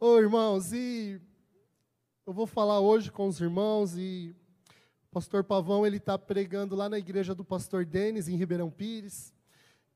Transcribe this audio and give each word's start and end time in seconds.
Ô 0.00 0.16
irmãos, 0.16 0.72
e 0.72 1.20
eu 2.24 2.32
vou 2.32 2.46
falar 2.46 2.78
hoje 2.78 3.10
com 3.10 3.26
os 3.26 3.40
irmãos 3.40 3.98
e 3.98 4.32
o 5.02 5.08
pastor 5.10 5.42
Pavão 5.42 5.84
ele 5.84 5.96
está 5.96 6.16
pregando 6.16 6.76
lá 6.76 6.88
na 6.88 7.00
igreja 7.00 7.34
do 7.34 7.44
pastor 7.44 7.84
Denis 7.84 8.28
em 8.28 8.36
Ribeirão 8.36 8.70
Pires. 8.70 9.34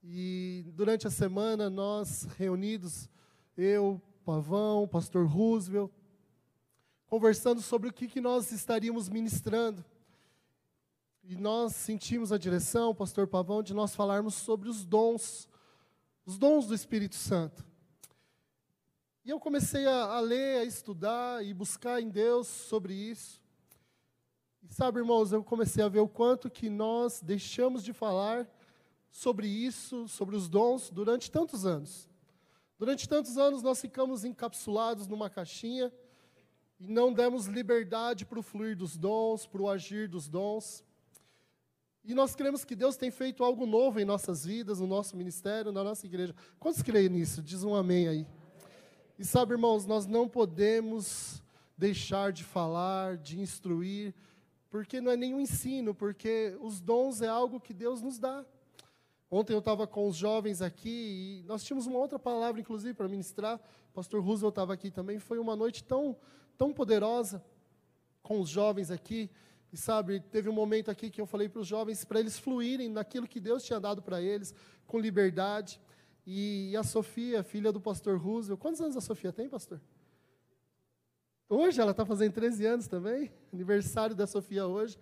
E 0.02 0.64
durante 0.74 1.06
a 1.06 1.10
semana 1.10 1.70
nós 1.70 2.24
reunidos, 2.36 3.08
eu, 3.56 4.02
Pavão, 4.24 4.88
pastor 4.88 5.24
Roosevelt, 5.24 5.92
conversando 7.06 7.62
sobre 7.62 7.88
o 7.88 7.92
que, 7.92 8.08
que 8.08 8.20
nós 8.20 8.50
estaríamos 8.50 9.08
ministrando. 9.08 9.84
E 11.22 11.36
nós 11.36 11.76
sentimos 11.76 12.32
a 12.32 12.38
direção, 12.38 12.92
pastor 12.92 13.28
Pavão, 13.28 13.62
de 13.62 13.72
nós 13.72 13.94
falarmos 13.94 14.34
sobre 14.34 14.68
os 14.68 14.84
dons, 14.84 15.48
os 16.26 16.36
dons 16.38 16.66
do 16.66 16.74
Espírito 16.74 17.14
Santo. 17.14 17.70
E 19.24 19.30
eu 19.30 19.38
comecei 19.38 19.86
a, 19.86 20.16
a 20.16 20.20
ler, 20.20 20.58
a 20.58 20.64
estudar 20.64 21.44
e 21.44 21.54
buscar 21.54 22.02
em 22.02 22.08
Deus 22.08 22.48
sobre 22.48 22.92
isso. 22.92 23.40
E 24.68 24.74
sabe, 24.74 24.98
irmãos, 24.98 25.32
eu 25.32 25.44
comecei 25.44 25.84
a 25.84 25.88
ver 25.88 26.00
o 26.00 26.08
quanto 26.08 26.50
que 26.50 26.68
nós 26.68 27.20
deixamos 27.20 27.84
de 27.84 27.92
falar 27.92 28.48
sobre 29.12 29.46
isso, 29.46 30.08
sobre 30.08 30.34
os 30.34 30.48
dons, 30.48 30.90
durante 30.90 31.30
tantos 31.30 31.64
anos. 31.64 32.08
Durante 32.76 33.08
tantos 33.08 33.38
anos 33.38 33.62
nós 33.62 33.80
ficamos 33.80 34.24
encapsulados 34.24 35.06
numa 35.06 35.30
caixinha 35.30 35.92
e 36.80 36.88
não 36.88 37.12
demos 37.12 37.46
liberdade 37.46 38.26
para 38.26 38.40
o 38.40 38.42
fluir 38.42 38.76
dos 38.76 38.96
dons, 38.96 39.46
para 39.46 39.62
o 39.62 39.70
agir 39.70 40.08
dos 40.08 40.28
dons. 40.28 40.82
E 42.04 42.12
nós 42.12 42.34
cremos 42.34 42.64
que 42.64 42.74
Deus 42.74 42.96
tem 42.96 43.12
feito 43.12 43.44
algo 43.44 43.66
novo 43.66 44.00
em 44.00 44.04
nossas 44.04 44.44
vidas, 44.44 44.80
no 44.80 44.86
nosso 44.88 45.16
ministério, 45.16 45.70
na 45.70 45.84
nossa 45.84 46.06
igreja. 46.06 46.34
Quantos 46.58 46.82
creem 46.82 47.08
nisso? 47.08 47.40
Diz 47.40 47.62
um 47.62 47.72
amém 47.72 48.08
aí. 48.08 48.26
E 49.22 49.24
sabe, 49.24 49.52
irmãos, 49.52 49.86
nós 49.86 50.04
não 50.04 50.28
podemos 50.28 51.40
deixar 51.78 52.32
de 52.32 52.42
falar, 52.42 53.16
de 53.16 53.38
instruir, 53.38 54.12
porque 54.68 55.00
não 55.00 55.12
é 55.12 55.16
nenhum 55.16 55.38
ensino, 55.38 55.94
porque 55.94 56.58
os 56.60 56.80
dons 56.80 57.22
é 57.22 57.28
algo 57.28 57.60
que 57.60 57.72
Deus 57.72 58.02
nos 58.02 58.18
dá. 58.18 58.44
Ontem 59.30 59.52
eu 59.52 59.60
estava 59.60 59.86
com 59.86 60.08
os 60.08 60.16
jovens 60.16 60.60
aqui 60.60 61.44
e 61.44 61.44
nós 61.46 61.62
tínhamos 61.62 61.86
uma 61.86 62.00
outra 62.00 62.18
palavra, 62.18 62.60
inclusive, 62.60 62.94
para 62.94 63.06
ministrar. 63.06 63.60
O 63.90 63.92
pastor 63.92 64.20
Roosevelt 64.20 64.50
estava 64.50 64.72
aqui 64.72 64.90
também. 64.90 65.20
Foi 65.20 65.38
uma 65.38 65.54
noite 65.54 65.84
tão, 65.84 66.16
tão 66.58 66.72
poderosa 66.72 67.40
com 68.24 68.40
os 68.40 68.48
jovens 68.48 68.90
aqui. 68.90 69.30
E 69.72 69.76
sabe, 69.76 70.18
teve 70.18 70.48
um 70.48 70.52
momento 70.52 70.90
aqui 70.90 71.08
que 71.08 71.20
eu 71.20 71.26
falei 71.26 71.48
para 71.48 71.60
os 71.60 71.68
jovens 71.68 72.04
para 72.04 72.18
eles 72.18 72.40
fluírem 72.40 72.88
naquilo 72.88 73.28
que 73.28 73.38
Deus 73.38 73.62
tinha 73.62 73.78
dado 73.78 74.02
para 74.02 74.20
eles, 74.20 74.52
com 74.84 74.98
liberdade. 74.98 75.80
E 76.26 76.76
a 76.76 76.82
Sofia, 76.84 77.42
filha 77.42 77.72
do 77.72 77.80
pastor 77.80 78.16
Roosevelt, 78.16 78.60
quantos 78.60 78.80
anos 78.80 78.96
a 78.96 79.00
Sofia 79.00 79.32
tem, 79.32 79.48
pastor? 79.48 79.80
Hoje 81.48 81.80
ela 81.80 81.90
está 81.90 82.06
fazendo 82.06 82.32
13 82.32 82.64
anos 82.64 82.86
também, 82.86 83.30
aniversário 83.52 84.14
da 84.14 84.26
Sofia 84.26 84.66
hoje. 84.66 84.96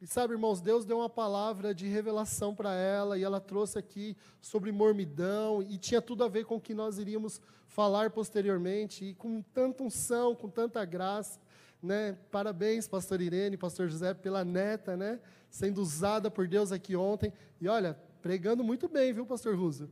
E 0.00 0.06
sabe, 0.06 0.32
irmãos, 0.32 0.60
Deus 0.60 0.84
deu 0.84 0.98
uma 0.98 1.10
palavra 1.10 1.74
de 1.74 1.86
revelação 1.86 2.54
para 2.54 2.72
ela 2.72 3.18
e 3.18 3.24
ela 3.24 3.40
trouxe 3.40 3.78
aqui 3.78 4.16
sobre 4.40 4.70
mormidão 4.72 5.60
e 5.60 5.76
tinha 5.76 6.00
tudo 6.00 6.24
a 6.24 6.28
ver 6.28 6.44
com 6.44 6.56
o 6.56 6.60
que 6.60 6.72
nós 6.72 6.98
iríamos 6.98 7.40
falar 7.66 8.10
posteriormente 8.10 9.04
e 9.04 9.14
com 9.14 9.42
tanta 9.42 9.82
unção, 9.82 10.34
com 10.34 10.48
tanta 10.48 10.84
graça, 10.84 11.40
né? 11.82 12.16
Parabéns, 12.30 12.88
pastor 12.88 13.20
Irene, 13.20 13.56
pastor 13.56 13.88
José, 13.88 14.14
pela 14.14 14.44
neta, 14.44 14.96
né? 14.96 15.20
Sendo 15.50 15.82
usada 15.82 16.30
por 16.30 16.46
Deus 16.46 16.70
aqui 16.72 16.94
ontem. 16.94 17.32
E 17.60 17.68
olha, 17.68 17.98
pregando 18.22 18.62
muito 18.62 18.88
bem, 18.88 19.12
viu, 19.12 19.26
pastor 19.26 19.56
Russo? 19.56 19.88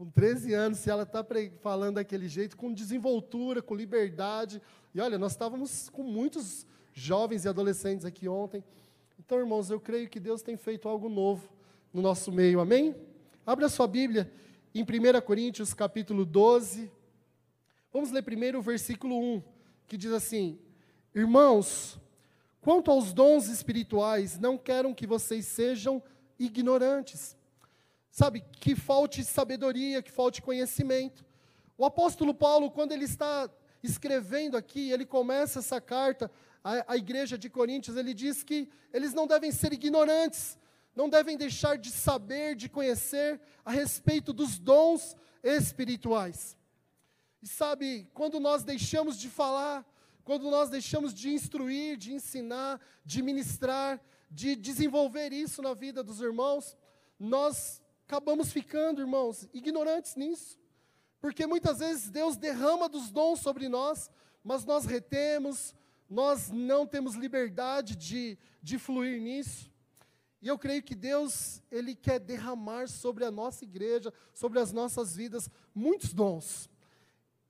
Com 0.00 0.08
13 0.08 0.54
anos, 0.54 0.78
se 0.78 0.88
ela 0.88 1.02
está 1.02 1.22
falando 1.60 1.96
daquele 1.96 2.26
jeito, 2.26 2.56
com 2.56 2.72
desenvoltura, 2.72 3.60
com 3.60 3.74
liberdade. 3.74 4.62
E 4.94 4.98
olha, 4.98 5.18
nós 5.18 5.32
estávamos 5.32 5.90
com 5.90 6.02
muitos 6.02 6.66
jovens 6.94 7.44
e 7.44 7.48
adolescentes 7.50 8.06
aqui 8.06 8.26
ontem. 8.26 8.64
Então, 9.18 9.38
irmãos, 9.38 9.68
eu 9.68 9.78
creio 9.78 10.08
que 10.08 10.18
Deus 10.18 10.40
tem 10.40 10.56
feito 10.56 10.88
algo 10.88 11.10
novo 11.10 11.46
no 11.92 12.00
nosso 12.00 12.32
meio, 12.32 12.60
amém? 12.60 12.96
Abra 13.44 13.68
sua 13.68 13.86
Bíblia 13.86 14.32
em 14.74 14.82
1 14.82 15.20
Coríntios, 15.20 15.74
capítulo 15.74 16.24
12. 16.24 16.90
Vamos 17.92 18.10
ler 18.10 18.22
primeiro 18.22 18.60
o 18.60 18.62
versículo 18.62 19.20
1, 19.34 19.42
que 19.86 19.98
diz 19.98 20.12
assim: 20.12 20.58
Irmãos, 21.14 22.00
quanto 22.62 22.90
aos 22.90 23.12
dons 23.12 23.48
espirituais, 23.48 24.38
não 24.38 24.56
quero 24.56 24.94
que 24.94 25.06
vocês 25.06 25.44
sejam 25.44 26.02
ignorantes. 26.38 27.36
Sabe, 28.10 28.44
que 28.52 28.74
falte 28.74 29.24
sabedoria, 29.24 30.02
que 30.02 30.10
falte 30.10 30.42
conhecimento. 30.42 31.24
O 31.78 31.84
apóstolo 31.84 32.34
Paulo, 32.34 32.70
quando 32.70 32.92
ele 32.92 33.04
está 33.04 33.48
escrevendo 33.82 34.56
aqui, 34.56 34.90
ele 34.90 35.06
começa 35.06 35.60
essa 35.60 35.80
carta 35.80 36.30
à, 36.62 36.92
à 36.92 36.96
igreja 36.96 37.38
de 37.38 37.48
Coríntios, 37.48 37.96
ele 37.96 38.12
diz 38.12 38.42
que 38.42 38.68
eles 38.92 39.14
não 39.14 39.26
devem 39.26 39.50
ser 39.50 39.72
ignorantes, 39.72 40.58
não 40.94 41.08
devem 41.08 41.36
deixar 41.36 41.78
de 41.78 41.90
saber, 41.90 42.54
de 42.54 42.68
conhecer 42.68 43.40
a 43.64 43.70
respeito 43.70 44.32
dos 44.32 44.58
dons 44.58 45.16
espirituais. 45.42 46.56
E 47.42 47.48
sabe, 47.48 48.08
quando 48.12 48.38
nós 48.38 48.62
deixamos 48.62 49.18
de 49.18 49.28
falar, 49.30 49.86
quando 50.24 50.50
nós 50.50 50.68
deixamos 50.68 51.14
de 51.14 51.30
instruir, 51.30 51.96
de 51.96 52.12
ensinar, 52.12 52.80
de 53.04 53.22
ministrar, 53.22 54.00
de 54.30 54.54
desenvolver 54.54 55.32
isso 55.32 55.62
na 55.62 55.72
vida 55.72 56.02
dos 56.02 56.20
irmãos, 56.20 56.76
nós 57.18 57.79
acabamos 58.10 58.50
ficando, 58.50 59.00
irmãos, 59.00 59.48
ignorantes 59.54 60.16
nisso. 60.16 60.58
Porque 61.20 61.46
muitas 61.46 61.78
vezes 61.78 62.10
Deus 62.10 62.36
derrama 62.36 62.88
dos 62.88 63.08
dons 63.08 63.38
sobre 63.38 63.68
nós, 63.68 64.10
mas 64.42 64.64
nós 64.64 64.84
retemos, 64.84 65.76
nós 66.08 66.50
não 66.50 66.88
temos 66.88 67.14
liberdade 67.14 67.94
de, 67.94 68.36
de 68.60 68.80
fluir 68.80 69.20
nisso. 69.20 69.70
E 70.42 70.48
eu 70.48 70.58
creio 70.58 70.82
que 70.82 70.96
Deus, 70.96 71.62
Ele 71.70 71.94
quer 71.94 72.18
derramar 72.18 72.88
sobre 72.88 73.24
a 73.24 73.30
nossa 73.30 73.62
igreja, 73.62 74.12
sobre 74.34 74.58
as 74.58 74.72
nossas 74.72 75.14
vidas, 75.14 75.48
muitos 75.72 76.12
dons. 76.12 76.68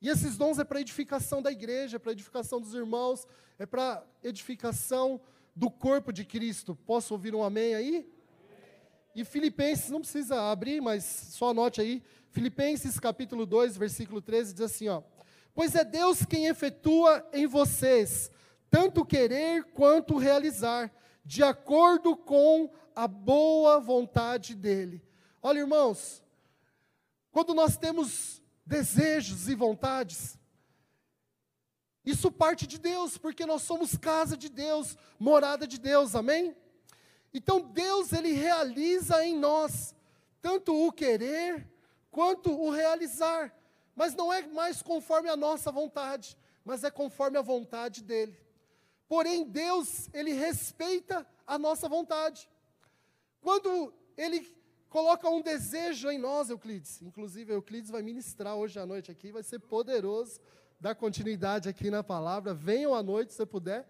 E 0.02 0.10
esses 0.10 0.36
dons 0.36 0.58
é 0.58 0.64
para 0.64 0.80
edificação 0.80 1.40
da 1.40 1.50
igreja, 1.50 1.96
é 1.96 1.98
para 1.98 2.12
edificação 2.12 2.60
dos 2.60 2.74
irmãos, 2.74 3.26
é 3.58 3.64
para 3.64 4.04
edificação 4.22 5.22
do 5.56 5.70
corpo 5.70 6.12
de 6.12 6.26
Cristo. 6.26 6.76
Posso 6.84 7.14
ouvir 7.14 7.34
um 7.34 7.42
amém 7.42 7.74
aí? 7.74 8.19
E 9.14 9.24
Filipenses, 9.24 9.90
não 9.90 10.00
precisa 10.00 10.50
abrir, 10.50 10.80
mas 10.80 11.04
só 11.04 11.50
anote 11.50 11.80
aí. 11.80 12.02
Filipenses 12.30 12.98
capítulo 13.00 13.44
2, 13.44 13.76
versículo 13.76 14.20
13 14.20 14.52
diz 14.54 14.62
assim, 14.62 14.88
ó: 14.88 15.02
Pois 15.54 15.74
é 15.74 15.84
Deus 15.84 16.24
quem 16.24 16.46
efetua 16.46 17.28
em 17.32 17.46
vocês 17.46 18.30
tanto 18.70 19.04
querer 19.04 19.64
quanto 19.72 20.16
realizar, 20.16 20.90
de 21.24 21.42
acordo 21.42 22.16
com 22.16 22.70
a 22.94 23.08
boa 23.08 23.80
vontade 23.80 24.54
dele. 24.54 25.02
Olha, 25.42 25.58
irmãos, 25.58 26.22
quando 27.32 27.52
nós 27.52 27.76
temos 27.76 28.40
desejos 28.64 29.48
e 29.48 29.54
vontades, 29.54 30.38
isso 32.04 32.30
parte 32.30 32.66
de 32.66 32.78
Deus, 32.78 33.18
porque 33.18 33.44
nós 33.44 33.62
somos 33.62 33.96
casa 33.96 34.36
de 34.36 34.48
Deus, 34.48 34.96
morada 35.18 35.66
de 35.66 35.78
Deus, 35.78 36.14
amém? 36.14 36.56
Então 37.32 37.60
Deus 37.60 38.12
ele 38.12 38.32
realiza 38.32 39.24
em 39.24 39.36
nós 39.36 39.94
tanto 40.42 40.74
o 40.74 40.90
querer 40.90 41.68
quanto 42.10 42.50
o 42.50 42.70
realizar, 42.70 43.54
mas 43.94 44.14
não 44.14 44.32
é 44.32 44.46
mais 44.46 44.82
conforme 44.82 45.28
a 45.28 45.36
nossa 45.36 45.70
vontade, 45.70 46.36
mas 46.64 46.82
é 46.82 46.90
conforme 46.90 47.38
a 47.38 47.42
vontade 47.42 48.02
dele. 48.02 48.36
Porém 49.08 49.44
Deus 49.44 50.08
ele 50.12 50.32
respeita 50.32 51.26
a 51.46 51.58
nossa 51.58 51.88
vontade. 51.88 52.48
Quando 53.40 53.92
ele 54.16 54.52
coloca 54.88 55.28
um 55.28 55.40
desejo 55.40 56.10
em 56.10 56.18
nós, 56.18 56.50
Euclides, 56.50 57.00
inclusive 57.02 57.52
Euclides 57.52 57.90
vai 57.90 58.02
ministrar 58.02 58.56
hoje 58.56 58.78
à 58.78 58.86
noite 58.86 59.10
aqui, 59.10 59.30
vai 59.30 59.42
ser 59.42 59.60
poderoso 59.60 60.40
dar 60.80 60.94
continuidade 60.94 61.68
aqui 61.68 61.90
na 61.90 62.02
palavra. 62.02 62.54
Venham 62.54 62.94
à 62.94 63.02
noite 63.02 63.34
se 63.34 63.46
puder. 63.46 63.86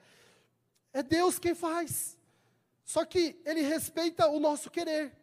É 0.92 1.02
Deus 1.02 1.38
quem 1.38 1.54
faz. 1.54 2.18
Só 2.90 3.04
que 3.04 3.40
ele 3.44 3.60
respeita 3.60 4.26
o 4.26 4.40
nosso 4.40 4.68
querer. 4.68 5.16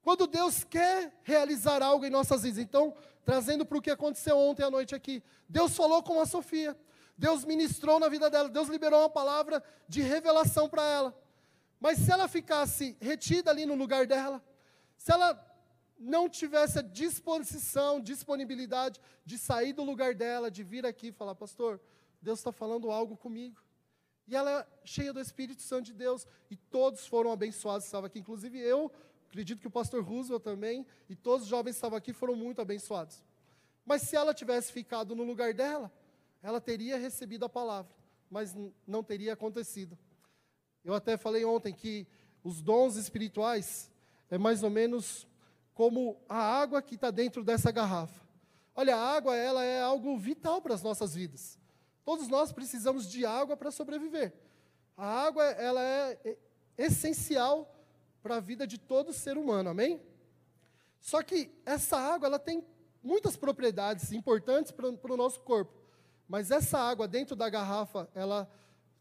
Quando 0.00 0.26
Deus 0.26 0.64
quer 0.64 1.12
realizar 1.22 1.82
algo 1.82 2.06
em 2.06 2.10
nossas 2.10 2.42
vidas, 2.42 2.58
então, 2.58 2.96
trazendo 3.22 3.66
para 3.66 3.76
o 3.76 3.82
que 3.82 3.90
aconteceu 3.90 4.38
ontem 4.38 4.62
à 4.62 4.70
noite 4.70 4.94
aqui, 4.94 5.22
Deus 5.46 5.76
falou 5.76 6.02
com 6.02 6.18
a 6.18 6.24
Sofia, 6.24 6.74
Deus 7.18 7.44
ministrou 7.44 8.00
na 8.00 8.08
vida 8.08 8.30
dela, 8.30 8.48
Deus 8.48 8.68
liberou 8.70 9.00
uma 9.00 9.10
palavra 9.10 9.62
de 9.86 10.00
revelação 10.00 10.66
para 10.66 10.82
ela. 10.82 11.22
Mas 11.78 11.98
se 11.98 12.10
ela 12.10 12.26
ficasse 12.28 12.96
retida 12.98 13.50
ali 13.50 13.66
no 13.66 13.74
lugar 13.74 14.06
dela, 14.06 14.42
se 14.96 15.12
ela 15.12 15.38
não 15.98 16.30
tivesse 16.30 16.78
a 16.78 16.82
disposição, 16.82 18.00
disponibilidade 18.00 18.98
de 19.22 19.36
sair 19.36 19.74
do 19.74 19.84
lugar 19.84 20.14
dela, 20.14 20.50
de 20.50 20.62
vir 20.62 20.86
aqui 20.86 21.08
e 21.08 21.12
falar, 21.12 21.34
pastor, 21.34 21.78
Deus 22.22 22.38
está 22.38 22.50
falando 22.50 22.90
algo 22.90 23.18
comigo. 23.18 23.63
E 24.26 24.34
ela 24.34 24.50
é 24.60 24.66
cheia 24.86 25.12
do 25.12 25.20
Espírito 25.20 25.62
Santo 25.62 25.86
de 25.86 25.92
Deus. 25.92 26.26
E 26.50 26.56
todos 26.56 27.06
foram 27.06 27.32
abençoados. 27.32 27.84
Estava 27.84 28.06
aqui, 28.06 28.18
inclusive 28.18 28.58
eu, 28.58 28.90
acredito 29.28 29.60
que 29.60 29.66
o 29.66 29.70
pastor 29.70 30.02
Roosevelt 30.02 30.42
também, 30.42 30.86
e 31.08 31.16
todos 31.16 31.42
os 31.42 31.48
jovens 31.48 31.72
que 31.72 31.78
estavam 31.78 31.98
aqui 31.98 32.12
foram 32.12 32.36
muito 32.36 32.60
abençoados. 32.60 33.22
Mas 33.84 34.02
se 34.02 34.16
ela 34.16 34.32
tivesse 34.32 34.72
ficado 34.72 35.14
no 35.14 35.24
lugar 35.24 35.52
dela, 35.52 35.92
ela 36.42 36.60
teria 36.60 36.96
recebido 36.96 37.44
a 37.44 37.48
palavra, 37.48 37.92
mas 38.30 38.54
não 38.86 39.02
teria 39.02 39.32
acontecido. 39.32 39.98
Eu 40.84 40.94
até 40.94 41.16
falei 41.16 41.44
ontem 41.44 41.72
que 41.72 42.06
os 42.42 42.62
dons 42.62 42.96
espirituais 42.96 43.90
é 44.30 44.38
mais 44.38 44.62
ou 44.62 44.70
menos 44.70 45.26
como 45.72 46.16
a 46.28 46.36
água 46.36 46.80
que 46.80 46.94
está 46.94 47.10
dentro 47.10 47.42
dessa 47.42 47.72
garrafa. 47.72 48.22
Olha, 48.74 48.96
a 48.96 49.16
água 49.16 49.36
ela 49.36 49.64
é 49.64 49.80
algo 49.80 50.16
vital 50.18 50.60
para 50.60 50.74
as 50.74 50.82
nossas 50.82 51.14
vidas. 51.14 51.58
Todos 52.04 52.28
nós 52.28 52.52
precisamos 52.52 53.10
de 53.10 53.24
água 53.24 53.56
para 53.56 53.70
sobreviver. 53.70 54.32
A 54.96 55.06
água 55.06 55.44
ela 55.44 55.80
é 55.82 56.36
essencial 56.76 57.74
para 58.22 58.36
a 58.36 58.40
vida 58.40 58.66
de 58.66 58.78
todo 58.78 59.12
ser 59.12 59.36
humano, 59.36 59.70
amém? 59.70 60.00
Só 61.00 61.22
que 61.22 61.50
essa 61.64 61.96
água 61.96 62.26
ela 62.26 62.38
tem 62.38 62.64
muitas 63.02 63.36
propriedades 63.36 64.12
importantes 64.12 64.72
para 64.72 65.12
o 65.12 65.16
nosso 65.16 65.40
corpo. 65.40 65.72
Mas 66.28 66.50
essa 66.50 66.78
água 66.78 67.06
dentro 67.06 67.36
da 67.36 67.48
garrafa, 67.48 68.08
ela 68.14 68.50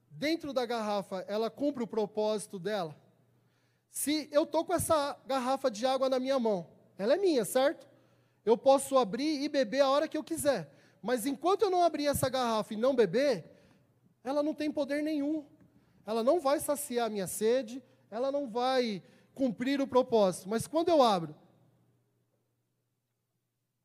dentro 0.10 0.54
da 0.54 0.66
garrafa, 0.66 1.26
ela 1.28 1.50
cumpre 1.50 1.84
o 1.84 1.88
propósito 1.88 2.60
dela. 2.60 2.96
Se 3.90 4.28
eu 4.32 4.44
estou 4.44 4.66
com 4.66 4.74
essa 4.74 5.18
garrafa 5.26 5.70
de 5.70 5.86
água 5.86 6.10
na 6.10 6.20
minha 6.20 6.40
mão, 6.40 6.68
ela 6.98 7.14
é 7.14 7.18
minha, 7.18 7.46
certo? 7.46 7.88
Eu 8.46 8.58
posso 8.58 8.98
abrir 8.98 9.42
e 9.42 9.48
beber 9.48 9.82
a 9.82 9.90
hora 9.90 10.08
que 10.08 10.18
eu 10.18 10.24
quiser. 10.24 10.70
Mas 11.04 11.26
enquanto 11.26 11.64
eu 11.64 11.70
não 11.70 11.84
abrir 11.84 12.08
essa 12.08 12.30
garrafa 12.30 12.74
e 12.74 12.78
não 12.78 12.96
beber, 12.96 13.44
ela 14.24 14.42
não 14.42 14.54
tem 14.54 14.72
poder 14.72 15.04
nenhum. 15.04 15.46
Ela 16.06 16.24
não 16.24 16.40
vai 16.40 16.62
saciar 16.62 17.08
a 17.08 17.10
minha 17.10 17.28
sede, 17.28 17.84
ela 18.10 18.32
não 18.32 18.50
vai 18.50 19.04
cumprir 19.36 19.82
o 19.82 19.88
propósito. 19.88 20.48
Mas 20.48 20.66
quando 20.66 20.88
eu 20.88 21.04
abro 21.04 21.36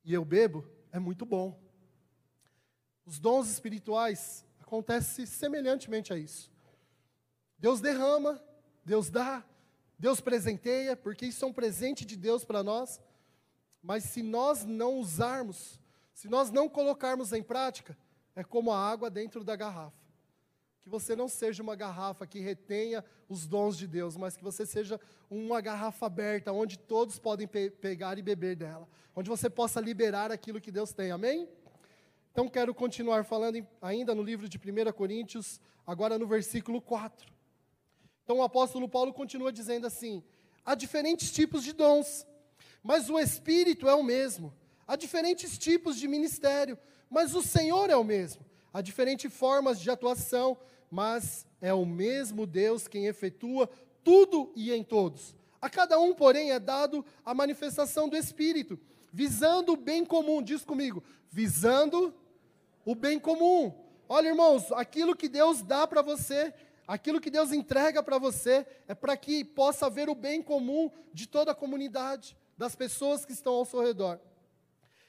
e 0.05 0.15
eu 0.15 0.25
bebo, 0.25 0.65
é 0.93 1.00
muito 1.00 1.26
bom. 1.26 1.61
Os 3.05 3.19
dons 3.19 3.50
espirituais 3.50 4.47
acontecem 4.61 5.26
semelhantemente 5.26 6.12
a 6.12 6.17
isso. 6.17 6.49
Deus 7.59 7.81
derrama, 7.81 8.41
Deus 8.85 9.11
dá, 9.11 9.44
Deus 9.99 10.21
presenteia, 10.21 10.97
porque 10.97 11.26
isso 11.26 11.44
é 11.44 11.49
um 11.49 11.53
presente 11.53 12.05
de 12.05 12.17
Deus 12.17 12.44
para 12.44 12.62
nós. 12.62 13.00
Mas 13.82 14.05
se 14.05 14.23
nós 14.23 14.64
não 14.64 14.94
usarmos, 14.99 15.81
se 16.19 16.29
nós 16.29 16.50
não 16.50 16.69
colocarmos 16.69 17.32
em 17.32 17.44
prática, 17.44 17.97
é 18.35 18.43
como 18.43 18.73
a 18.73 18.91
água 18.91 19.09
dentro 19.09 19.44
da 19.44 19.55
garrafa. 19.55 20.03
Que 20.81 20.88
você 20.88 21.15
não 21.15 21.29
seja 21.29 21.62
uma 21.62 21.76
garrafa 21.76 22.26
que 22.26 22.41
retenha 22.41 23.05
os 23.29 23.47
dons 23.47 23.79
de 23.79 23.87
Deus, 23.87 24.17
mas 24.17 24.37
que 24.37 24.43
você 24.43 24.67
seja 24.67 25.00
uma 25.31 25.61
garrafa 25.61 26.06
aberta, 26.06 26.50
onde 26.50 26.76
todos 26.76 27.20
podem 27.20 27.47
pe 27.47 27.70
pegar 27.70 28.19
e 28.19 28.23
beber 28.23 28.56
dela. 28.56 28.88
Onde 29.15 29.31
você 29.31 29.49
possa 29.49 29.81
liberar 29.81 30.32
aquilo 30.32 30.61
que 30.61 30.73
Deus 30.73 30.93
tem. 30.93 31.12
Amém? 31.12 31.49
Então 32.32 32.49
quero 32.49 32.75
continuar 32.75 33.25
falando 33.25 33.55
em, 33.55 33.69
ainda 33.81 34.12
no 34.12 34.25
livro 34.25 34.49
de 34.49 34.59
1 34.59 34.93
Coríntios, 34.94 35.61
agora 35.87 36.19
no 36.19 36.26
versículo 36.26 36.82
4. 36.82 37.32
Então 38.25 38.38
o 38.38 38.43
apóstolo 38.43 38.88
Paulo 38.88 39.14
continua 39.14 39.53
dizendo 39.53 39.87
assim: 39.87 40.25
há 40.64 40.75
diferentes 40.75 41.31
tipos 41.31 41.62
de 41.62 41.73
dons 41.73 42.26
mas 42.82 43.09
o 43.09 43.19
Espírito 43.19 43.88
é 43.88 43.94
o 43.94 44.03
mesmo. 44.03 44.53
Há 44.88 44.96
diferentes 44.96 45.58
tipos 45.58 45.99
de 45.99 46.08
ministério, 46.08 46.79
mas 47.11 47.35
o 47.35 47.43
Senhor 47.43 47.90
é 47.90 47.96
o 47.96 48.02
mesmo. 48.02 48.43
Há 48.73 48.81
diferentes 48.81 49.31
formas 49.31 49.79
de 49.79 49.90
atuação, 49.90 50.56
mas 50.90 51.46
é 51.61 51.75
o 51.75 51.85
mesmo 51.85 52.46
Deus 52.46 52.88
quem 52.88 53.05
efetua 53.05 53.69
tudo 54.02 54.50
e 54.56 54.73
em 54.73 54.82
todos. 54.82 55.37
A 55.61 55.69
cada 55.69 56.00
um, 56.00 56.14
porém, 56.14 56.52
é 56.52 56.58
dado 56.58 57.05
a 57.23 57.35
manifestação 57.35 58.08
do 58.08 58.17
Espírito, 58.17 58.81
visando 59.12 59.73
o 59.73 59.76
bem 59.76 60.06
comum. 60.06 60.43
Diz 60.43 60.64
comigo, 60.64 61.05
visando 61.31 62.14
o 62.82 62.94
bem 62.94 63.19
comum. 63.19 63.75
Olha, 64.08 64.29
irmãos, 64.29 64.73
aquilo 64.73 65.14
que 65.14 65.29
Deus 65.29 65.62
dá 65.62 65.87
para 65.87 66.00
você, 66.00 66.55
aquilo 66.87 67.20
que 67.20 67.31
Deus 67.31 67.52
entrega 67.52 68.02
para 68.02 68.17
você, 68.17 68.67
é 68.87 68.94
para 68.94 69.19
que 69.19 69.44
possa 69.44 69.85
haver 69.85 70.08
o 70.08 70.14
bem 70.14 70.40
comum 70.40 70.90
de 71.12 71.29
toda 71.29 71.50
a 71.52 71.55
comunidade 71.55 72.35
das 72.56 72.75
pessoas 72.75 73.26
que 73.26 73.32
estão 73.32 73.52
ao 73.52 73.67
seu 73.67 73.82
redor. 73.82 74.19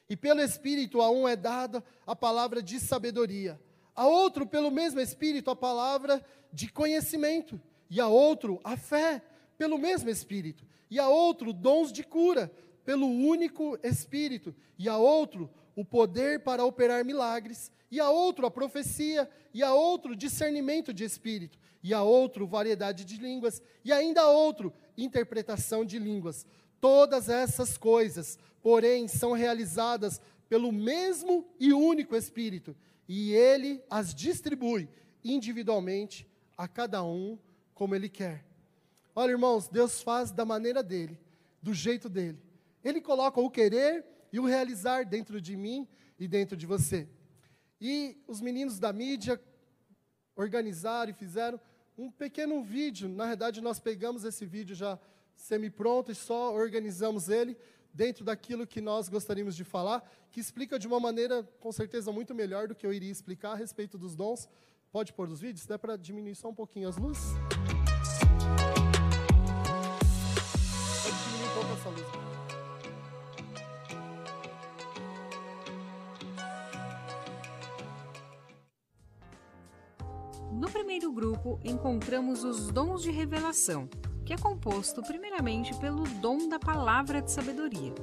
E 0.09 0.17
pelo 0.17 0.41
Espírito 0.41 1.01
a 1.01 1.11
um 1.11 1.27
é 1.27 1.35
dada 1.35 1.83
a 2.07 2.15
palavra 2.15 2.63
de 2.63 2.79
sabedoria, 2.79 3.59
a 3.95 4.07
outro, 4.07 4.47
pelo 4.47 4.71
mesmo 4.71 4.99
Espírito, 4.99 5.51
a 5.51 5.55
palavra 5.55 6.25
de 6.51 6.71
conhecimento, 6.71 7.61
e 7.89 7.99
a 7.99 8.07
outro, 8.07 8.59
a 8.63 8.75
fé, 8.75 9.21
pelo 9.57 9.77
mesmo 9.77 10.09
Espírito, 10.09 10.65
e 10.89 10.97
a 10.97 11.07
outro, 11.07 11.53
dons 11.53 11.91
de 11.91 12.03
cura, 12.03 12.51
pelo 12.83 13.05
único 13.05 13.77
Espírito, 13.83 14.55
e 14.77 14.89
a 14.89 14.97
outro, 14.97 15.49
o 15.75 15.85
poder 15.85 16.39
para 16.39 16.65
operar 16.65 17.05
milagres, 17.05 17.71
e 17.91 17.99
a 17.99 18.09
outro, 18.09 18.45
a 18.45 18.51
profecia, 18.51 19.29
e 19.53 19.61
a 19.61 19.73
outro, 19.73 20.15
discernimento 20.15 20.93
de 20.93 21.03
espírito, 21.03 21.57
e 21.81 21.93
a 21.93 22.03
outro, 22.03 22.45
variedade 22.45 23.05
de 23.05 23.17
línguas, 23.17 23.61
e 23.83 23.91
ainda 23.91 24.21
a 24.21 24.29
outro, 24.29 24.73
interpretação 24.97 25.85
de 25.85 25.97
línguas. 25.97 26.45
Todas 26.81 27.29
essas 27.29 27.77
coisas, 27.77 28.37
porém, 28.61 29.07
são 29.07 29.33
realizadas 29.33 30.21
pelo 30.47 30.71
mesmo 30.71 31.47
e 31.59 31.71
único 31.73 32.15
Espírito, 32.15 32.75
e 33.07 33.33
ele 33.33 33.83
as 33.89 34.13
distribui 34.13 34.89
individualmente 35.23 36.27
a 36.57 36.67
cada 36.67 37.03
um 37.03 37.37
como 37.73 37.95
ele 37.95 38.09
quer. 38.09 38.45
Olha, 39.15 39.31
irmãos, 39.31 39.67
Deus 39.67 40.01
faz 40.01 40.31
da 40.31 40.45
maneira 40.45 40.81
dele, 40.81 41.19
do 41.61 41.73
jeito 41.73 42.07
dele. 42.07 42.39
Ele 42.83 43.01
coloca 43.01 43.39
o 43.39 43.49
querer 43.49 44.05
e 44.31 44.39
o 44.39 44.45
realizar 44.45 45.05
dentro 45.05 45.41
de 45.41 45.55
mim 45.55 45.87
e 46.17 46.27
dentro 46.27 46.55
de 46.55 46.65
você. 46.65 47.07
E 47.81 48.17
os 48.27 48.41
meninos 48.41 48.79
da 48.79 48.91
mídia 48.93 49.41
organizaram 50.35 51.11
e 51.11 51.13
fizeram 51.13 51.59
um 51.97 52.09
pequeno 52.09 52.63
vídeo. 52.63 53.09
Na 53.09 53.25
verdade, 53.25 53.61
nós 53.61 53.79
pegamos 53.79 54.23
esse 54.23 54.45
vídeo 54.45 54.75
já 54.75 54.97
semi-pronto 55.39 56.11
e 56.11 56.15
só 56.15 56.53
organizamos 56.53 57.29
ele 57.29 57.57
dentro 57.93 58.23
daquilo 58.23 58.67
que 58.67 58.81
nós 58.81 59.09
gostaríamos 59.09 59.55
de 59.55 59.63
falar, 59.63 60.07
que 60.31 60.39
explica 60.39 60.77
de 60.77 60.85
uma 60.85 60.99
maneira, 60.99 61.43
com 61.59 61.71
certeza, 61.71 62.11
muito 62.11 62.35
melhor 62.35 62.67
do 62.67 62.75
que 62.75 62.85
eu 62.85 62.93
iria 62.93 63.11
explicar 63.11 63.53
a 63.53 63.55
respeito 63.55 63.97
dos 63.97 64.15
dons. 64.15 64.47
Pode 64.91 65.13
pôr 65.13 65.29
os 65.29 65.41
vídeos? 65.41 65.65
Dá 65.65 65.77
para 65.79 65.95
diminuir 65.95 66.35
só 66.35 66.49
um 66.49 66.53
pouquinho 66.53 66.87
as 66.87 66.97
luzes? 66.97 67.23
No 80.51 80.69
primeiro 80.69 81.11
grupo, 81.11 81.59
encontramos 81.63 82.43
os 82.43 82.71
dons 82.71 83.01
de 83.01 83.11
revelação, 83.11 83.89
que 84.29 84.33
é 84.33 84.37
composto 84.37 85.01
primeiramente 85.01 85.73
pelo 85.79 86.03
dom 86.03 86.47
da 86.47 86.59
palavra 86.59 87.19
de 87.19 87.31
sabedoria. 87.31 87.95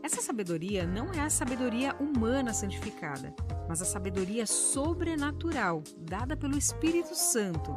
Essa 0.00 0.22
sabedoria 0.22 0.86
não 0.86 1.12
é 1.12 1.18
a 1.18 1.28
sabedoria 1.28 1.92
humana 1.98 2.54
santificada, 2.54 3.34
mas 3.68 3.82
a 3.82 3.84
sabedoria 3.84 4.46
sobrenatural 4.46 5.82
dada 5.98 6.36
pelo 6.36 6.56
Espírito 6.56 7.16
Santo. 7.16 7.76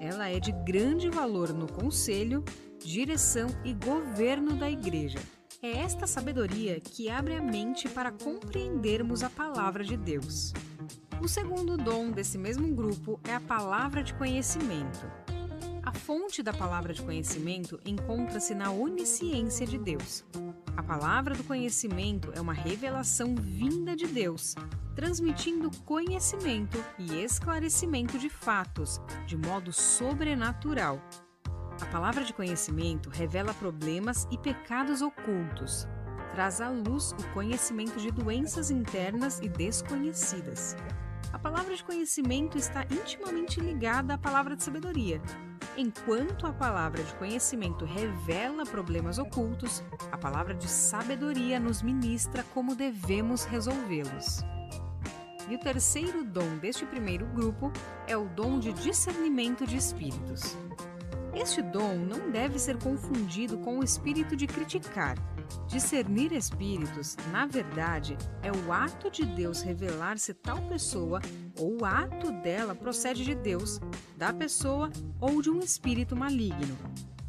Ela 0.00 0.30
é 0.30 0.40
de 0.40 0.50
grande 0.50 1.08
valor 1.10 1.52
no 1.52 1.70
conselho, 1.70 2.44
direção 2.84 3.46
e 3.64 3.72
governo 3.72 4.56
da 4.56 4.68
igreja. 4.68 5.20
É 5.62 5.78
esta 5.78 6.08
sabedoria 6.08 6.80
que 6.80 7.08
abre 7.08 7.36
a 7.36 7.40
mente 7.40 7.88
para 7.88 8.10
compreendermos 8.10 9.22
a 9.22 9.30
palavra 9.30 9.84
de 9.84 9.96
Deus. 9.96 10.52
O 11.22 11.28
segundo 11.28 11.76
dom 11.76 12.10
desse 12.10 12.36
mesmo 12.36 12.74
grupo 12.74 13.20
é 13.22 13.32
a 13.32 13.40
palavra 13.40 14.02
de 14.02 14.12
conhecimento. 14.12 15.21
A 15.84 15.92
fonte 15.92 16.44
da 16.44 16.52
palavra 16.52 16.94
de 16.94 17.02
conhecimento 17.02 17.80
encontra-se 17.84 18.54
na 18.54 18.70
onisciência 18.70 19.66
de 19.66 19.76
Deus. 19.76 20.24
A 20.76 20.82
palavra 20.82 21.34
do 21.34 21.42
conhecimento 21.42 22.32
é 22.36 22.40
uma 22.40 22.52
revelação 22.52 23.34
vinda 23.34 23.96
de 23.96 24.06
Deus, 24.06 24.54
transmitindo 24.94 25.72
conhecimento 25.84 26.82
e 26.96 27.20
esclarecimento 27.20 28.16
de 28.16 28.28
fatos 28.28 29.00
de 29.26 29.36
modo 29.36 29.72
sobrenatural. 29.72 31.02
A 31.80 31.86
palavra 31.86 32.22
de 32.22 32.32
conhecimento 32.32 33.10
revela 33.10 33.52
problemas 33.52 34.28
e 34.30 34.38
pecados 34.38 35.02
ocultos, 35.02 35.88
traz 36.30 36.60
à 36.60 36.68
luz 36.68 37.10
o 37.10 37.34
conhecimento 37.34 37.98
de 37.98 38.12
doenças 38.12 38.70
internas 38.70 39.40
e 39.40 39.48
desconhecidas. 39.48 40.76
A 41.32 41.38
palavra 41.40 41.74
de 41.74 41.82
conhecimento 41.82 42.56
está 42.56 42.84
intimamente 42.84 43.58
ligada 43.58 44.14
à 44.14 44.18
palavra 44.18 44.54
de 44.54 44.62
sabedoria, 44.62 45.20
Enquanto 45.76 46.46
a 46.46 46.52
palavra 46.52 47.02
de 47.02 47.14
conhecimento 47.14 47.86
revela 47.86 48.64
problemas 48.64 49.18
ocultos, 49.18 49.82
a 50.10 50.18
palavra 50.18 50.54
de 50.54 50.68
sabedoria 50.68 51.58
nos 51.58 51.80
ministra 51.80 52.44
como 52.52 52.74
devemos 52.74 53.44
resolvê-los. 53.44 54.44
E 55.48 55.54
o 55.54 55.58
terceiro 55.58 56.24
dom 56.24 56.58
deste 56.58 56.84
primeiro 56.84 57.26
grupo 57.26 57.72
é 58.06 58.14
o 58.14 58.28
dom 58.28 58.58
de 58.58 58.72
discernimento 58.74 59.66
de 59.66 59.76
espíritos. 59.76 60.56
Este 61.34 61.62
dom 61.62 61.96
não 61.96 62.30
deve 62.30 62.58
ser 62.58 62.78
confundido 62.78 63.58
com 63.58 63.78
o 63.78 63.84
espírito 63.84 64.36
de 64.36 64.46
criticar, 64.46 65.16
Discernir 65.66 66.32
espíritos, 66.32 67.16
na 67.30 67.46
verdade, 67.46 68.16
é 68.42 68.50
o 68.52 68.72
ato 68.72 69.10
de 69.10 69.24
Deus 69.24 69.62
revelar 69.62 70.18
se 70.18 70.34
tal 70.34 70.60
pessoa 70.68 71.20
ou 71.58 71.80
o 71.80 71.84
ato 71.84 72.30
dela 72.42 72.74
procede 72.74 73.24
de 73.24 73.34
Deus, 73.34 73.80
da 74.16 74.32
pessoa 74.32 74.90
ou 75.20 75.40
de 75.40 75.50
um 75.50 75.60
espírito 75.60 76.14
maligno. 76.14 76.76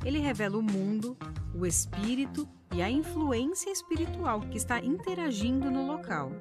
Ele 0.04 0.20
revela 0.20 0.58
o 0.58 0.62
mundo, 0.62 1.18
o 1.56 1.66
espírito 1.66 2.48
e 2.74 2.82
a 2.82 2.90
influência 2.90 3.72
espiritual 3.72 4.42
que 4.42 4.58
está 4.58 4.80
interagindo 4.80 5.72
no 5.72 5.86
local. 5.86 6.32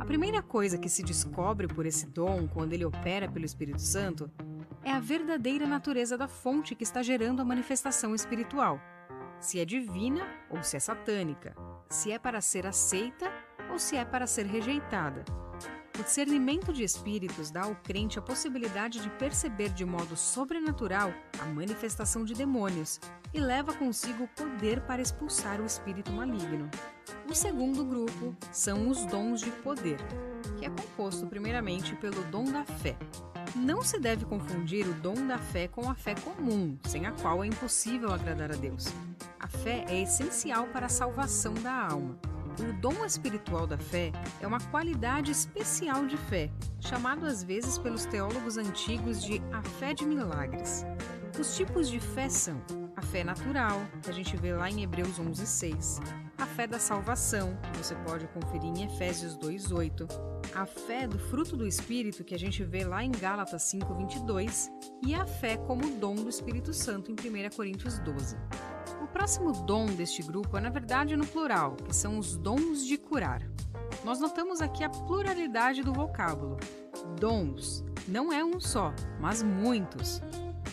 A 0.00 0.04
primeira 0.04 0.40
coisa 0.40 0.78
que 0.78 0.88
se 0.88 1.02
descobre 1.02 1.66
por 1.66 1.84
esse 1.84 2.06
dom 2.06 2.46
quando 2.46 2.72
ele 2.72 2.84
opera 2.84 3.28
pelo 3.28 3.44
Espírito 3.44 3.82
Santo 3.82 4.30
é 4.86 4.92
a 4.92 5.00
verdadeira 5.00 5.66
natureza 5.66 6.16
da 6.16 6.28
fonte 6.28 6.76
que 6.76 6.84
está 6.84 7.02
gerando 7.02 7.42
a 7.42 7.44
manifestação 7.44 8.14
espiritual 8.14 8.80
se 9.40 9.60
é 9.60 9.64
divina 9.64 10.26
ou 10.50 10.62
se 10.62 10.76
é 10.76 10.80
satânica, 10.80 11.54
se 11.88 12.10
é 12.10 12.18
para 12.18 12.40
ser 12.40 12.66
aceita 12.66 13.30
ou 13.70 13.78
se 13.78 13.96
é 13.96 14.04
para 14.04 14.26
ser 14.26 14.46
rejeitada. 14.46 15.24
O 15.98 16.02
discernimento 16.02 16.72
de 16.72 16.84
espíritos 16.84 17.50
dá 17.50 17.64
ao 17.64 17.74
crente 17.76 18.18
a 18.18 18.22
possibilidade 18.22 19.00
de 19.00 19.08
perceber 19.10 19.70
de 19.70 19.84
modo 19.84 20.16
sobrenatural 20.16 21.12
a 21.40 21.46
manifestação 21.46 22.24
de 22.24 22.34
demônios 22.34 23.00
e 23.32 23.40
leva 23.40 23.72
consigo 23.72 24.24
o 24.24 24.28
poder 24.28 24.80
para 24.82 25.00
expulsar 25.00 25.60
o 25.60 25.66
espírito 25.66 26.12
maligno. 26.12 26.70
O 27.28 27.34
segundo 27.34 27.84
grupo 27.84 28.36
são 28.52 28.88
os 28.88 29.04
dons 29.06 29.40
de 29.40 29.50
poder, 29.50 29.98
que 30.58 30.66
é 30.66 30.68
composto 30.68 31.26
primeiramente 31.26 31.96
pelo 31.96 32.22
dom 32.24 32.44
da 32.44 32.64
fé, 32.64 32.96
não 33.56 33.82
se 33.82 33.98
deve 33.98 34.26
confundir 34.26 34.86
o 34.86 34.92
dom 34.94 35.26
da 35.26 35.38
fé 35.38 35.66
com 35.66 35.88
a 35.88 35.94
fé 35.94 36.14
comum, 36.14 36.76
sem 36.84 37.06
a 37.06 37.12
qual 37.12 37.42
é 37.42 37.46
impossível 37.46 38.12
agradar 38.12 38.52
a 38.52 38.54
Deus. 38.54 38.86
A 39.40 39.48
fé 39.48 39.84
é 39.88 40.02
essencial 40.02 40.66
para 40.66 40.86
a 40.86 40.90
salvação 40.90 41.54
da 41.54 41.72
alma. 41.72 42.18
O 42.58 42.72
dom 42.80 43.04
espiritual 43.04 43.66
da 43.66 43.76
fé 43.76 44.12
é 44.40 44.46
uma 44.46 44.60
qualidade 44.60 45.30
especial 45.30 46.06
de 46.06 46.16
fé, 46.16 46.50
chamado 46.80 47.26
às 47.26 47.42
vezes 47.42 47.76
pelos 47.76 48.06
teólogos 48.06 48.56
antigos 48.56 49.22
de 49.22 49.42
a 49.52 49.62
fé 49.62 49.92
de 49.92 50.06
milagres. 50.06 50.84
Os 51.38 51.54
tipos 51.54 51.88
de 51.88 52.00
fé 52.00 52.30
são 52.30 52.58
a 52.96 53.02
fé 53.02 53.22
natural, 53.22 53.82
que 54.02 54.08
a 54.08 54.12
gente 54.12 54.34
vê 54.38 54.54
lá 54.54 54.70
em 54.70 54.82
Hebreus 54.82 55.18
11:6, 55.18 56.00
a 56.38 56.46
fé 56.46 56.66
da 56.66 56.78
salvação, 56.78 57.58
que 57.72 57.78
você 57.78 57.94
pode 57.96 58.26
conferir 58.28 58.64
em 58.64 58.84
Efésios 58.84 59.36
2:8, 59.36 60.08
a 60.54 60.64
fé 60.64 61.06
do 61.06 61.18
fruto 61.18 61.58
do 61.58 61.66
Espírito, 61.66 62.24
que 62.24 62.34
a 62.34 62.38
gente 62.38 62.64
vê 62.64 62.84
lá 62.84 63.04
em 63.04 63.12
Gálatas 63.12 63.64
5:22, 63.64 64.70
e 65.06 65.14
a 65.14 65.26
fé 65.26 65.58
como 65.58 65.98
dom 65.98 66.14
do 66.14 66.30
Espírito 66.30 66.72
Santo 66.72 67.12
em 67.12 67.14
1 67.14 67.50
Coríntios 67.54 67.98
12. 67.98 68.34
Próximo 69.16 69.50
dom 69.50 69.86
deste 69.86 70.22
grupo 70.22 70.58
é, 70.58 70.60
na 70.60 70.68
verdade, 70.68 71.16
no 71.16 71.26
plural, 71.26 71.74
que 71.74 71.96
são 71.96 72.18
os 72.18 72.36
dons 72.36 72.86
de 72.86 72.98
curar. 72.98 73.40
Nós 74.04 74.20
notamos 74.20 74.60
aqui 74.60 74.84
a 74.84 74.90
pluralidade 74.90 75.82
do 75.82 75.90
vocábulo. 75.90 76.58
Dons 77.18 77.82
não 78.06 78.30
é 78.30 78.44
um 78.44 78.60
só, 78.60 78.94
mas 79.18 79.42
muitos. 79.42 80.20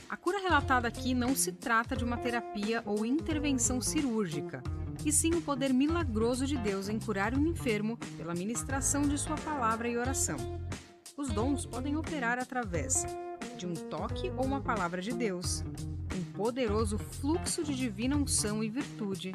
A 0.10 0.18
cura 0.18 0.40
relatada 0.40 0.90
aqui 0.90 1.14
não 1.14 1.34
se 1.34 1.54
trata 1.54 1.96
de 1.96 2.04
uma 2.04 2.18
terapia 2.18 2.84
ou 2.86 3.06
intervenção 3.06 3.80
cirúrgica, 3.80 4.62
e 5.06 5.12
sim 5.12 5.34
o 5.36 5.42
poder 5.42 5.74
milagroso 5.74 6.46
de 6.46 6.58
Deus 6.58 6.90
em 6.90 7.00
curar 7.00 7.34
um 7.34 7.48
enfermo 7.48 7.98
pela 8.18 8.36
ministração 8.36 9.04
de 9.04 9.18
sua 9.18 9.38
palavra 9.38 9.88
e 9.88 9.98
oração. 9.98 10.36
Os 11.16 11.30
dons 11.30 11.66
podem 11.66 11.96
operar 11.96 12.38
através 12.38 13.06
de 13.58 13.66
um 13.66 13.74
toque 13.74 14.30
ou 14.36 14.44
uma 14.44 14.60
palavra 14.60 15.02
de 15.02 15.14
Deus, 15.14 15.64
poderoso 16.34 16.98
fluxo 16.98 17.63
de 17.63 17.75
divina 17.75 18.16
unção 18.16 18.63
e 18.63 18.70
virtude, 18.70 19.32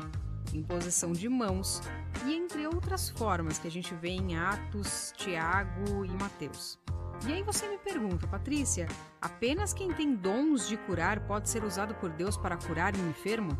imposição 0.52 1.12
de 1.12 1.28
mãos 1.28 1.80
e 2.26 2.34
entre 2.34 2.66
outras 2.66 3.08
formas 3.08 3.58
que 3.58 3.68
a 3.68 3.70
gente 3.70 3.94
vê 3.94 4.10
em 4.10 4.36
Atos, 4.36 5.12
Tiago 5.16 6.04
e 6.04 6.10
Mateus. 6.10 6.78
E 7.26 7.32
aí 7.32 7.42
você 7.42 7.68
me 7.68 7.78
pergunta, 7.78 8.28
Patrícia, 8.28 8.86
apenas 9.20 9.72
quem 9.72 9.92
tem 9.92 10.14
dons 10.14 10.68
de 10.68 10.76
curar 10.76 11.20
pode 11.20 11.48
ser 11.48 11.64
usado 11.64 11.94
por 11.96 12.10
Deus 12.10 12.36
para 12.36 12.56
curar 12.56 12.94
um 12.96 13.10
enfermo? 13.10 13.56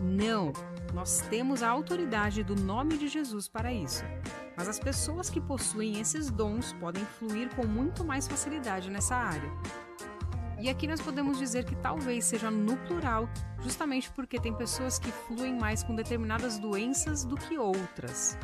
Não, 0.00 0.52
nós 0.94 1.20
temos 1.28 1.62
a 1.62 1.68
autoridade 1.68 2.44
do 2.44 2.54
nome 2.54 2.96
de 2.96 3.08
Jesus 3.08 3.48
para 3.48 3.72
isso. 3.72 4.04
Mas 4.56 4.68
as 4.68 4.78
pessoas 4.78 5.28
que 5.28 5.40
possuem 5.40 6.00
esses 6.00 6.30
dons 6.30 6.72
podem 6.74 7.04
fluir 7.04 7.48
com 7.54 7.66
muito 7.66 8.04
mais 8.04 8.28
facilidade 8.28 8.90
nessa 8.90 9.16
área. 9.16 9.50
E 10.60 10.68
aqui 10.68 10.86
nós 10.86 11.00
podemos 11.00 11.38
dizer 11.38 11.64
que 11.64 11.74
talvez 11.74 12.26
seja 12.26 12.50
no 12.50 12.76
plural, 12.76 13.30
justamente 13.62 14.10
porque 14.10 14.38
tem 14.38 14.52
pessoas 14.52 14.98
que 14.98 15.10
fluem 15.10 15.58
mais 15.58 15.82
com 15.82 15.94
determinadas 15.94 16.58
doenças 16.58 17.24
do 17.24 17.34
que 17.34 17.56
outras. 17.56 18.36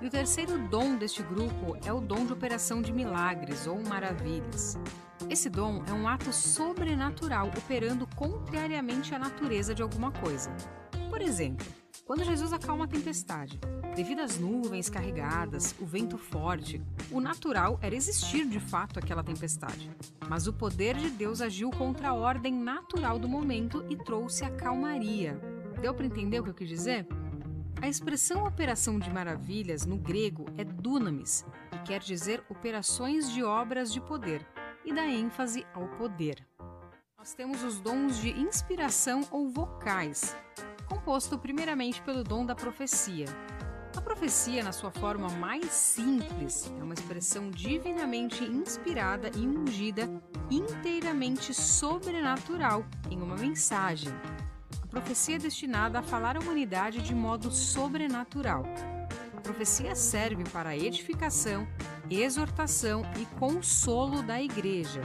E 0.00 0.06
o 0.08 0.10
terceiro 0.10 0.58
dom 0.68 0.96
deste 0.96 1.22
grupo 1.22 1.76
é 1.84 1.92
o 1.92 2.00
dom 2.00 2.26
de 2.26 2.32
operação 2.32 2.82
de 2.82 2.92
milagres 2.92 3.68
ou 3.68 3.80
maravilhas. 3.80 4.76
Esse 5.30 5.48
dom 5.48 5.84
é 5.86 5.92
um 5.92 6.08
ato 6.08 6.32
sobrenatural 6.32 7.46
operando 7.56 8.04
contrariamente 8.16 9.14
à 9.14 9.20
natureza 9.20 9.72
de 9.72 9.82
alguma 9.82 10.10
coisa. 10.10 10.50
Por 11.08 11.22
exemplo, 11.22 11.66
quando 12.04 12.24
Jesus 12.24 12.52
acalma 12.52 12.84
a 12.84 12.88
tempestade, 12.88 13.58
devido 13.94 14.20
às 14.20 14.38
nuvens 14.38 14.88
carregadas, 14.88 15.74
o 15.80 15.84
vento 15.84 16.16
forte, 16.16 16.80
o 17.10 17.20
natural 17.20 17.78
era 17.82 17.94
existir 17.94 18.46
de 18.46 18.60
fato 18.60 18.98
aquela 18.98 19.22
tempestade. 19.22 19.90
Mas 20.28 20.46
o 20.46 20.52
poder 20.52 20.96
de 20.96 21.10
Deus 21.10 21.40
agiu 21.40 21.70
contra 21.70 22.08
a 22.08 22.14
ordem 22.14 22.54
natural 22.54 23.18
do 23.18 23.28
momento 23.28 23.84
e 23.90 23.96
trouxe 23.96 24.44
a 24.44 24.50
calmaria. 24.50 25.40
Deu 25.80 25.92
para 25.92 26.06
entender 26.06 26.40
o 26.40 26.44
que 26.44 26.50
eu 26.50 26.54
quis 26.54 26.68
dizer? 26.68 27.06
A 27.80 27.88
expressão 27.88 28.44
operação 28.44 28.98
de 28.98 29.10
maravilhas 29.10 29.86
no 29.86 29.96
grego 29.96 30.46
é 30.56 30.64
dunamis, 30.64 31.44
que 31.70 31.78
quer 31.84 32.00
dizer 32.00 32.42
operações 32.48 33.30
de 33.30 33.42
obras 33.42 33.92
de 33.92 34.00
poder, 34.00 34.46
e 34.84 34.92
dá 34.92 35.06
ênfase 35.06 35.66
ao 35.74 35.86
poder. 35.88 36.44
Nós 37.16 37.34
temos 37.34 37.62
os 37.62 37.80
dons 37.80 38.18
de 38.18 38.30
inspiração 38.30 39.20
ou 39.30 39.48
vocais, 39.48 40.36
composto 40.88 41.38
primeiramente 41.38 42.00
pelo 42.02 42.24
dom 42.24 42.44
da 42.44 42.54
profecia. 42.54 43.26
A 43.96 44.00
profecia, 44.00 44.62
na 44.62 44.72
sua 44.72 44.90
forma 44.90 45.28
mais 45.28 45.66
simples, 45.72 46.72
é 46.78 46.82
uma 46.82 46.94
expressão 46.94 47.50
divinamente 47.50 48.44
inspirada 48.44 49.30
e 49.34 49.46
ungida, 49.46 50.08
inteiramente 50.50 51.52
sobrenatural, 51.52 52.84
em 53.10 53.20
uma 53.20 53.36
mensagem. 53.36 54.12
A 54.82 54.86
profecia 54.86 55.36
é 55.36 55.38
destinada 55.38 55.98
a 55.98 56.02
falar 56.02 56.36
à 56.36 56.40
humanidade 56.40 57.02
de 57.02 57.14
modo 57.14 57.50
sobrenatural. 57.50 58.64
A 59.36 59.40
profecia 59.40 59.94
serve 59.94 60.44
para 60.44 60.70
a 60.70 60.76
edificação, 60.76 61.66
exortação 62.10 63.02
e 63.20 63.26
consolo 63.38 64.22
da 64.22 64.40
igreja, 64.40 65.02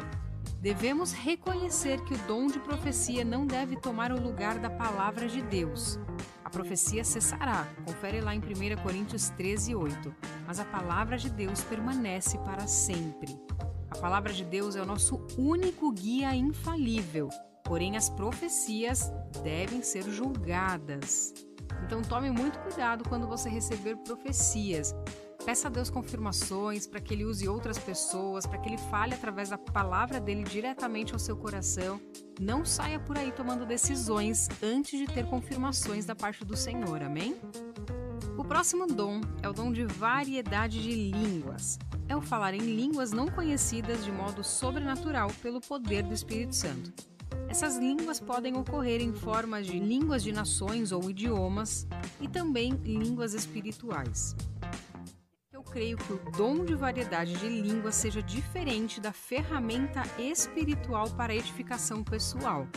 devemos 0.64 1.12
reconhecer 1.12 2.02
que 2.06 2.14
o 2.14 2.18
dom 2.20 2.48
de 2.48 2.58
profecia 2.58 3.26
não 3.26 3.46
deve 3.46 3.76
tomar 3.76 4.14
o 4.14 4.22
lugar 4.22 4.58
da 4.60 4.70
palavra 4.70 5.28
de 5.28 5.42
Deus. 5.42 6.00
A 6.42 6.50
profecia 6.50 7.04
cessará, 7.04 7.68
confere 7.86 8.22
lá 8.22 8.34
em 8.34 8.40
1 8.40 8.82
Coríntios 8.82 9.28
13, 9.32 9.76
8. 9.76 10.16
Mas 10.48 10.62
a 10.62 10.64
palavra 10.66 11.18
de 11.18 11.30
Deus 11.30 11.62
permanece 11.66 12.38
para 12.38 12.66
sempre. 12.66 13.38
A 13.92 13.98
palavra 13.98 14.32
de 14.32 14.46
Deus 14.46 14.78
é 14.78 14.82
o 14.82 14.86
nosso 14.86 15.20
único 15.38 15.92
guia 15.92 16.34
infalível, 16.34 17.28
porém 17.66 17.98
as 17.98 18.10
profecias 18.10 19.12
devem 19.44 19.84
ser 19.84 20.10
julgadas. 20.10 21.34
Então 21.86 22.02
tome 22.02 22.32
muito 22.32 22.58
cuidado 22.60 23.04
quando 23.10 23.28
você 23.28 23.50
receber 23.50 23.98
profecias, 23.98 24.96
Peça 25.46 25.68
a 25.68 25.72
Deus 25.72 25.90
confirmações 25.90 26.88
para 26.88 27.02
que 27.02 27.14
Ele 27.14 27.26
use 27.26 27.50
outras 27.50 27.78
pessoas, 27.78 28.46
para 28.46 28.58
que 28.60 28.70
Ele 28.70 28.78
fale 28.78 29.14
através 29.14 29.50
da 29.50 29.58
palavra 29.58 30.18
dele 30.18 30.44
diretamente 30.44 31.12
ao 31.12 31.20
seu 31.20 31.36
coração. 31.36 32.00
Não 32.40 32.64
saia 32.64 32.98
por 32.98 33.18
aí 33.18 33.30
tomando 33.30 33.66
decisões 33.66 34.48
antes 34.64 34.98
de 34.98 35.06
ter 35.06 35.26
confirmações 35.26 36.06
da 36.06 36.16
parte 36.16 36.46
do 36.46 36.56
Senhor, 36.56 37.04
amém? 37.04 37.36
O 38.38 38.46
próximo 38.46 38.88
dom 38.88 39.20
é 39.42 39.50
o 39.50 39.54
dom 39.54 39.74
de 39.74 39.84
variedade 39.84 40.82
de 40.82 41.12
línguas. 41.12 41.78
É 42.08 42.16
o 42.16 42.22
falar 42.22 42.54
em 42.54 42.60
línguas 42.60 43.12
não 43.12 43.28
conhecidas 43.28 44.06
de 44.06 44.14
modo 44.14 44.46
sobrenatural 44.46 45.30
pelo 45.42 45.60
poder 45.60 46.04
do 46.04 46.14
Espírito 46.14 46.56
Santo. 46.56 46.94
Essas 47.50 47.76
línguas 47.76 48.18
podem 48.18 48.56
ocorrer 48.56 49.02
em 49.02 49.12
formas 49.12 49.68
de 49.68 49.78
línguas 49.78 50.24
de 50.24 50.32
nações 50.32 50.94
ou 50.94 51.10
idiomas 51.10 51.86
e 52.22 52.30
também 52.30 52.72
línguas 52.86 53.34
espirituais 53.34 54.36
creio 55.64 55.98
que 55.98 56.14
o 56.14 56.20
dom 56.38 56.64
de 56.64 56.76
variedade 56.76 57.34
de 57.34 57.48
línguas 57.48 57.96
seja 57.96 58.22
diferente 58.22 59.02
da 59.02 59.12
ferramenta 59.12 60.04
espiritual 60.20 61.10
para 61.12 61.34
edificação 61.34 62.04
pessoal. 62.04 62.68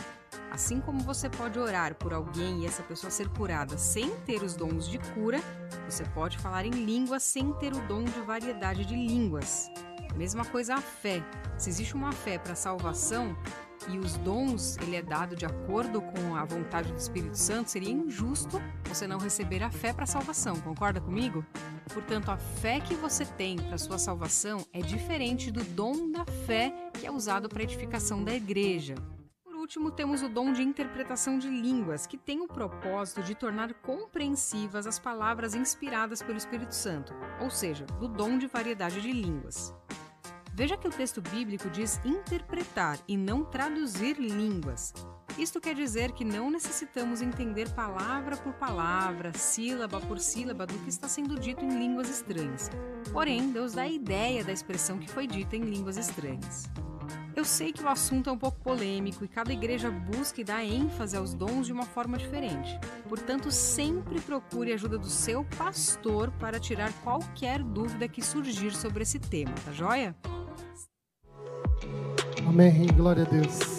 Assim 0.51 0.79
como 0.79 0.99
você 1.01 1.29
pode 1.29 1.59
orar 1.59 1.95
por 1.95 2.13
alguém 2.13 2.61
e 2.61 2.65
essa 2.65 2.81
pessoa 2.83 3.11
ser 3.11 3.29
curada 3.29 3.77
sem 3.77 4.09
ter 4.21 4.41
os 4.41 4.55
dons 4.55 4.87
de 4.87 4.97
cura, 5.13 5.39
você 5.87 6.03
pode 6.05 6.37
falar 6.37 6.65
em 6.65 6.71
línguas 6.71 7.23
sem 7.23 7.53
ter 7.53 7.73
o 7.73 7.87
dom 7.87 8.03
de 8.03 8.19
variedade 8.21 8.85
de 8.85 8.95
línguas. 8.95 9.69
Mesma 10.15 10.43
coisa 10.45 10.75
a 10.75 10.81
fé. 10.81 11.23
Se 11.57 11.69
existe 11.69 11.93
uma 11.93 12.11
fé 12.11 12.39
para 12.39 12.55
salvação, 12.55 13.37
e 13.89 13.99
os 13.99 14.17
dons 14.17 14.77
ele 14.77 14.95
é 14.95 15.01
dado 15.01 15.35
de 15.35 15.45
acordo 15.45 16.01
com 16.01 16.35
a 16.35 16.43
vontade 16.43 16.91
do 16.91 16.97
Espírito 16.97 17.37
Santo, 17.37 17.69
seria 17.69 17.91
injusto 17.91 18.61
você 18.85 19.07
não 19.07 19.19
receber 19.19 19.63
a 19.63 19.69
fé 19.69 19.93
para 19.93 20.05
salvação. 20.05 20.59
Concorda 20.61 20.99
comigo? 20.99 21.45
Portanto, 21.87 22.29
a 22.29 22.37
fé 22.37 22.79
que 22.79 22.95
você 22.95 23.25
tem 23.25 23.57
para 23.57 23.77
sua 23.77 23.97
salvação 23.97 24.65
é 24.73 24.79
diferente 24.79 25.51
do 25.51 25.63
dom 25.63 26.11
da 26.11 26.25
fé 26.45 26.73
que 26.93 27.05
é 27.05 27.11
usado 27.11 27.49
para 27.49 27.59
a 27.59 27.63
edificação 27.63 28.23
da 28.23 28.33
igreja. 28.33 28.95
Por 29.43 29.55
último, 29.55 29.91
temos 29.91 30.21
o 30.21 30.29
dom 30.29 30.53
de 30.53 30.61
interpretação 30.61 31.37
de 31.37 31.47
línguas, 31.47 32.07
que 32.07 32.17
tem 32.17 32.41
o 32.41 32.47
propósito 32.47 33.23
de 33.23 33.35
tornar 33.35 33.73
compreensivas 33.75 34.87
as 34.87 34.99
palavras 34.99 35.55
inspiradas 35.55 36.21
pelo 36.21 36.37
Espírito 36.37 36.73
Santo, 36.73 37.13
ou 37.41 37.49
seja, 37.49 37.85
do 37.99 38.07
dom 38.07 38.37
de 38.37 38.47
variedade 38.47 39.01
de 39.01 39.11
línguas. 39.11 39.73
Veja 40.53 40.75
que 40.75 40.87
o 40.87 40.91
texto 40.91 41.21
bíblico 41.21 41.69
diz 41.69 42.01
interpretar 42.03 42.97
e 43.07 43.15
não 43.15 43.43
traduzir 43.43 44.17
línguas. 44.17 44.91
Isto 45.37 45.61
quer 45.61 45.75
dizer 45.75 46.13
que 46.13 46.25
não 46.25 46.49
necessitamos 46.49 47.21
entender 47.21 47.69
palavra 47.69 48.35
por 48.35 48.53
palavra, 48.53 49.31
sílaba 49.33 49.99
por 50.01 50.19
sílaba 50.19 50.65
do 50.65 50.73
que 50.79 50.89
está 50.89 51.07
sendo 51.07 51.39
dito 51.39 51.63
em 51.63 51.77
línguas 51.77 52.09
estranhas. 52.09 52.71
Porém, 53.13 53.51
Deus 53.51 53.73
dá 53.73 53.83
a 53.83 53.87
ideia 53.87 54.43
da 54.43 54.51
expressão 54.51 54.97
que 54.97 55.07
foi 55.07 55.27
dita 55.27 55.55
em 55.55 55.61
línguas 55.61 55.95
estranhas. 55.95 56.67
Eu 57.35 57.45
sei 57.45 57.71
que 57.71 57.83
o 57.83 57.87
assunto 57.87 58.31
é 58.31 58.33
um 58.33 58.37
pouco 58.37 58.59
polêmico 58.61 59.23
e 59.23 59.27
cada 59.27 59.53
igreja 59.53 59.91
busca 59.91 60.41
e 60.41 60.43
dá 60.43 60.65
ênfase 60.65 61.15
aos 61.15 61.35
dons 61.35 61.67
de 61.67 61.71
uma 61.71 61.85
forma 61.85 62.17
diferente. 62.17 62.79
Portanto, 63.07 63.51
sempre 63.51 64.19
procure 64.19 64.71
a 64.71 64.73
ajuda 64.73 64.97
do 64.97 65.07
seu 65.07 65.45
pastor 65.55 66.31
para 66.39 66.59
tirar 66.59 66.91
qualquer 67.03 67.61
dúvida 67.61 68.07
que 68.07 68.23
surgir 68.23 68.73
sobre 68.73 69.03
esse 69.03 69.19
tema, 69.19 69.53
tá 69.63 69.71
joia? 69.71 70.15
Amém. 72.47 72.87
Glória 72.87 73.21
a 73.21 73.29
Deus. 73.29 73.76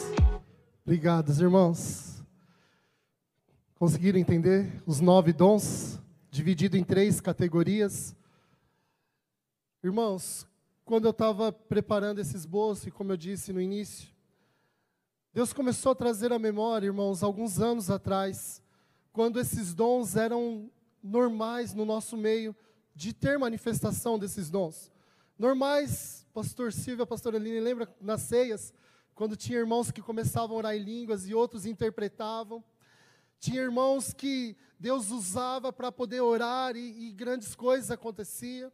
Obrigados, 0.88 1.38
irmãos. 1.38 2.24
Conseguiram 3.74 4.18
entender 4.18 4.82
os 4.86 5.00
nove 5.00 5.34
dons, 5.34 6.00
dividido 6.30 6.78
em 6.78 6.82
três 6.82 7.20
categorias? 7.20 8.16
Irmãos, 9.84 10.46
quando 10.86 11.04
eu 11.04 11.10
estava 11.10 11.52
preparando 11.52 12.20
esse 12.20 12.34
esboço, 12.34 12.88
e 12.88 12.90
como 12.90 13.12
eu 13.12 13.18
disse 13.18 13.52
no 13.52 13.60
início, 13.60 14.08
Deus 15.34 15.52
começou 15.52 15.92
a 15.92 15.94
trazer 15.94 16.32
à 16.32 16.38
memória, 16.38 16.86
irmãos, 16.86 17.22
alguns 17.22 17.60
anos 17.60 17.90
atrás, 17.90 18.62
quando 19.12 19.38
esses 19.38 19.74
dons 19.74 20.16
eram 20.16 20.70
normais 21.02 21.74
no 21.74 21.84
nosso 21.84 22.16
meio, 22.16 22.56
de 22.94 23.12
ter 23.12 23.38
manifestação 23.38 24.18
desses 24.18 24.48
dons. 24.48 24.90
Normais 25.38 26.26
pastor 26.32 26.72
Silvia, 26.72 27.04
pastor 27.04 27.34
Aline, 27.34 27.60
lembra 27.60 27.88
nas 28.00 28.22
ceias, 28.22 28.72
quando 29.18 29.34
tinha 29.34 29.58
irmãos 29.58 29.90
que 29.90 30.00
começavam 30.00 30.54
a 30.54 30.58
orar 30.60 30.76
em 30.76 30.78
línguas 30.78 31.28
e 31.28 31.34
outros 31.34 31.66
interpretavam. 31.66 32.62
Tinha 33.40 33.60
irmãos 33.60 34.12
que 34.12 34.56
Deus 34.78 35.10
usava 35.10 35.72
para 35.72 35.90
poder 35.90 36.20
orar 36.20 36.76
e, 36.76 37.08
e, 37.08 37.12
grandes 37.12 37.52
coisas 37.52 37.90
aconteciam. 37.90 38.70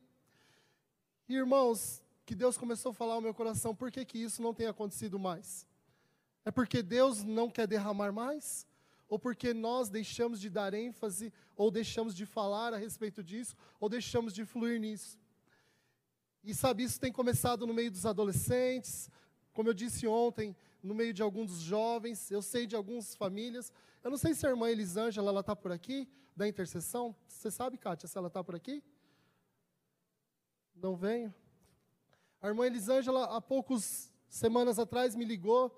Irmãos, 1.27 2.03
que 2.27 2.35
Deus 2.35 2.59
começou 2.59 2.91
a 2.91 2.93
falar 2.95 3.15
ao 3.15 3.23
meu 3.23 3.33
coração, 3.33 3.75
por 3.75 3.91
que, 3.91 4.05
que 4.05 4.19
isso 4.19 4.43
não 4.43 4.53
tem 4.53 4.67
acontecido 4.67 5.19
mais? 5.19 5.67
É 6.45 6.51
porque 6.51 6.83
Deus 6.83 7.23
não 7.23 7.49
quer 7.49 7.67
derramar 7.67 8.13
mais? 8.13 8.67
Ou 9.09 9.19
porque 9.19 9.55
nós 9.55 9.89
deixamos 9.89 10.39
de 10.39 10.51
dar 10.51 10.75
ênfase, 10.75 11.33
ou 11.57 11.71
deixamos 11.71 12.15
de 12.15 12.27
falar 12.27 12.75
a 12.75 12.77
respeito 12.77 13.25
disso, 13.25 13.57
ou 13.81 13.89
deixamos 13.89 14.35
de 14.35 14.45
fluir 14.45 14.79
nisso? 14.79 15.19
E 16.45 16.53
sabe, 16.53 16.83
isso 16.83 17.01
tem 17.01 17.11
começado 17.11 17.67
no 17.67 17.73
meio 17.73 17.91
dos 17.91 18.05
adolescentes, 18.05 19.11
como 19.55 19.69
eu 19.69 19.75
disse 19.75 20.07
ontem, 20.07 20.55
no 20.83 20.95
meio 20.95 21.15
de 21.15 21.23
alguns 21.23 21.61
jovens, 21.61 22.31
eu 22.31 22.43
sei 22.43 22.67
de 22.67 22.75
algumas 22.77 23.15
famílias. 23.15 23.73
Eu 24.03 24.11
não 24.11 24.19
sei 24.19 24.35
se 24.35 24.45
a 24.47 24.51
irmã 24.51 24.69
Elisângela, 24.69 25.31
ela 25.31 25.41
está 25.41 25.55
por 25.57 25.73
aqui, 25.73 26.09
da 26.37 26.47
intercessão. 26.47 27.15
Você 27.27 27.51
sabe, 27.51 27.79
Kátia, 27.79 28.09
se 28.09 28.19
ela 28.19 28.27
está 28.27 28.43
por 28.43 28.57
aqui? 28.57 28.83
Não 30.75 30.97
venho. 30.97 31.33
A 32.43 32.49
irmã 32.49 32.67
Elisângela, 32.67 33.25
há 33.37 33.41
poucas 33.41 34.13
semanas 34.29 34.79
atrás, 34.79 35.15
me 35.15 35.25
ligou, 35.25 35.73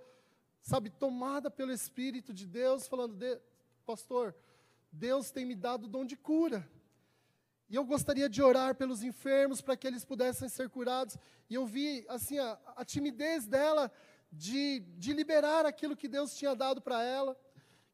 sabe, 0.62 0.88
tomada 0.88 1.50
pelo 1.50 1.70
Espírito 1.70 2.32
de 2.32 2.46
Deus, 2.46 2.88
falando, 2.88 3.14
de, 3.14 3.38
pastor, 3.84 4.34
Deus 4.90 5.30
tem 5.30 5.44
me 5.44 5.54
dado 5.54 5.84
o 5.84 5.88
dom 5.88 6.04
de 6.04 6.16
cura. 6.16 6.68
E 7.68 7.74
eu 7.74 7.84
gostaria 7.84 8.28
de 8.28 8.40
orar 8.40 8.76
pelos 8.76 9.02
enfermos 9.02 9.60
para 9.60 9.76
que 9.76 9.86
eles 9.86 10.04
pudessem 10.04 10.48
ser 10.48 10.68
curados. 10.68 11.16
E 11.50 11.54
eu 11.54 11.66
vi 11.66 12.04
assim 12.08 12.38
a, 12.38 12.58
a 12.76 12.84
timidez 12.84 13.46
dela 13.46 13.90
de, 14.30 14.80
de 14.96 15.12
liberar 15.12 15.66
aquilo 15.66 15.96
que 15.96 16.08
Deus 16.08 16.36
tinha 16.36 16.54
dado 16.54 16.80
para 16.80 17.02
ela, 17.02 17.36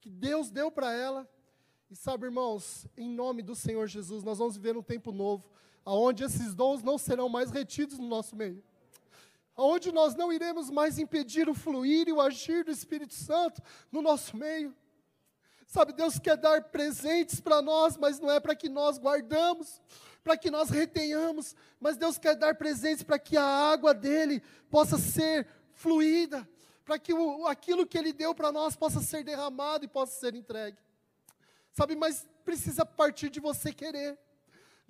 que 0.00 0.10
Deus 0.10 0.50
deu 0.50 0.70
para 0.70 0.92
ela. 0.92 1.28
E 1.90 1.96
sabe, 1.96 2.26
irmãos, 2.26 2.86
em 2.96 3.08
nome 3.08 3.42
do 3.42 3.54
Senhor 3.54 3.86
Jesus, 3.86 4.22
nós 4.22 4.38
vamos 4.38 4.56
viver 4.56 4.76
um 4.76 4.82
tempo 4.82 5.12
novo, 5.12 5.50
aonde 5.84 6.24
esses 6.24 6.54
dons 6.54 6.82
não 6.82 6.98
serão 6.98 7.28
mais 7.28 7.50
retidos 7.50 7.98
no 7.98 8.06
nosso 8.06 8.36
meio. 8.36 8.62
Aonde 9.54 9.92
nós 9.92 10.14
não 10.14 10.32
iremos 10.32 10.70
mais 10.70 10.98
impedir 10.98 11.48
o 11.48 11.54
fluir 11.54 12.08
e 12.08 12.12
o 12.12 12.20
agir 12.20 12.64
do 12.64 12.70
Espírito 12.70 13.14
Santo 13.14 13.62
no 13.90 14.00
nosso 14.00 14.36
meio. 14.36 14.74
Sabe, 15.72 15.94
Deus 15.94 16.18
quer 16.18 16.36
dar 16.36 16.64
presentes 16.64 17.40
para 17.40 17.62
nós, 17.62 17.96
mas 17.96 18.20
não 18.20 18.30
é 18.30 18.38
para 18.38 18.54
que 18.54 18.68
nós 18.68 18.98
guardamos, 18.98 19.80
para 20.22 20.36
que 20.36 20.50
nós 20.50 20.68
retenhamos, 20.68 21.56
mas 21.80 21.96
Deus 21.96 22.18
quer 22.18 22.36
dar 22.36 22.54
presentes 22.56 23.02
para 23.02 23.18
que 23.18 23.38
a 23.38 23.42
água 23.42 23.94
dele 23.94 24.42
possa 24.68 24.98
ser 24.98 25.48
fluída, 25.72 26.46
para 26.84 26.98
que 26.98 27.14
o, 27.14 27.46
aquilo 27.46 27.86
que 27.86 27.96
ele 27.96 28.12
deu 28.12 28.34
para 28.34 28.52
nós 28.52 28.76
possa 28.76 29.00
ser 29.00 29.24
derramado 29.24 29.86
e 29.86 29.88
possa 29.88 30.20
ser 30.20 30.34
entregue. 30.34 30.76
Sabe, 31.72 31.96
mas 31.96 32.28
precisa 32.44 32.84
partir 32.84 33.30
de 33.30 33.40
você 33.40 33.72
querer 33.72 34.18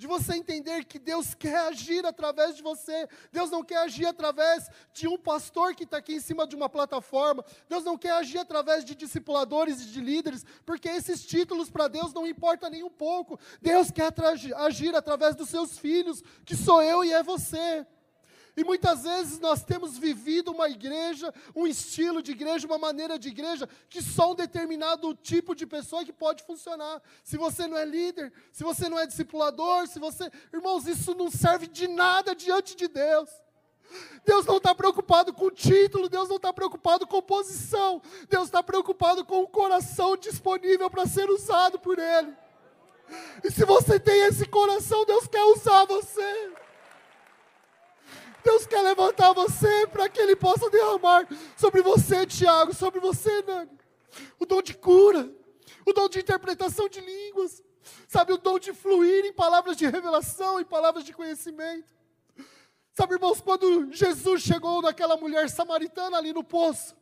de 0.02 0.08
você 0.08 0.34
entender 0.34 0.84
que 0.84 0.98
Deus 0.98 1.32
quer 1.32 1.54
agir 1.68 2.04
através 2.04 2.56
de 2.56 2.62
você. 2.62 3.08
Deus 3.30 3.52
não 3.52 3.62
quer 3.62 3.76
agir 3.76 4.04
através 4.04 4.68
de 4.92 5.06
um 5.06 5.16
pastor 5.16 5.76
que 5.76 5.84
está 5.84 5.98
aqui 5.98 6.14
em 6.14 6.20
cima 6.20 6.44
de 6.44 6.56
uma 6.56 6.68
plataforma. 6.68 7.44
Deus 7.68 7.84
não 7.84 7.96
quer 7.96 8.10
agir 8.10 8.38
através 8.38 8.84
de 8.84 8.96
discipuladores 8.96 9.80
e 9.80 9.86
de 9.86 10.00
líderes, 10.00 10.44
porque 10.66 10.88
esses 10.88 11.24
títulos 11.24 11.70
para 11.70 11.86
Deus 11.86 12.12
não 12.12 12.26
importam 12.26 12.68
nem 12.68 12.82
um 12.82 12.90
pouco. 12.90 13.38
Deus 13.60 13.92
quer 13.92 14.12
agir 14.56 14.96
através 14.96 15.36
dos 15.36 15.48
seus 15.48 15.78
filhos, 15.78 16.20
que 16.44 16.56
sou 16.56 16.82
eu 16.82 17.04
e 17.04 17.12
é 17.12 17.22
você. 17.22 17.86
E 18.56 18.62
muitas 18.64 19.04
vezes 19.04 19.38
nós 19.40 19.64
temos 19.64 19.96
vivido 19.96 20.50
uma 20.50 20.68
igreja, 20.68 21.32
um 21.56 21.66
estilo 21.66 22.22
de 22.22 22.32
igreja, 22.32 22.66
uma 22.66 22.78
maneira 22.78 23.18
de 23.18 23.28
igreja, 23.28 23.68
que 23.88 24.02
só 24.02 24.32
um 24.32 24.34
determinado 24.34 25.14
tipo 25.14 25.54
de 25.54 25.66
pessoa 25.66 26.04
que 26.04 26.12
pode 26.12 26.42
funcionar. 26.44 27.00
Se 27.24 27.38
você 27.38 27.66
não 27.66 27.78
é 27.78 27.84
líder, 27.84 28.32
se 28.52 28.62
você 28.62 28.88
não 28.88 28.98
é 28.98 29.06
discipulador, 29.06 29.86
se 29.86 29.98
você. 29.98 30.30
Irmãos, 30.52 30.86
isso 30.86 31.14
não 31.14 31.30
serve 31.30 31.66
de 31.66 31.88
nada 31.88 32.34
diante 32.34 32.76
de 32.76 32.88
Deus. 32.88 33.30
Deus 34.24 34.46
não 34.46 34.58
está 34.58 34.74
preocupado 34.74 35.32
com 35.32 35.50
título, 35.50 36.08
Deus 36.08 36.28
não 36.28 36.36
está 36.36 36.52
preocupado 36.52 37.06
com 37.06 37.20
posição, 37.20 38.00
Deus 38.28 38.44
está 38.44 38.62
preocupado 38.62 39.24
com 39.24 39.42
o 39.42 39.48
coração 39.48 40.16
disponível 40.16 40.88
para 40.88 41.06
ser 41.06 41.28
usado 41.28 41.78
por 41.78 41.98
Ele. 41.98 42.34
E 43.44 43.50
se 43.50 43.64
você 43.64 43.98
tem 43.98 44.22
esse 44.26 44.46
coração, 44.46 45.04
Deus 45.04 45.26
quer 45.26 45.42
usar 45.44 45.84
você. 45.84 46.52
Deus 48.42 48.66
quer 48.66 48.82
levantar 48.82 49.32
você 49.32 49.86
para 49.86 50.08
que 50.08 50.20
Ele 50.20 50.36
possa 50.36 50.68
derramar 50.70 51.26
sobre 51.56 51.82
você, 51.82 52.26
Tiago, 52.26 52.74
sobre 52.74 53.00
você, 53.00 53.42
Nani. 53.42 53.70
O 54.38 54.44
dom 54.44 54.60
de 54.60 54.74
cura, 54.74 55.30
o 55.86 55.92
dom 55.92 56.08
de 56.08 56.18
interpretação 56.18 56.88
de 56.88 57.00
línguas, 57.00 57.62
sabe, 58.08 58.32
o 58.32 58.38
dom 58.38 58.58
de 58.58 58.72
fluir 58.72 59.24
em 59.24 59.32
palavras 59.32 59.76
de 59.76 59.86
revelação, 59.86 60.60
em 60.60 60.64
palavras 60.64 61.04
de 61.04 61.12
conhecimento. 61.12 61.92
Sabe, 62.92 63.14
irmãos, 63.14 63.40
quando 63.40 63.90
Jesus 63.92 64.42
chegou 64.42 64.82
naquela 64.82 65.16
mulher 65.16 65.48
samaritana 65.48 66.18
ali 66.18 66.32
no 66.32 66.44
poço, 66.44 66.94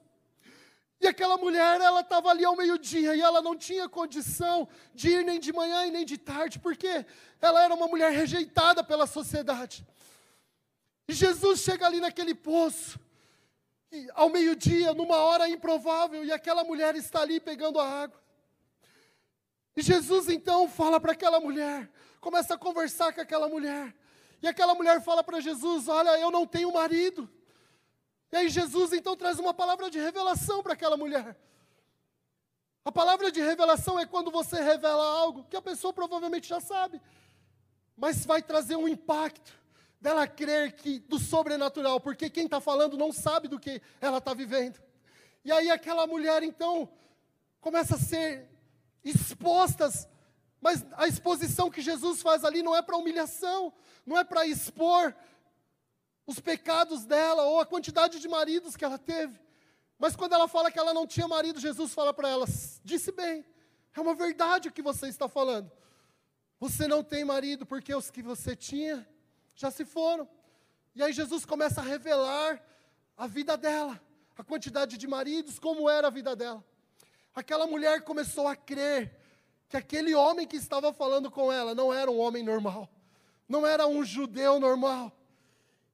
e 1.01 1.09
aquela 1.09 1.39
mulher, 1.39 1.81
ela 1.81 2.01
estava 2.01 2.29
ali 2.29 2.45
ao 2.45 2.55
meio-dia 2.55 3.17
e 3.17 3.23
ela 3.23 3.41
não 3.41 3.57
tinha 3.57 3.89
condição 3.89 4.69
de 4.95 5.09
ir 5.09 5.25
nem 5.25 5.41
de 5.41 5.51
manhã 5.51 5.87
e 5.87 5.91
nem 5.91 6.05
de 6.05 6.19
tarde, 6.19 6.59
porque 6.59 7.07
ela 7.41 7.65
era 7.65 7.75
uma 7.75 7.89
mulher 7.89 8.13
rejeitada 8.13 8.85
pela 8.85 9.07
sociedade. 9.07 9.87
E 11.11 11.13
Jesus 11.13 11.59
chega 11.59 11.85
ali 11.87 11.99
naquele 11.99 12.37
poço, 12.37 12.97
ao 14.15 14.29
meio-dia, 14.29 14.95
numa 14.95 15.17
hora 15.17 15.49
improvável, 15.49 16.25
e 16.25 16.31
aquela 16.31 16.63
mulher 16.63 16.95
está 16.95 17.23
ali 17.23 17.41
pegando 17.41 17.81
a 17.81 18.03
água. 18.03 18.23
E 19.77 19.83
Jesus 19.83 20.29
então 20.29 20.69
fala 20.69 21.01
para 21.01 21.11
aquela 21.11 21.41
mulher, 21.41 21.91
começa 22.21 22.55
a 22.55 22.57
conversar 22.57 23.13
com 23.13 23.21
aquela 23.21 23.49
mulher. 23.49 23.93
E 24.41 24.47
aquela 24.47 24.73
mulher 24.73 25.03
fala 25.03 25.25
para 25.25 25.41
Jesus: 25.41 25.89
Olha, 25.89 26.17
eu 26.17 26.31
não 26.31 26.47
tenho 26.47 26.73
marido. 26.73 27.29
E 28.31 28.37
aí 28.37 28.49
Jesus 28.49 28.93
então 28.93 29.17
traz 29.17 29.41
uma 29.41 29.53
palavra 29.53 29.91
de 29.91 29.99
revelação 29.99 30.63
para 30.63 30.75
aquela 30.75 30.97
mulher. 30.97 31.37
A 32.85 32.93
palavra 32.93 33.33
de 33.33 33.41
revelação 33.41 33.99
é 33.99 34.07
quando 34.07 34.31
você 34.31 34.63
revela 34.63 35.05
algo 35.05 35.43
que 35.51 35.57
a 35.57 35.63
pessoa 35.63 35.93
provavelmente 35.93 36.49
já 36.49 36.61
sabe, 36.61 37.03
mas 37.97 38.25
vai 38.25 38.41
trazer 38.41 38.77
um 38.77 38.87
impacto 38.87 39.59
dela 40.01 40.27
crer 40.27 40.73
que 40.73 40.99
do 41.01 41.19
sobrenatural, 41.19 42.01
porque 42.01 42.31
quem 42.31 42.45
está 42.45 42.61
falando 42.61 42.97
não 42.97 43.13
sabe 43.13 43.49
do 43.49 43.61
que 43.61 43.83
ela 44.01 44.19
está 44.19 44.33
vivendo. 44.33 44.81
E 45.45 45.53
aí 45.53 45.71
aquela 45.71 46.07
mulher 46.07 46.43
então 46.43 46.91
começa 47.61 47.97
a 47.97 47.99
ser 47.99 48.49
expostas, 49.05 50.09
mas 50.61 50.85
a 50.93 51.07
exposição 51.07 51.71
que 51.71 51.83
Jesus 51.83 52.23
faz 52.23 52.45
ali 52.45 52.63
não 52.63 52.75
é 52.75 52.83
para 52.83 52.97
humilhação, 52.97 53.73
não 54.07 54.19
é 54.19 54.25
para 54.25 54.47
expor 54.47 55.15
os 56.27 56.39
pecados 56.39 57.05
dela 57.05 57.43
ou 57.45 57.61
a 57.61 57.67
quantidade 57.67 58.21
de 58.21 58.29
maridos 58.29 58.77
que 58.77 58.85
ela 58.85 58.99
teve. 58.99 59.39
Mas 59.99 60.17
quando 60.17 60.33
ela 60.33 60.49
fala 60.49 60.71
que 60.71 60.79
ela 60.79 60.95
não 60.95 61.07
tinha 61.07 61.29
marido, 61.29 61.61
Jesus 61.61 61.93
fala 61.93 62.15
para 62.15 62.29
ela: 62.29 62.47
disse 62.83 63.13
bem, 63.13 63.45
é 63.95 64.01
uma 64.01 64.15
verdade 64.15 64.69
o 64.69 64.73
que 64.73 64.81
você 64.81 65.09
está 65.09 65.29
falando. 65.29 65.71
Você 66.59 66.87
não 66.87 67.03
tem 67.03 67.25
marido 67.25 67.67
porque 67.67 67.95
os 67.95 68.11
que 68.11 68.23
você 68.23 68.55
tinha 68.55 69.07
já 69.61 69.71
se 69.71 69.85
foram. 69.85 70.27
E 70.95 71.03
aí 71.03 71.13
Jesus 71.13 71.45
começa 71.45 71.83
a 71.83 71.85
revelar 71.85 72.61
a 73.15 73.27
vida 73.27 73.59
dela, 73.59 74.01
a 74.39 74.43
quantidade 74.43 74.97
de 74.97 75.07
maridos, 75.07 75.59
como 75.59 75.89
era 75.89 76.07
a 76.07 76.11
vida 76.11 76.35
dela. 76.35 76.65
Aquela 77.35 77.67
mulher 77.67 78.01
começou 78.03 78.49
a 78.49 78.57
crer 78.57 79.15
que 79.69 79.77
aquele 79.77 80.15
homem 80.15 80.47
que 80.47 80.57
estava 80.57 80.95
falando 80.95 81.31
com 81.31 81.53
ela 81.53 81.75
não 81.75 81.93
era 81.93 82.11
um 82.11 82.19
homem 82.19 82.43
normal, 82.43 82.89
não 83.47 83.67
era 83.67 83.87
um 83.87 84.03
judeu 84.03 84.59
normal. 84.59 85.13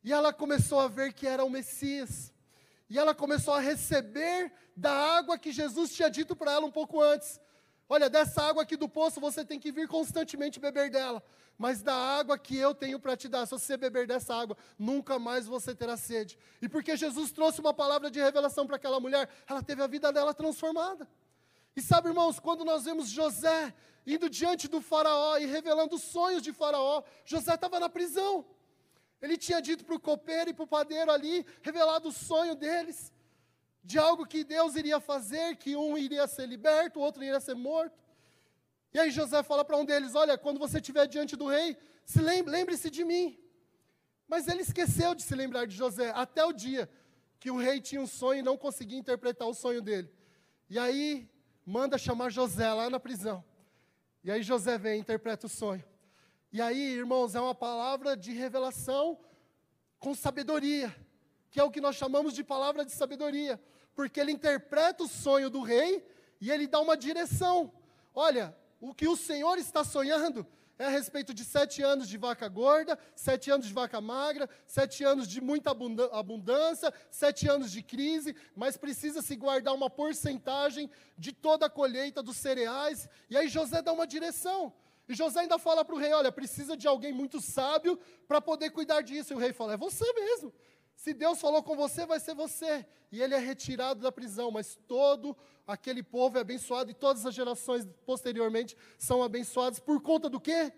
E 0.04 0.12
ela 0.12 0.32
começou 0.32 0.78
a 0.78 0.86
ver 0.86 1.12
que 1.12 1.26
era 1.26 1.44
o 1.44 1.50
Messias. 1.50 2.32
E 2.88 2.96
ela 2.96 3.12
começou 3.12 3.52
a 3.52 3.58
receber 3.58 4.52
da 4.76 4.92
água 4.92 5.36
que 5.36 5.50
Jesus 5.50 5.92
tinha 5.92 6.08
dito 6.08 6.36
para 6.36 6.52
ela 6.52 6.64
um 6.64 6.70
pouco 6.70 7.00
antes. 7.00 7.40
Olha, 7.88 8.08
dessa 8.08 8.44
água 8.44 8.62
aqui 8.62 8.76
do 8.76 8.88
poço 8.88 9.20
você 9.20 9.44
tem 9.44 9.58
que 9.58 9.72
vir 9.72 9.88
constantemente 9.88 10.60
beber 10.60 10.88
dela. 10.88 11.20
Mas 11.58 11.82
da 11.82 11.94
água 11.94 12.38
que 12.38 12.56
eu 12.56 12.74
tenho 12.74 12.98
para 13.00 13.16
te 13.16 13.28
dar, 13.28 13.46
se 13.46 13.52
você 13.52 13.76
beber 13.76 14.06
dessa 14.06 14.34
água, 14.34 14.56
nunca 14.78 15.18
mais 15.18 15.46
você 15.46 15.74
terá 15.74 15.96
sede. 15.96 16.38
E 16.60 16.68
porque 16.68 16.96
Jesus 16.96 17.32
trouxe 17.32 17.60
uma 17.60 17.72
palavra 17.72 18.10
de 18.10 18.20
revelação 18.20 18.66
para 18.66 18.76
aquela 18.76 19.00
mulher, 19.00 19.28
ela 19.46 19.62
teve 19.62 19.82
a 19.82 19.86
vida 19.86 20.12
dela 20.12 20.34
transformada. 20.34 21.08
E 21.74 21.82
sabe, 21.82 22.08
irmãos, 22.08 22.38
quando 22.38 22.64
nós 22.64 22.84
vemos 22.84 23.08
José 23.08 23.74
indo 24.06 24.30
diante 24.30 24.68
do 24.68 24.80
Faraó 24.80 25.36
e 25.38 25.46
revelando 25.46 25.96
os 25.96 26.02
sonhos 26.02 26.42
de 26.42 26.52
Faraó, 26.52 27.02
José 27.24 27.54
estava 27.54 27.80
na 27.80 27.88
prisão. 27.88 28.44
Ele 29.20 29.36
tinha 29.36 29.60
dito 29.60 29.84
para 29.84 29.96
o 29.96 30.00
copeiro 30.00 30.50
e 30.50 30.54
para 30.54 30.64
o 30.64 30.68
padeiro 30.68 31.10
ali, 31.10 31.44
revelado 31.62 32.08
o 32.08 32.12
sonho 32.12 32.54
deles 32.54 33.12
de 33.82 33.98
algo 33.98 34.26
que 34.26 34.42
Deus 34.42 34.74
iria 34.74 34.98
fazer, 34.98 35.56
que 35.56 35.76
um 35.76 35.96
iria 35.96 36.26
ser 36.26 36.46
liberto, 36.46 36.98
o 36.98 37.02
outro 37.02 37.22
iria 37.22 37.38
ser 37.38 37.54
morto. 37.54 37.96
E 38.96 38.98
aí 38.98 39.10
José 39.10 39.42
fala 39.42 39.62
para 39.62 39.76
um 39.76 39.84
deles: 39.84 40.14
Olha, 40.14 40.38
quando 40.38 40.58
você 40.58 40.78
estiver 40.78 41.06
diante 41.06 41.36
do 41.36 41.46
rei, 41.46 41.76
se 42.02 42.18
lembre, 42.18 42.50
lembre-se 42.50 42.88
de 42.88 43.04
mim. 43.04 43.38
Mas 44.26 44.48
ele 44.48 44.62
esqueceu 44.62 45.14
de 45.14 45.22
se 45.22 45.34
lembrar 45.34 45.66
de 45.66 45.76
José, 45.76 46.10
até 46.14 46.42
o 46.44 46.52
dia 46.52 46.90
que 47.38 47.50
o 47.50 47.58
rei 47.58 47.78
tinha 47.78 48.00
um 48.00 48.06
sonho 48.06 48.40
e 48.40 48.42
não 48.42 48.56
conseguia 48.56 48.98
interpretar 48.98 49.46
o 49.46 49.52
sonho 49.52 49.82
dele. 49.82 50.10
E 50.70 50.78
aí 50.78 51.28
manda 51.64 51.98
chamar 51.98 52.30
José 52.30 52.72
lá 52.72 52.88
na 52.88 52.98
prisão. 52.98 53.44
E 54.24 54.30
aí 54.30 54.42
José 54.42 54.78
vem 54.78 54.96
e 54.96 55.00
interpreta 55.00 55.44
o 55.46 55.50
sonho. 55.50 55.84
E 56.50 56.60
aí, 56.60 56.94
irmãos, 56.94 57.34
é 57.34 57.40
uma 57.40 57.54
palavra 57.54 58.16
de 58.16 58.32
revelação 58.32 59.20
com 59.98 60.14
sabedoria, 60.14 60.96
que 61.50 61.60
é 61.60 61.62
o 61.62 61.70
que 61.70 61.82
nós 61.82 61.96
chamamos 61.96 62.32
de 62.32 62.42
palavra 62.42 62.82
de 62.82 62.92
sabedoria 62.92 63.60
porque 63.96 64.20
ele 64.20 64.30
interpreta 64.30 65.02
o 65.02 65.08
sonho 65.08 65.48
do 65.48 65.62
rei 65.62 66.06
e 66.38 66.50
ele 66.52 66.66
dá 66.66 66.78
uma 66.78 66.96
direção. 66.98 67.72
Olha, 68.14 68.54
o 68.80 68.94
que 68.94 69.08
o 69.08 69.16
Senhor 69.16 69.58
está 69.58 69.82
sonhando 69.82 70.46
é 70.78 70.84
a 70.84 70.90
respeito 70.90 71.32
de 71.32 71.42
sete 71.42 71.82
anos 71.82 72.06
de 72.06 72.18
vaca 72.18 72.46
gorda, 72.48 72.98
sete 73.14 73.50
anos 73.50 73.66
de 73.66 73.72
vaca 73.72 73.98
magra, 74.00 74.48
sete 74.66 75.02
anos 75.04 75.26
de 75.26 75.40
muita 75.40 75.70
abundância, 76.12 76.92
sete 77.10 77.48
anos 77.48 77.72
de 77.72 77.82
crise, 77.82 78.36
mas 78.54 78.76
precisa 78.76 79.22
se 79.22 79.34
guardar 79.36 79.74
uma 79.74 79.88
porcentagem 79.88 80.90
de 81.16 81.32
toda 81.32 81.66
a 81.66 81.70
colheita 81.70 82.22
dos 82.22 82.36
cereais. 82.36 83.08
E 83.30 83.36
aí 83.36 83.48
José 83.48 83.80
dá 83.80 83.92
uma 83.92 84.06
direção. 84.06 84.72
E 85.08 85.14
José 85.14 85.40
ainda 85.40 85.58
fala 85.58 85.84
para 85.84 85.94
o 85.94 85.98
rei: 85.98 86.12
olha, 86.12 86.30
precisa 86.32 86.76
de 86.76 86.86
alguém 86.86 87.12
muito 87.12 87.40
sábio 87.40 87.98
para 88.28 88.40
poder 88.40 88.70
cuidar 88.70 89.00
disso. 89.00 89.32
E 89.32 89.36
o 89.36 89.38
rei 89.38 89.52
fala: 89.52 89.74
é 89.74 89.76
você 89.76 90.04
mesmo. 90.12 90.52
Se 90.96 91.12
Deus 91.12 91.40
falou 91.40 91.62
com 91.62 91.76
você, 91.76 92.06
vai 92.06 92.18
ser 92.18 92.34
você. 92.34 92.84
E 93.12 93.22
ele 93.22 93.34
é 93.34 93.38
retirado 93.38 94.00
da 94.00 94.10
prisão, 94.10 94.50
mas 94.50 94.76
todo 94.88 95.36
aquele 95.66 96.02
povo 96.02 96.38
é 96.38 96.40
abençoado 96.40 96.90
e 96.90 96.94
todas 96.94 97.24
as 97.24 97.34
gerações 97.34 97.86
posteriormente 98.04 98.76
são 98.98 99.22
abençoadas 99.22 99.78
por 99.78 100.00
conta 100.00 100.28
do 100.28 100.40
quê? 100.40 100.72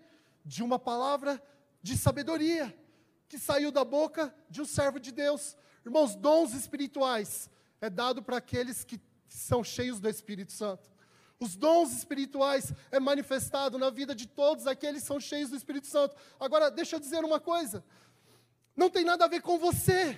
De 0.45 0.61
uma 0.61 0.77
palavra 0.77 1.41
de 1.81 1.97
sabedoria 1.97 2.75
que 3.27 3.39
saiu 3.39 3.71
da 3.71 3.85
boca 3.85 4.33
de 4.49 4.61
um 4.61 4.65
servo 4.65 4.99
de 4.99 5.11
Deus. 5.11 5.55
Irmãos, 5.85 6.15
dons 6.15 6.53
espirituais 6.53 7.49
é 7.79 7.89
dado 7.89 8.21
para 8.21 8.37
aqueles 8.37 8.83
que 8.83 8.99
são 9.27 9.63
cheios 9.63 9.99
do 9.99 10.09
Espírito 10.09 10.51
Santo. 10.51 10.89
Os 11.39 11.55
dons 11.55 11.93
espirituais 11.93 12.73
é 12.91 12.99
manifestado 12.99 13.77
na 13.77 13.89
vida 13.89 14.13
de 14.13 14.27
todos 14.27 14.67
aqueles 14.67 15.01
que 15.01 15.07
são 15.07 15.19
cheios 15.19 15.49
do 15.49 15.55
Espírito 15.55 15.87
Santo. 15.87 16.15
Agora, 16.37 16.69
deixa 16.69 16.97
eu 16.97 16.99
dizer 16.99 17.23
uma 17.23 17.39
coisa. 17.39 17.83
Não 18.79 18.89
tem 18.89 19.03
nada 19.03 19.25
a 19.25 19.27
ver 19.27 19.41
com 19.41 19.57
você. 19.59 20.17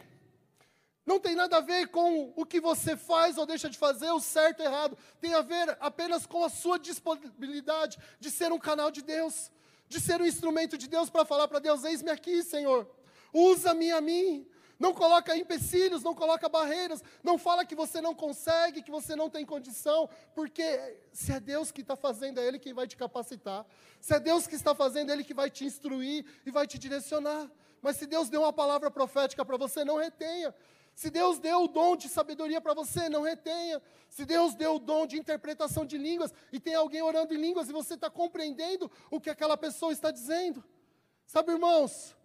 Não 1.03 1.19
tem 1.19 1.33
nada 1.33 1.57
a 1.57 1.61
ver 1.61 1.87
com 1.87 2.31
o 2.35 2.45
que 2.45 2.59
você 2.61 2.95
faz 2.95 3.35
ou 3.39 3.43
deixa 3.43 3.67
de 3.67 3.75
fazer, 3.75 4.11
o 4.11 4.19
certo 4.19 4.59
ou 4.59 4.67
errado. 4.67 4.95
Tem 5.19 5.33
a 5.33 5.41
ver 5.41 5.75
apenas 5.79 6.27
com 6.27 6.43
a 6.43 6.49
sua 6.49 6.77
disponibilidade 6.77 7.97
de 8.19 8.29
ser 8.29 8.51
um 8.51 8.59
canal 8.59 8.91
de 8.91 9.01
Deus, 9.01 9.49
de 9.89 9.99
ser 9.99 10.21
um 10.21 10.27
instrumento 10.27 10.77
de 10.77 10.87
Deus 10.87 11.09
para 11.09 11.25
falar 11.25 11.47
para 11.47 11.57
Deus: 11.57 11.83
Eis-me 11.83 12.11
aqui, 12.11 12.43
Senhor. 12.43 12.87
Usa-me 13.33 13.91
a 13.91 13.99
mim. 13.99 14.45
Não 14.77 14.93
coloca 14.93 15.35
empecilhos, 15.35 16.03
não 16.03 16.13
coloca 16.13 16.47
barreiras, 16.47 17.03
não 17.23 17.39
fala 17.39 17.65
que 17.65 17.75
você 17.75 17.99
não 17.99 18.13
consegue, 18.13 18.83
que 18.83 18.91
você 18.91 19.15
não 19.15 19.29
tem 19.29 19.45
condição, 19.45 20.09
porque 20.35 20.97
se 21.11 21.31
é 21.31 21.39
Deus 21.39 21.71
que 21.71 21.81
está 21.81 21.95
fazendo, 21.95 22.39
é 22.39 22.47
Ele 22.47 22.59
quem 22.59 22.73
vai 22.73 22.87
te 22.87 22.97
capacitar. 22.97 23.65
Se 23.99 24.13
é 24.15 24.19
Deus 24.19 24.45
que 24.45 24.55
está 24.55 24.75
fazendo, 24.75 25.09
é 25.09 25.13
Ele 25.13 25.23
que 25.23 25.35
vai 25.35 25.49
te 25.49 25.65
instruir 25.65 26.25
e 26.45 26.51
vai 26.51 26.67
te 26.67 26.77
direcionar. 26.77 27.49
Mas 27.81 27.97
se 27.97 28.05
Deus 28.05 28.29
deu 28.29 28.41
uma 28.41 28.53
palavra 28.53 28.91
profética 28.91 29.43
para 29.43 29.57
você, 29.57 29.83
não 29.83 29.97
retenha. 29.97 30.53
Se 30.93 31.09
Deus 31.09 31.39
deu 31.39 31.63
o 31.63 31.67
dom 31.67 31.95
de 31.95 32.07
sabedoria 32.09 32.61
para 32.61 32.73
você, 32.73 33.09
não 33.09 33.21
retenha. 33.21 33.81
Se 34.09 34.25
Deus 34.25 34.53
deu 34.53 34.75
o 34.75 34.79
dom 34.79 35.07
de 35.07 35.17
interpretação 35.17 35.85
de 35.85 35.97
línguas 35.97 36.33
e 36.51 36.59
tem 36.59 36.75
alguém 36.75 37.01
orando 37.01 37.33
em 37.33 37.37
línguas 37.37 37.69
e 37.69 37.73
você 37.73 37.95
está 37.95 38.09
compreendendo 38.09 38.91
o 39.09 39.19
que 39.19 39.29
aquela 39.29 39.57
pessoa 39.57 39.91
está 39.91 40.11
dizendo. 40.11 40.63
Sabe, 41.25 41.53
irmãos, 41.53 42.15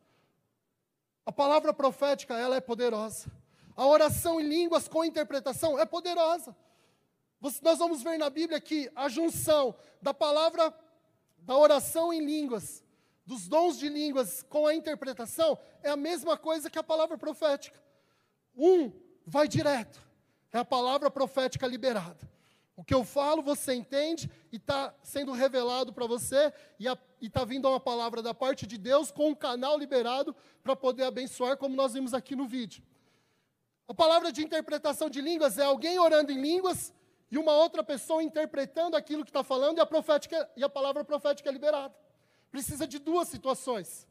a 1.25 1.33
palavra 1.33 1.73
profética, 1.73 2.35
ela 2.37 2.57
é 2.57 2.61
poderosa. 2.61 3.31
A 3.75 3.87
oração 3.87 4.41
em 4.41 4.45
línguas 4.45 4.89
com 4.89 5.05
interpretação 5.05 5.79
é 5.79 5.87
poderosa. 5.87 6.57
Nós 7.41 7.79
vamos 7.79 8.03
ver 8.03 8.19
na 8.19 8.29
Bíblia 8.31 8.61
que 8.61 8.91
a 8.95 9.09
junção 9.09 9.75
da 10.03 10.13
palavra, 10.13 10.75
da 11.39 11.57
oração 11.57 12.13
em 12.13 12.25
línguas 12.25 12.83
dos 13.27 13.49
dons 13.49 13.77
de 13.77 13.89
línguas 13.89 14.45
com 14.49 14.67
a 14.67 14.75
interpretação 14.75 15.59
é 15.83 15.91
a 15.91 15.97
mesma 15.97 16.37
coisa 16.37 16.71
que 16.71 16.79
a 16.79 16.83
palavra 16.83 17.19
profética. 17.19 17.83
Um 18.57 18.93
vai 19.27 19.49
direto, 19.49 20.01
é 20.53 20.59
a 20.59 20.65
palavra 20.65 21.11
profética 21.11 21.67
liberada. 21.67 22.31
O 22.77 22.85
que 22.85 22.95
eu 22.95 23.05
falo, 23.05 23.43
você 23.43 23.75
entende 23.75 24.31
e 24.53 24.57
está 24.57 24.95
sendo 25.03 25.33
revelado 25.33 25.93
para 25.93 26.07
você, 26.07 26.53
e 26.79 26.87
está 27.21 27.43
vindo 27.45 27.69
uma 27.69 27.81
palavra 27.81 28.23
da 28.23 28.33
parte 28.33 28.67
de 28.67 28.79
Deus 28.79 29.11
com 29.11 29.31
um 29.31 29.35
canal 29.35 29.79
liberado 29.79 30.37
para 30.63 30.77
poder 30.77 31.05
abençoar, 31.05 31.57
como 31.57 31.75
nós 31.75 31.95
vimos 31.95 32.15
aqui 32.15 32.37
no 32.37 32.47
vídeo. 32.47 32.85
A 33.89 33.95
palavra 33.95 34.31
de 34.31 34.45
interpretação 34.45 35.09
de 35.09 35.21
línguas 35.21 35.59
é 35.59 35.65
alguém 35.65 35.99
orando 35.99 36.31
em 36.31 36.41
línguas 36.41 36.93
e 37.31 37.39
uma 37.39 37.53
outra 37.53 37.83
pessoa 37.83 38.23
interpretando 38.23 38.95
aquilo 38.95 39.25
que 39.25 39.31
está 39.31 39.43
falando, 39.43 39.79
e 39.79 39.81
a, 39.81 39.87
profética, 39.87 40.49
e 40.55 40.63
a 40.63 40.69
palavra 40.69 41.03
profética 41.03 41.49
é 41.49 41.53
liberada 41.53 42.06
precisa 42.51 42.87
de 42.87 42.99
duas 42.99 43.29
situações. 43.29 44.07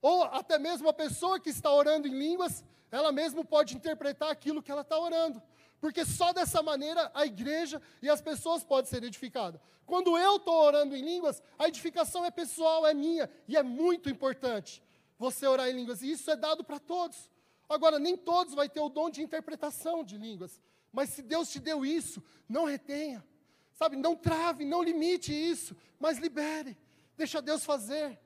Ou 0.00 0.24
até 0.24 0.58
mesmo 0.58 0.88
a 0.88 0.92
pessoa 0.92 1.40
que 1.40 1.50
está 1.50 1.72
orando 1.72 2.06
em 2.06 2.18
línguas, 2.18 2.64
ela 2.90 3.10
mesmo 3.10 3.44
pode 3.44 3.76
interpretar 3.76 4.30
aquilo 4.30 4.62
que 4.62 4.70
ela 4.70 4.82
está 4.82 4.98
orando. 4.98 5.42
Porque 5.80 6.04
só 6.04 6.32
dessa 6.32 6.62
maneira 6.62 7.10
a 7.14 7.26
igreja 7.26 7.80
e 8.00 8.08
as 8.08 8.20
pessoas 8.20 8.64
podem 8.64 8.90
ser 8.90 9.02
edificadas. 9.02 9.60
Quando 9.84 10.16
eu 10.16 10.36
estou 10.36 10.54
orando 10.54 10.96
em 10.96 11.02
línguas, 11.02 11.42
a 11.58 11.68
edificação 11.68 12.24
é 12.24 12.30
pessoal, 12.30 12.86
é 12.86 12.94
minha, 12.94 13.28
e 13.46 13.56
é 13.56 13.62
muito 13.62 14.08
importante 14.08 14.82
você 15.18 15.46
orar 15.46 15.68
em 15.68 15.74
línguas. 15.74 16.02
E 16.02 16.10
isso 16.10 16.30
é 16.30 16.36
dado 16.36 16.64
para 16.64 16.78
todos. 16.78 17.30
Agora, 17.68 17.98
nem 17.98 18.16
todos 18.16 18.54
vai 18.54 18.68
ter 18.68 18.80
o 18.80 18.88
dom 18.88 19.10
de 19.10 19.22
interpretação 19.22 20.04
de 20.04 20.16
línguas. 20.16 20.60
Mas 20.92 21.10
se 21.10 21.22
Deus 21.22 21.50
te 21.50 21.58
deu 21.58 21.84
isso, 21.84 22.22
não 22.48 22.64
retenha. 22.64 23.24
Sabe, 23.72 23.96
não 23.96 24.14
trave, 24.14 24.64
não 24.64 24.82
limite 24.82 25.32
isso, 25.32 25.76
mas 25.98 26.18
libere. 26.18 26.78
Deixa 27.16 27.40
Deus 27.40 27.64
fazer. 27.64 28.18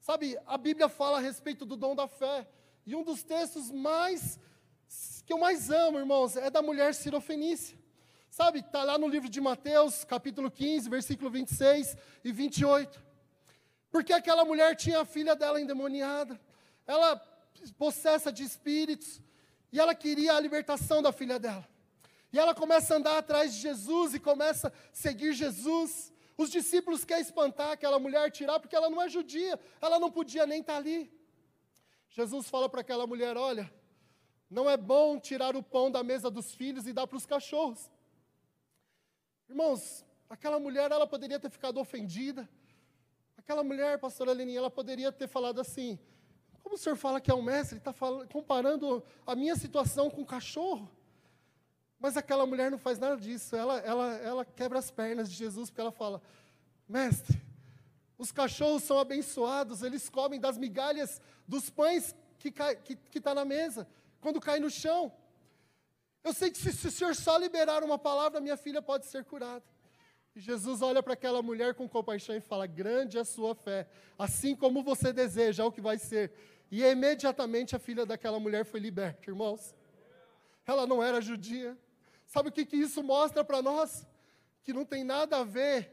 Sabe, 0.00 0.38
a 0.46 0.58
Bíblia 0.58 0.88
fala 0.88 1.18
a 1.18 1.20
respeito 1.20 1.64
do 1.64 1.76
dom 1.76 1.94
da 1.94 2.06
fé. 2.06 2.46
E 2.86 2.94
um 2.94 3.02
dos 3.02 3.22
textos 3.22 3.70
mais 3.70 4.38
que 5.26 5.32
eu 5.32 5.38
mais 5.38 5.70
amo, 5.70 5.98
irmãos, 5.98 6.36
é 6.36 6.50
da 6.50 6.60
mulher 6.60 6.94
sirofenícia. 6.94 7.78
Sabe, 8.30 8.58
está 8.58 8.82
lá 8.82 8.98
no 8.98 9.08
livro 9.08 9.28
de 9.28 9.40
Mateus, 9.40 10.04
capítulo 10.04 10.50
15, 10.50 10.90
versículo 10.90 11.30
26 11.30 11.96
e 12.24 12.32
28. 12.32 13.02
Porque 13.90 14.12
aquela 14.12 14.44
mulher 14.44 14.74
tinha 14.76 15.00
a 15.00 15.04
filha 15.04 15.36
dela 15.36 15.60
endemoniada, 15.60 16.38
ela 16.86 17.16
possessa 17.78 18.32
de 18.32 18.42
espíritos, 18.42 19.22
e 19.72 19.80
ela 19.80 19.94
queria 19.94 20.34
a 20.34 20.40
libertação 20.40 21.00
da 21.00 21.12
filha 21.12 21.38
dela. 21.38 21.66
E 22.32 22.38
ela 22.38 22.54
começa 22.54 22.92
a 22.92 22.96
andar 22.96 23.18
atrás 23.18 23.54
de 23.54 23.60
Jesus 23.60 24.14
e 24.14 24.18
começa 24.20 24.68
a 24.68 24.72
seguir 24.92 25.32
Jesus. 25.32 26.12
Os 26.36 26.50
discípulos 26.50 27.04
querem 27.04 27.22
espantar 27.22 27.70
aquela 27.70 27.98
mulher, 27.98 28.30
tirar, 28.30 28.58
porque 28.58 28.74
ela 28.74 28.90
não 28.90 29.00
é 29.00 29.08
judia, 29.08 29.58
ela 29.80 29.98
não 29.98 30.10
podia 30.10 30.46
nem 30.46 30.60
estar 30.60 30.76
ali. 30.76 31.12
Jesus 32.10 32.48
fala 32.48 32.68
para 32.68 32.80
aquela 32.80 33.06
mulher: 33.06 33.36
Olha, 33.36 33.72
não 34.50 34.68
é 34.68 34.76
bom 34.76 35.18
tirar 35.18 35.56
o 35.56 35.62
pão 35.62 35.90
da 35.90 36.02
mesa 36.02 36.30
dos 36.30 36.52
filhos 36.54 36.86
e 36.86 36.92
dar 36.92 37.06
para 37.06 37.16
os 37.16 37.26
cachorros. 37.26 37.90
Irmãos, 39.48 40.04
aquela 40.28 40.58
mulher, 40.58 40.90
ela 40.90 41.06
poderia 41.06 41.38
ter 41.38 41.50
ficado 41.50 41.78
ofendida. 41.78 42.48
Aquela 43.36 43.62
mulher, 43.62 43.98
pastora 43.98 44.32
Leninha, 44.32 44.58
ela 44.58 44.70
poderia 44.70 45.12
ter 45.12 45.28
falado 45.28 45.60
assim: 45.60 45.98
Como 46.62 46.74
o 46.74 46.78
senhor 46.78 46.96
fala 46.96 47.20
que 47.20 47.30
é 47.30 47.34
um 47.34 47.42
mestre, 47.42 47.78
está 47.78 47.94
comparando 48.32 49.04
a 49.26 49.36
minha 49.36 49.54
situação 49.54 50.10
com 50.10 50.22
um 50.22 50.26
cachorro? 50.26 50.90
Mas 52.04 52.18
aquela 52.18 52.44
mulher 52.44 52.70
não 52.70 52.76
faz 52.76 52.98
nada 52.98 53.16
disso. 53.16 53.56
Ela, 53.56 53.78
ela, 53.78 54.12
ela 54.16 54.44
quebra 54.44 54.78
as 54.78 54.90
pernas 54.90 55.30
de 55.30 55.34
Jesus, 55.34 55.70
porque 55.70 55.80
ela 55.80 55.90
fala: 55.90 56.20
Mestre, 56.86 57.40
os 58.18 58.30
cachorros 58.30 58.82
são 58.82 58.98
abençoados, 58.98 59.82
eles 59.82 60.10
comem 60.10 60.38
das 60.38 60.58
migalhas 60.58 61.18
dos 61.48 61.70
pães 61.70 62.14
que 62.38 62.48
está 62.48 62.74
que, 62.74 62.94
que 62.94 63.18
tá 63.18 63.34
na 63.34 63.46
mesa, 63.46 63.88
quando 64.20 64.38
cai 64.38 64.60
no 64.60 64.68
chão. 64.68 65.10
Eu 66.22 66.34
sei 66.34 66.50
que 66.50 66.58
se, 66.58 66.74
se 66.74 66.88
o 66.88 66.90
senhor 66.90 67.16
só 67.16 67.38
liberar 67.38 67.82
uma 67.82 67.98
palavra, 67.98 68.38
minha 68.38 68.58
filha 68.58 68.82
pode 68.82 69.06
ser 69.06 69.24
curada. 69.24 69.64
E 70.36 70.40
Jesus 70.40 70.82
olha 70.82 71.02
para 71.02 71.14
aquela 71.14 71.40
mulher 71.40 71.72
com 71.72 71.88
compaixão 71.88 72.36
e 72.36 72.40
fala: 72.40 72.66
Grande 72.66 73.16
é 73.16 73.22
a 73.22 73.24
sua 73.24 73.54
fé, 73.54 73.88
assim 74.18 74.54
como 74.54 74.82
você 74.82 75.10
deseja, 75.10 75.62
é 75.62 75.66
o 75.66 75.72
que 75.72 75.80
vai 75.80 75.96
ser. 75.96 76.30
E 76.70 76.84
imediatamente 76.84 77.74
a 77.74 77.78
filha 77.78 78.04
daquela 78.04 78.38
mulher 78.38 78.66
foi 78.66 78.78
liberta, 78.78 79.30
irmãos. 79.30 79.74
Ela 80.66 80.86
não 80.86 81.02
era 81.02 81.18
judia. 81.22 81.74
Sabe 82.34 82.48
o 82.48 82.52
que, 82.52 82.66
que 82.66 82.76
isso 82.76 83.00
mostra 83.00 83.44
para 83.44 83.62
nós? 83.62 84.04
Que 84.64 84.72
não 84.72 84.84
tem 84.84 85.04
nada 85.04 85.36
a 85.36 85.44
ver 85.44 85.88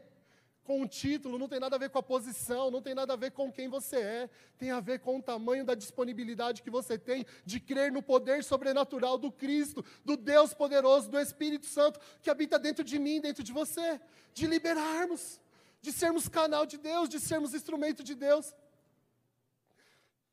com 0.64 0.82
o 0.82 0.88
título, 0.88 1.38
não 1.38 1.46
tem 1.46 1.60
nada 1.60 1.76
a 1.76 1.78
ver 1.78 1.88
com 1.88 1.98
a 2.00 2.02
posição, 2.02 2.68
não 2.68 2.82
tem 2.82 2.96
nada 2.96 3.12
a 3.12 3.16
ver 3.16 3.30
com 3.30 3.52
quem 3.52 3.68
você 3.68 3.98
é, 3.98 4.30
tem 4.58 4.72
a 4.72 4.80
ver 4.80 4.98
com 4.98 5.18
o 5.18 5.22
tamanho 5.22 5.64
da 5.64 5.76
disponibilidade 5.76 6.60
que 6.60 6.68
você 6.68 6.98
tem 6.98 7.24
de 7.46 7.60
crer 7.60 7.92
no 7.92 8.02
poder 8.02 8.42
sobrenatural 8.42 9.16
do 9.18 9.30
Cristo, 9.30 9.84
do 10.04 10.16
Deus 10.16 10.52
poderoso, 10.52 11.08
do 11.08 11.20
Espírito 11.20 11.66
Santo 11.66 12.00
que 12.20 12.28
habita 12.28 12.58
dentro 12.58 12.82
de 12.82 12.98
mim, 12.98 13.20
dentro 13.20 13.44
de 13.44 13.52
você, 13.52 14.00
de 14.34 14.44
liberarmos, 14.48 15.40
de 15.80 15.92
sermos 15.92 16.26
canal 16.26 16.66
de 16.66 16.76
Deus, 16.76 17.08
de 17.08 17.20
sermos 17.20 17.54
instrumento 17.54 18.02
de 18.02 18.16
Deus. 18.16 18.52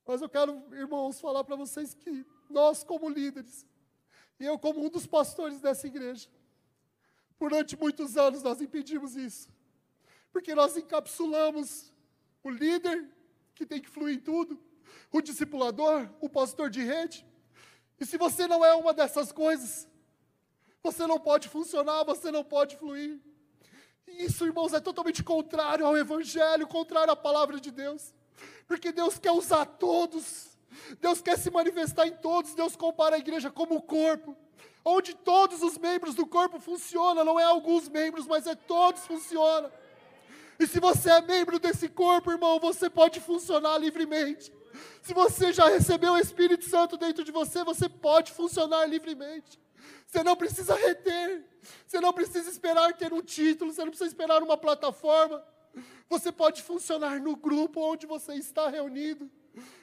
Mas 0.07 0.23
eu 0.23 0.29
quero, 0.29 0.59
irmãos, 0.71 1.19
falar 1.19 1.43
para 1.43 1.55
vocês 1.55 1.93
que 1.93 2.25
nós, 2.49 2.83
como 2.83 3.07
líderes, 3.07 3.68
e 4.39 4.45
eu, 4.45 4.57
como 4.57 4.85
um 4.85 4.89
dos 4.89 5.05
pastores 5.05 5.59
dessa 5.59 5.87
igreja, 5.87 6.29
durante 7.39 7.77
muitos 7.77 8.17
anos 8.17 8.43
nós 8.43 8.61
impedimos 8.61 9.15
isso 9.15 9.49
porque 10.31 10.53
nós 10.55 10.77
encapsulamos 10.77 11.91
o 12.43 12.49
líder, 12.49 13.07
que 13.55 13.65
tem 13.65 13.81
que 13.81 13.89
fluir 13.89 14.15
em 14.15 14.19
tudo, 14.19 14.59
o 15.11 15.21
discipulador, 15.21 16.09
o 16.21 16.29
pastor 16.29 16.69
de 16.69 16.81
rede. 16.83 17.25
E 17.99 18.05
se 18.05 18.17
você 18.17 18.47
não 18.47 18.63
é 18.63 18.73
uma 18.73 18.93
dessas 18.93 19.31
coisas, 19.31 19.87
você 20.81 21.05
não 21.05 21.19
pode 21.19 21.49
funcionar, 21.49 22.03
você 22.03 22.31
não 22.31 22.43
pode 22.43 22.77
fluir. 22.77 23.19
E 24.07 24.23
isso, 24.23 24.45
irmãos, 24.45 24.73
é 24.73 24.79
totalmente 24.79 25.23
contrário 25.23 25.85
ao 25.85 25.97
Evangelho, 25.97 26.67
contrário 26.67 27.11
à 27.11 27.15
palavra 27.15 27.59
de 27.59 27.71
Deus. 27.71 28.13
Porque 28.65 28.91
Deus 28.91 29.19
quer 29.19 29.31
usar 29.31 29.65
todos, 29.65 30.57
Deus 30.99 31.21
quer 31.21 31.37
se 31.37 31.49
manifestar 31.49 32.07
em 32.07 32.15
todos, 32.17 32.53
Deus 32.53 32.75
compara 32.75 33.15
a 33.15 33.19
igreja 33.19 33.49
como 33.49 33.75
o 33.75 33.81
corpo, 33.81 34.35
onde 34.83 35.15
todos 35.15 35.61
os 35.61 35.77
membros 35.77 36.15
do 36.15 36.25
corpo 36.25 36.59
funcionam, 36.59 37.23
não 37.23 37.39
é 37.39 37.43
alguns 37.43 37.89
membros, 37.89 38.27
mas 38.27 38.47
é 38.47 38.55
todos 38.55 39.05
funcionam. 39.05 39.71
E 40.59 40.67
se 40.67 40.79
você 40.79 41.09
é 41.09 41.21
membro 41.21 41.57
desse 41.57 41.87
corpo, 41.87 42.31
irmão, 42.31 42.59
você 42.59 42.89
pode 42.89 43.19
funcionar 43.19 43.77
livremente. 43.77 44.51
Se 45.01 45.13
você 45.13 45.53
já 45.53 45.67
recebeu 45.67 46.13
o 46.13 46.17
Espírito 46.17 46.65
Santo 46.65 46.97
dentro 46.97 47.23
de 47.23 47.31
você, 47.31 47.63
você 47.63 47.87
pode 47.87 48.31
funcionar 48.33 48.85
livremente. 48.85 49.59
Você 50.05 50.23
não 50.23 50.35
precisa 50.35 50.75
reter, 50.75 51.45
você 51.85 52.01
não 52.01 52.11
precisa 52.11 52.49
esperar 52.49 52.93
ter 52.93 53.13
um 53.13 53.21
título, 53.21 53.71
você 53.71 53.81
não 53.81 53.89
precisa 53.89 54.09
esperar 54.09 54.43
uma 54.43 54.57
plataforma. 54.57 55.43
Você 56.09 56.31
pode 56.31 56.61
funcionar 56.61 57.19
no 57.21 57.35
grupo 57.35 57.79
onde 57.79 58.05
você 58.05 58.33
está 58.33 58.67
reunido. 58.67 59.29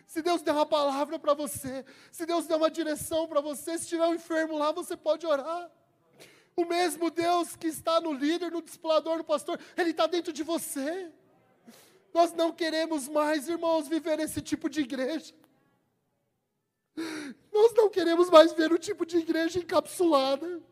Se 0.07 0.23
Deus 0.23 0.41
der 0.43 0.53
uma 0.53 0.67
palavra 0.67 1.19
para 1.19 1.35
você, 1.35 1.85
se 2.11 2.25
Deus 2.25 2.47
der 2.47 2.57
uma 2.57 2.71
direção 2.71 3.27
para 3.27 3.41
você, 3.41 3.77
se 3.79 3.89
tiver 3.89 4.07
um 4.07 4.15
enfermo 4.15 4.57
lá, 4.57 4.73
você 4.73 4.97
pode 4.97 5.27
orar. 5.27 5.71
O 6.55 6.65
mesmo 6.65 7.11
Deus 7.11 7.57
que 7.57 7.67
está 7.67 8.01
no 8.01 8.13
líder, 8.13 8.51
no 8.51 8.63
discipulador, 8.63 9.19
no 9.19 9.25
pastor, 9.25 9.61
Ele 9.77 9.91
está 9.91 10.07
dentro 10.07 10.33
de 10.33 10.43
você. 10.43 11.13
Nós 12.15 12.33
não 12.33 12.53
queremos 12.53 13.09
mais, 13.09 13.49
irmãos, 13.49 13.89
viver 13.89 14.21
esse 14.21 14.41
tipo 14.41 14.71
de 14.71 14.81
igreja. 14.81 15.35
Nós 17.53 17.75
não 17.75 17.91
queremos 17.91 18.31
mais 18.31 18.53
ver 18.53 18.73
o 18.73 18.79
tipo 18.79 19.05
de 19.05 19.19
igreja 19.19 19.59
encapsulada. 19.59 20.63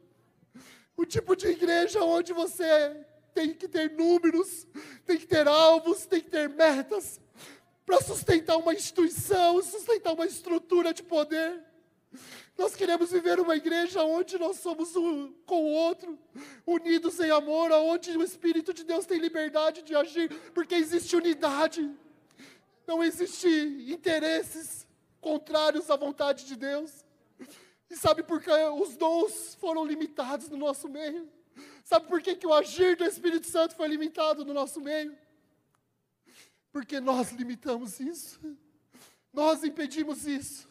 O 0.96 1.04
tipo 1.04 1.34
de 1.34 1.48
igreja 1.48 2.02
onde 2.02 2.32
você 2.32 2.64
tem 3.34 3.52
que 3.52 3.66
ter 3.68 3.90
números, 3.90 4.66
tem 5.04 5.18
que 5.18 5.26
ter 5.26 5.46
alvos, 5.48 6.06
tem 6.06 6.20
que 6.20 6.30
ter 6.30 6.48
metas 6.48 7.20
para 7.84 8.00
sustentar 8.00 8.56
uma 8.56 8.72
instituição, 8.72 9.62
sustentar 9.62 10.12
uma 10.12 10.26
estrutura 10.26 10.92
de 10.92 11.02
poder. 11.02 11.62
Nós 12.56 12.74
queremos 12.76 13.10
viver 13.10 13.40
uma 13.40 13.56
igreja 13.56 14.02
onde 14.04 14.38
nós 14.38 14.58
somos 14.58 14.94
um 14.94 15.32
com 15.44 15.64
o 15.64 15.72
outro, 15.72 16.18
unidos 16.66 17.18
em 17.18 17.30
amor, 17.30 17.72
onde 17.72 18.16
o 18.16 18.22
Espírito 18.22 18.72
de 18.72 18.84
Deus 18.84 19.06
tem 19.06 19.18
liberdade 19.18 19.82
de 19.82 19.94
agir, 19.94 20.28
porque 20.52 20.74
existe 20.74 21.16
unidade, 21.16 21.90
não 22.86 23.02
existe 23.02 23.48
interesses 23.88 24.86
contrários 25.20 25.90
à 25.90 25.96
vontade 25.96 26.44
de 26.44 26.54
Deus. 26.54 27.04
E 27.90 27.96
sabe 27.96 28.22
por 28.22 28.40
que 28.40 28.50
os 28.50 28.96
dons 28.96 29.56
foram 29.60 29.84
limitados 29.84 30.48
no 30.48 30.56
nosso 30.56 30.88
meio? 30.88 31.28
Sabe 31.82 32.06
por 32.06 32.22
que, 32.22 32.34
que 32.36 32.46
o 32.46 32.54
agir 32.54 32.96
do 32.96 33.04
Espírito 33.04 33.46
Santo 33.46 33.74
foi 33.74 33.88
limitado 33.88 34.44
no 34.44 34.54
nosso 34.54 34.80
meio? 34.80 35.16
Porque 36.74 36.98
nós 36.98 37.30
limitamos 37.30 38.00
isso, 38.00 38.40
nós 39.32 39.62
impedimos 39.62 40.26
isso. 40.26 40.68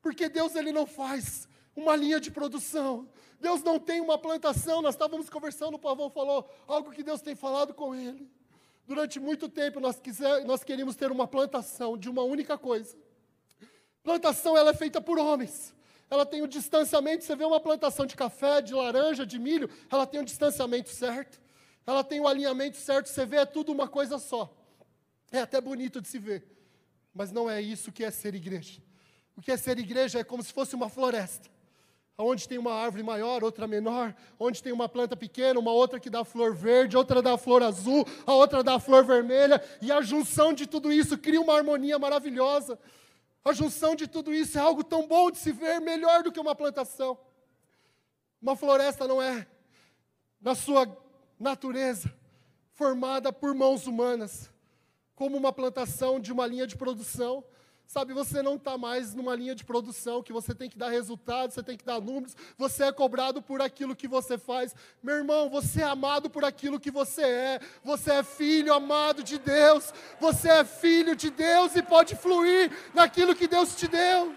Porque 0.00 0.28
Deus 0.28 0.54
ele 0.54 0.70
não 0.70 0.86
faz 0.86 1.48
uma 1.74 1.96
linha 1.96 2.20
de 2.20 2.30
produção. 2.30 3.08
Deus 3.40 3.60
não 3.60 3.76
tem 3.76 4.00
uma 4.00 4.16
plantação. 4.16 4.80
Nós 4.80 4.94
estávamos 4.94 5.28
conversando, 5.28 5.74
o 5.74 5.80
Pavão 5.80 6.08
falou 6.08 6.48
algo 6.64 6.92
que 6.92 7.02
Deus 7.02 7.20
tem 7.20 7.34
falado 7.34 7.74
com 7.74 7.92
ele. 7.92 8.30
Durante 8.86 9.18
muito 9.18 9.48
tempo 9.48 9.80
nós, 9.80 9.98
quiser, 9.98 10.44
nós 10.44 10.62
queríamos 10.62 10.94
ter 10.94 11.10
uma 11.10 11.26
plantação 11.26 11.98
de 11.98 12.08
uma 12.08 12.22
única 12.22 12.56
coisa. 12.56 12.96
Plantação 14.04 14.56
ela 14.56 14.70
é 14.70 14.74
feita 14.74 15.00
por 15.00 15.18
homens. 15.18 15.74
Ela 16.08 16.24
tem 16.24 16.40
o 16.40 16.44
um 16.44 16.48
distanciamento. 16.48 17.24
Você 17.24 17.34
vê 17.34 17.44
uma 17.44 17.58
plantação 17.58 18.06
de 18.06 18.14
café, 18.14 18.62
de 18.62 18.74
laranja, 18.74 19.26
de 19.26 19.40
milho, 19.40 19.68
ela 19.90 20.06
tem 20.06 20.20
o 20.20 20.22
um 20.22 20.24
distanciamento 20.24 20.90
certo. 20.90 21.40
Ela 21.84 22.04
tem 22.04 22.20
o 22.20 22.22
um 22.22 22.28
alinhamento 22.28 22.76
certo. 22.76 23.08
Você 23.08 23.26
vê, 23.26 23.38
é 23.38 23.44
tudo 23.44 23.72
uma 23.72 23.88
coisa 23.88 24.20
só. 24.20 24.61
É 25.32 25.40
até 25.40 25.60
bonito 25.60 26.00
de 26.00 26.06
se 26.06 26.18
ver. 26.18 26.46
Mas 27.14 27.32
não 27.32 27.50
é 27.50 27.60
isso 27.60 27.90
que 27.90 28.04
é 28.04 28.10
ser 28.10 28.34
igreja. 28.34 28.80
O 29.34 29.40
que 29.40 29.50
é 29.50 29.56
ser 29.56 29.78
igreja 29.78 30.20
é 30.20 30.24
como 30.24 30.42
se 30.42 30.52
fosse 30.52 30.74
uma 30.74 30.88
floresta. 30.90 31.50
Onde 32.18 32.46
tem 32.46 32.58
uma 32.58 32.74
árvore 32.74 33.02
maior, 33.02 33.42
outra 33.42 33.66
menor, 33.66 34.14
onde 34.38 34.62
tem 34.62 34.72
uma 34.72 34.88
planta 34.88 35.16
pequena, 35.16 35.58
uma 35.58 35.72
outra 35.72 35.98
que 35.98 36.10
dá 36.10 36.24
flor 36.24 36.54
verde, 36.54 36.96
outra 36.96 37.22
dá 37.22 37.38
flor 37.38 37.62
azul, 37.62 38.06
a 38.26 38.34
outra 38.34 38.62
dá 38.62 38.78
flor 38.78 39.04
vermelha, 39.04 39.60
e 39.80 39.90
a 39.90 40.00
junção 40.02 40.52
de 40.52 40.66
tudo 40.66 40.92
isso 40.92 41.16
cria 41.16 41.40
uma 41.40 41.56
harmonia 41.56 41.98
maravilhosa. 41.98 42.78
A 43.44 43.52
junção 43.52 43.96
de 43.96 44.06
tudo 44.06 44.32
isso 44.32 44.56
é 44.58 44.60
algo 44.60 44.84
tão 44.84 45.08
bom 45.08 45.30
de 45.30 45.38
se 45.38 45.50
ver, 45.50 45.80
melhor 45.80 46.22
do 46.22 46.30
que 46.30 46.38
uma 46.38 46.54
plantação. 46.54 47.18
Uma 48.40 48.54
floresta 48.54 49.08
não 49.08 49.20
é, 49.20 49.46
na 50.40 50.54
sua 50.54 50.86
natureza, 51.40 52.12
formada 52.74 53.32
por 53.32 53.54
mãos 53.54 53.86
humanas, 53.86 54.51
como 55.22 55.36
uma 55.36 55.52
plantação 55.52 56.18
de 56.18 56.32
uma 56.32 56.44
linha 56.48 56.66
de 56.66 56.74
produção. 56.74 57.44
Sabe, 57.86 58.12
você 58.12 58.42
não 58.42 58.56
está 58.56 58.76
mais 58.76 59.14
numa 59.14 59.36
linha 59.36 59.54
de 59.54 59.64
produção 59.64 60.20
que 60.20 60.32
você 60.32 60.52
tem 60.52 60.68
que 60.68 60.76
dar 60.76 60.88
resultados, 60.88 61.54
você 61.54 61.62
tem 61.62 61.76
que 61.76 61.84
dar 61.84 62.00
números, 62.00 62.34
você 62.58 62.86
é 62.86 62.92
cobrado 62.92 63.40
por 63.40 63.62
aquilo 63.62 63.94
que 63.94 64.08
você 64.08 64.36
faz. 64.36 64.74
Meu 65.00 65.14
irmão, 65.14 65.48
você 65.48 65.82
é 65.82 65.84
amado 65.84 66.28
por 66.28 66.44
aquilo 66.44 66.80
que 66.80 66.90
você 66.90 67.22
é. 67.22 67.60
Você 67.84 68.10
é 68.14 68.24
filho 68.24 68.74
amado 68.74 69.22
de 69.22 69.38
Deus. 69.38 69.94
Você 70.18 70.48
é 70.48 70.64
filho 70.64 71.14
de 71.14 71.30
Deus 71.30 71.76
e 71.76 71.84
pode 71.84 72.16
fluir 72.16 72.72
naquilo 72.92 73.32
que 73.32 73.46
Deus 73.46 73.76
te 73.76 73.86
deu. 73.86 74.34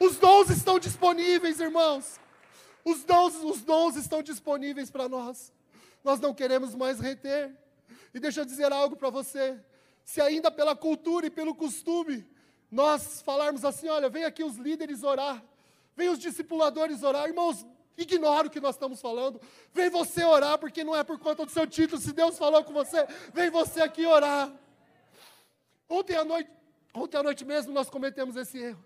Os 0.00 0.16
dons 0.16 0.50
estão 0.50 0.80
disponíveis, 0.80 1.60
irmãos. 1.60 2.18
Os 2.84 3.04
dons, 3.04 3.36
os 3.36 3.62
dons 3.62 3.94
estão 3.94 4.20
disponíveis 4.20 4.90
para 4.90 5.08
nós. 5.08 5.52
Nós 6.02 6.18
não 6.18 6.34
queremos 6.34 6.74
mais 6.74 6.98
reter. 6.98 7.56
E 8.12 8.18
deixa 8.18 8.40
eu 8.40 8.44
dizer 8.44 8.72
algo 8.72 8.96
para 8.96 9.08
você. 9.08 9.60
Se 10.04 10.20
ainda 10.20 10.50
pela 10.50 10.74
cultura 10.74 11.26
e 11.26 11.30
pelo 11.30 11.54
costume 11.54 12.26
nós 12.70 13.22
falarmos 13.22 13.64
assim: 13.64 13.88
olha, 13.88 14.08
vem 14.08 14.24
aqui 14.24 14.42
os 14.42 14.56
líderes 14.56 15.02
orar, 15.02 15.42
vem 15.94 16.08
os 16.08 16.18
discipuladores 16.18 17.02
orar. 17.02 17.28
Irmãos, 17.28 17.64
Ignora 17.96 18.46
o 18.46 18.50
que 18.50 18.60
nós 18.60 18.74
estamos 18.74 19.00
falando. 19.00 19.40
Vem 19.72 19.90
você 19.90 20.24
orar, 20.24 20.58
porque 20.58 20.82
não 20.82 20.96
é 20.96 21.04
por 21.04 21.18
conta 21.18 21.44
do 21.44 21.50
seu 21.50 21.66
título. 21.66 22.00
Se 22.00 22.12
Deus 22.12 22.38
falou 22.38 22.64
com 22.64 22.72
você, 22.72 23.06
vem 23.32 23.50
você 23.50 23.82
aqui 23.82 24.06
orar. 24.06 24.52
Ontem 25.88 26.16
à 26.16 26.24
noite, 26.24 26.50
ontem 26.94 27.18
à 27.18 27.22
noite 27.22 27.44
mesmo 27.44 27.72
nós 27.72 27.90
cometemos 27.90 28.34
esse 28.36 28.58
erro. 28.58 28.84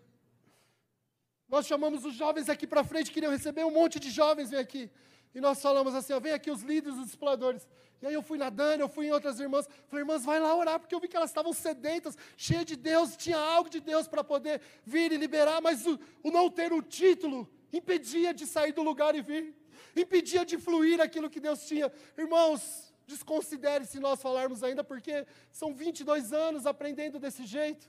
Nós 1.49 1.67
chamamos 1.67 2.05
os 2.05 2.15
jovens 2.15 2.49
aqui 2.49 2.67
para 2.67 2.83
frente, 2.83 3.13
queriam 3.13 3.31
receber 3.31 3.65
um 3.65 3.71
monte 3.71 4.01
de 4.01 4.11
jovens 4.11 4.51
vem 4.51 4.59
aqui. 4.59 4.91
E 5.33 5.41
nós 5.41 5.63
falamos 5.63 5.95
assim, 5.95 6.13
ó, 6.13 6.19
vem 6.19 6.33
aqui 6.33 6.51
os 6.51 6.63
líderes, 6.63 6.99
os 6.99 7.09
exploradores. 7.09 7.69
E 8.03 8.07
aí 8.07 8.15
eu 8.15 8.23
fui 8.23 8.37
na 8.37 8.51
Dani, 8.51 8.83
eu 8.83 8.89
fui 8.89 9.07
em 9.07 9.13
outras 9.13 9.41
irmãs. 9.41 9.69
Falei, 9.89 10.03
irmãs, 10.03 10.25
vai 10.25 10.39
lá 10.39 10.55
orar, 10.55 10.79
porque 10.79 10.95
eu 10.95 11.01
vi 11.01 11.09
que 11.09 11.17
elas 11.17 11.31
estavam 11.31 11.53
sedentas, 11.53 12.17
cheias 12.37 12.65
de 12.65 12.77
Deus, 12.77 13.17
tinha 13.17 13.39
algo 13.39 13.71
de 13.71 13.81
Deus 13.81 14.07
para 14.07 14.23
poder 14.23 14.61
vir 14.85 15.13
e 15.13 15.17
liberar, 15.17 15.61
mas 15.61 15.87
o, 15.87 15.99
o 16.23 16.31
não 16.31 16.51
ter 16.51 16.73
o 16.73 16.83
título 16.83 17.49
impedia 17.73 18.33
de 18.33 18.47
sair 18.47 18.73
do 18.73 18.83
lugar 18.83 19.15
e 19.15 19.23
vir, 19.23 19.55
impedia 19.95 20.45
de 20.45 20.59
fluir 20.59 21.01
aquilo 21.01 21.31
que 21.31 21.41
Deus 21.41 21.67
tinha. 21.67 21.91
Irmãos, 22.17 22.93
desconsidere 23.07 23.87
se 23.87 23.99
nós 23.99 24.21
falarmos 24.21 24.63
ainda, 24.63 24.85
porque 24.85 25.27
são 25.51 25.75
22 25.75 26.33
anos 26.33 26.67
aprendendo 26.67 27.19
desse 27.19 27.47
jeito. 27.47 27.89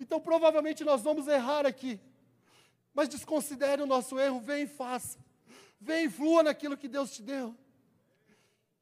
Então 0.00 0.20
provavelmente 0.20 0.82
nós 0.82 1.02
vamos 1.02 1.28
errar 1.28 1.66
aqui. 1.66 2.00
Mas 2.92 3.08
desconsidere 3.08 3.82
o 3.82 3.86
nosso 3.86 4.18
erro, 4.18 4.40
vem 4.40 4.64
e 4.64 4.66
faça. 4.66 5.18
Vem 5.80 6.06
e 6.06 6.10
flua 6.10 6.42
naquilo 6.42 6.76
que 6.76 6.88
Deus 6.88 7.12
te 7.12 7.22
deu. 7.22 7.54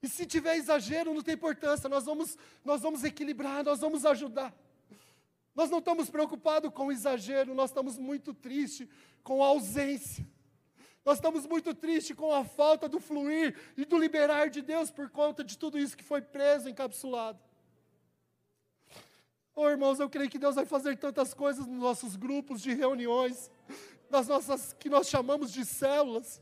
E 0.03 0.09
se 0.09 0.27
tiver 0.27 0.57
exagero, 0.57 1.15
não 1.15 1.23
tem 1.23 1.35
importância, 1.35 1.89
nós 1.89 2.05
vamos, 2.05 2.37
nós 2.65 2.81
vamos 2.83 3.05
equilibrar, 3.05 3.63
nós 3.63 3.81
vamos 3.81 4.05
ajudar. 4.05 4.53
Nós 5.55 5.71
não 5.71 5.79
estamos 5.79 6.11
preocupados 6.11 6.73
com 6.73 6.87
o 6.87 6.93
exagero, 6.93 7.55
nós 7.55 7.71
estamos 7.71 7.99
muito 7.99 8.35
tristes 8.35 8.89
com 9.23 9.45
a 9.45 9.47
ausência. 9.47 10.27
Nós 11.05 11.19
estamos 11.19 11.47
muito 11.47 11.75
tristes 11.75 12.17
com 12.17 12.33
a 12.33 12.45
falta 12.45 12.89
do 12.89 12.99
fluir 12.99 13.57
e 13.77 13.85
do 13.85 13.99
liberar 13.99 14.49
de 14.51 14.63
Deus 14.63 14.91
por 14.91 15.09
conta 15.11 15.45
de 15.45 15.57
tudo 15.59 15.79
isso 15.79 15.97
que 15.97 16.05
foi 16.05 16.23
preso, 16.23 16.69
encapsulado. 16.69 17.39
Oh, 19.55 19.69
irmãos, 19.69 20.01
eu 20.01 20.09
creio 20.09 20.31
que 20.31 20.39
Deus 20.39 20.55
vai 20.55 20.65
fazer 20.65 20.97
tantas 20.97 21.35
coisas 21.35 21.67
nos 21.67 21.79
nossos 21.79 22.17
grupos 22.17 22.63
de 22.63 22.73
reuniões, 22.73 23.51
nas 24.09 24.27
nossas 24.27 24.73
que 24.73 24.89
nós 24.89 25.09
chamamos 25.09 25.53
de 25.53 25.65
células. 25.65 26.41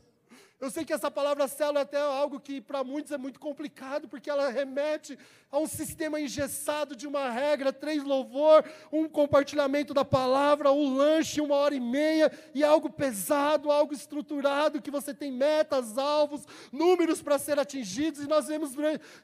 Eu 0.61 0.69
sei 0.69 0.85
que 0.85 0.93
essa 0.93 1.09
palavra 1.09 1.47
célula 1.47 1.79
é 1.79 1.81
até 1.81 1.99
algo 1.99 2.39
que 2.39 2.61
para 2.61 2.83
muitos 2.83 3.11
é 3.11 3.17
muito 3.17 3.39
complicado, 3.39 4.07
porque 4.07 4.29
ela 4.29 4.47
remete 4.47 5.17
a 5.51 5.57
um 5.57 5.65
sistema 5.65 6.21
engessado 6.21 6.95
de 6.95 7.07
uma 7.07 7.31
regra, 7.31 7.73
três 7.73 8.03
louvor, 8.03 8.63
um 8.91 9.09
compartilhamento 9.09 9.91
da 9.91 10.05
palavra, 10.05 10.69
o 10.69 10.85
um 10.85 10.95
lanche, 10.95 11.41
uma 11.41 11.55
hora 11.55 11.73
e 11.73 11.79
meia, 11.79 12.31
e 12.53 12.63
algo 12.63 12.91
pesado, 12.91 13.71
algo 13.71 13.91
estruturado, 13.91 14.79
que 14.83 14.91
você 14.91 15.15
tem 15.15 15.31
metas, 15.31 15.97
alvos, 15.97 16.45
números 16.71 17.23
para 17.23 17.39
ser 17.39 17.57
atingidos, 17.57 18.21
e 18.21 18.27
nós 18.27 18.45
vemos 18.45 18.73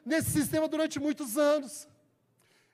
nesse 0.04 0.32
sistema 0.32 0.66
durante 0.66 0.98
muitos 0.98 1.38
anos. 1.38 1.86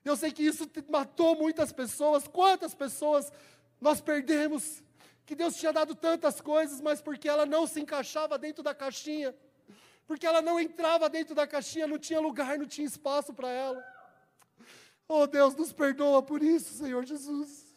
Eu 0.03 0.17
sei 0.17 0.33
que 0.33 0.43
isso 0.43 0.67
matou 0.89 1.37
muitas 1.37 1.71
pessoas. 1.71 2.27
Quantas 2.27 2.75
pessoas 2.75 3.31
nós 3.79 4.01
perdemos 4.01 4.83
que 5.27 5.35
Deus 5.35 5.57
tinha 5.57 5.73
dado 5.73 5.95
tantas 5.95 6.41
coisas, 6.41 6.81
mas 6.81 7.01
porque 7.01 7.29
ela 7.29 7.47
não 7.47 7.67
se 7.67 7.81
encaixava 7.81 8.39
dentro 8.39 8.63
da 8.63 8.75
caixinha, 8.75 9.35
porque 10.07 10.27
ela 10.27 10.43
não 10.43 10.61
entrava 10.61 11.09
dentro 11.09 11.35
da 11.35 11.47
caixinha, 11.47 11.87
não 11.87 11.99
tinha 11.99 12.21
lugar, 12.21 12.59
não 12.59 12.67
tinha 12.67 12.87
espaço 12.87 13.33
para 13.33 13.49
ela. 13.49 13.85
Oh 15.09 15.27
Deus, 15.27 15.55
nos 15.55 15.73
perdoa 15.73 16.23
por 16.23 16.43
isso, 16.43 16.75
Senhor 16.75 17.05
Jesus. 17.05 17.75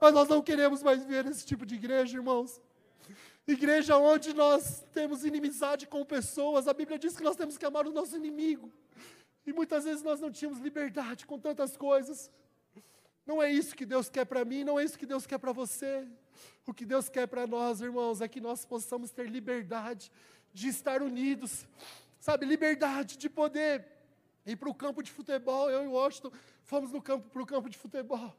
Mas 0.00 0.12
nós 0.12 0.28
não 0.28 0.42
queremos 0.42 0.82
mais 0.82 1.04
ver 1.04 1.26
esse 1.26 1.44
tipo 1.44 1.64
de 1.64 1.74
igreja, 1.74 2.16
irmãos. 2.16 2.60
Igreja 3.46 3.98
onde 3.98 4.32
nós 4.32 4.82
temos 4.92 5.24
inimizade 5.24 5.86
com 5.86 6.04
pessoas, 6.04 6.66
a 6.66 6.72
Bíblia 6.72 6.98
diz 6.98 7.16
que 7.16 7.22
nós 7.22 7.36
temos 7.36 7.58
que 7.58 7.66
amar 7.66 7.86
o 7.86 7.92
nosso 7.92 8.16
inimigo. 8.16 8.72
E 9.46 9.52
muitas 9.52 9.84
vezes 9.84 10.02
nós 10.02 10.20
não 10.20 10.30
tínhamos 10.30 10.58
liberdade 10.58 11.26
com 11.26 11.38
tantas 11.38 11.76
coisas. 11.76 12.30
Não 13.26 13.42
é 13.42 13.50
isso 13.50 13.74
que 13.74 13.86
Deus 13.86 14.08
quer 14.08 14.24
para 14.24 14.44
mim, 14.44 14.64
não 14.64 14.78
é 14.78 14.84
isso 14.84 14.98
que 14.98 15.06
Deus 15.06 15.26
quer 15.26 15.38
para 15.38 15.52
você. 15.52 16.06
O 16.66 16.74
que 16.74 16.84
Deus 16.84 17.08
quer 17.08 17.26
para 17.26 17.46
nós, 17.46 17.80
irmãos, 17.80 18.20
é 18.20 18.28
que 18.28 18.40
nós 18.40 18.64
possamos 18.64 19.10
ter 19.10 19.28
liberdade 19.28 20.10
de 20.52 20.68
estar 20.68 21.02
unidos, 21.02 21.66
sabe, 22.20 22.46
liberdade 22.46 23.16
de 23.16 23.28
poder 23.28 23.86
ir 24.46 24.56
para 24.56 24.68
o 24.68 24.74
campo 24.74 25.02
de 25.02 25.10
futebol. 25.10 25.70
Eu 25.70 25.84
e 25.84 25.86
Washington 25.86 26.30
fomos 26.62 26.92
no 26.92 27.02
campo 27.02 27.28
para 27.28 27.42
o 27.42 27.46
campo 27.46 27.68
de 27.68 27.78
futebol. 27.78 28.34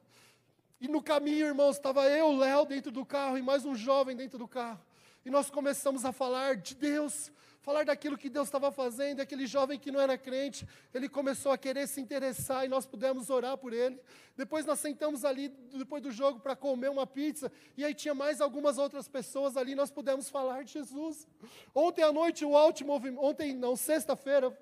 E 0.79 0.87
no 0.87 1.01
caminho, 1.01 1.47
irmãos, 1.47 1.77
estava 1.77 2.07
eu, 2.09 2.35
Léo, 2.35 2.65
dentro 2.65 2.91
do 2.91 3.05
carro 3.05 3.37
e 3.37 3.41
mais 3.41 3.65
um 3.65 3.75
jovem 3.75 4.15
dentro 4.15 4.37
do 4.37 4.47
carro. 4.47 4.81
E 5.25 5.29
nós 5.29 5.49
começamos 5.49 6.05
a 6.05 6.11
falar 6.11 6.57
de 6.57 6.75
Deus, 6.75 7.31
falar 7.65 7.83
daquilo 7.83 8.15
que 8.15 8.29
Deus 8.29 8.47
estava 8.47 8.71
fazendo, 8.71 9.21
aquele 9.21 9.47
jovem 9.47 9.79
que 9.79 9.91
não 9.91 9.99
era 9.99 10.15
crente, 10.19 10.67
ele 10.93 11.09
começou 11.09 11.51
a 11.51 11.57
querer 11.57 11.87
se 11.87 11.99
interessar 11.99 12.63
e 12.63 12.67
nós 12.67 12.85
pudemos 12.85 13.31
orar 13.31 13.57
por 13.57 13.73
ele. 13.73 13.99
Depois 14.37 14.67
nós 14.67 14.79
sentamos 14.79 15.25
ali, 15.25 15.49
depois 15.73 16.03
do 16.03 16.11
jogo, 16.11 16.39
para 16.39 16.55
comer 16.55 16.91
uma 16.91 17.07
pizza, 17.07 17.51
e 17.75 17.83
aí 17.83 17.95
tinha 17.95 18.13
mais 18.13 18.39
algumas 18.39 18.77
outras 18.77 19.07
pessoas 19.07 19.57
ali, 19.57 19.73
nós 19.73 19.89
pudemos 19.89 20.29
falar 20.29 20.63
de 20.63 20.73
Jesus. 20.73 21.27
Ontem 21.73 22.03
à 22.03 22.11
noite, 22.11 22.45
o 22.45 22.55
Alt 22.55 22.81
Movimento, 22.81 23.23
ontem 23.23 23.55
não, 23.55 23.75
sexta-feira, 23.75 24.55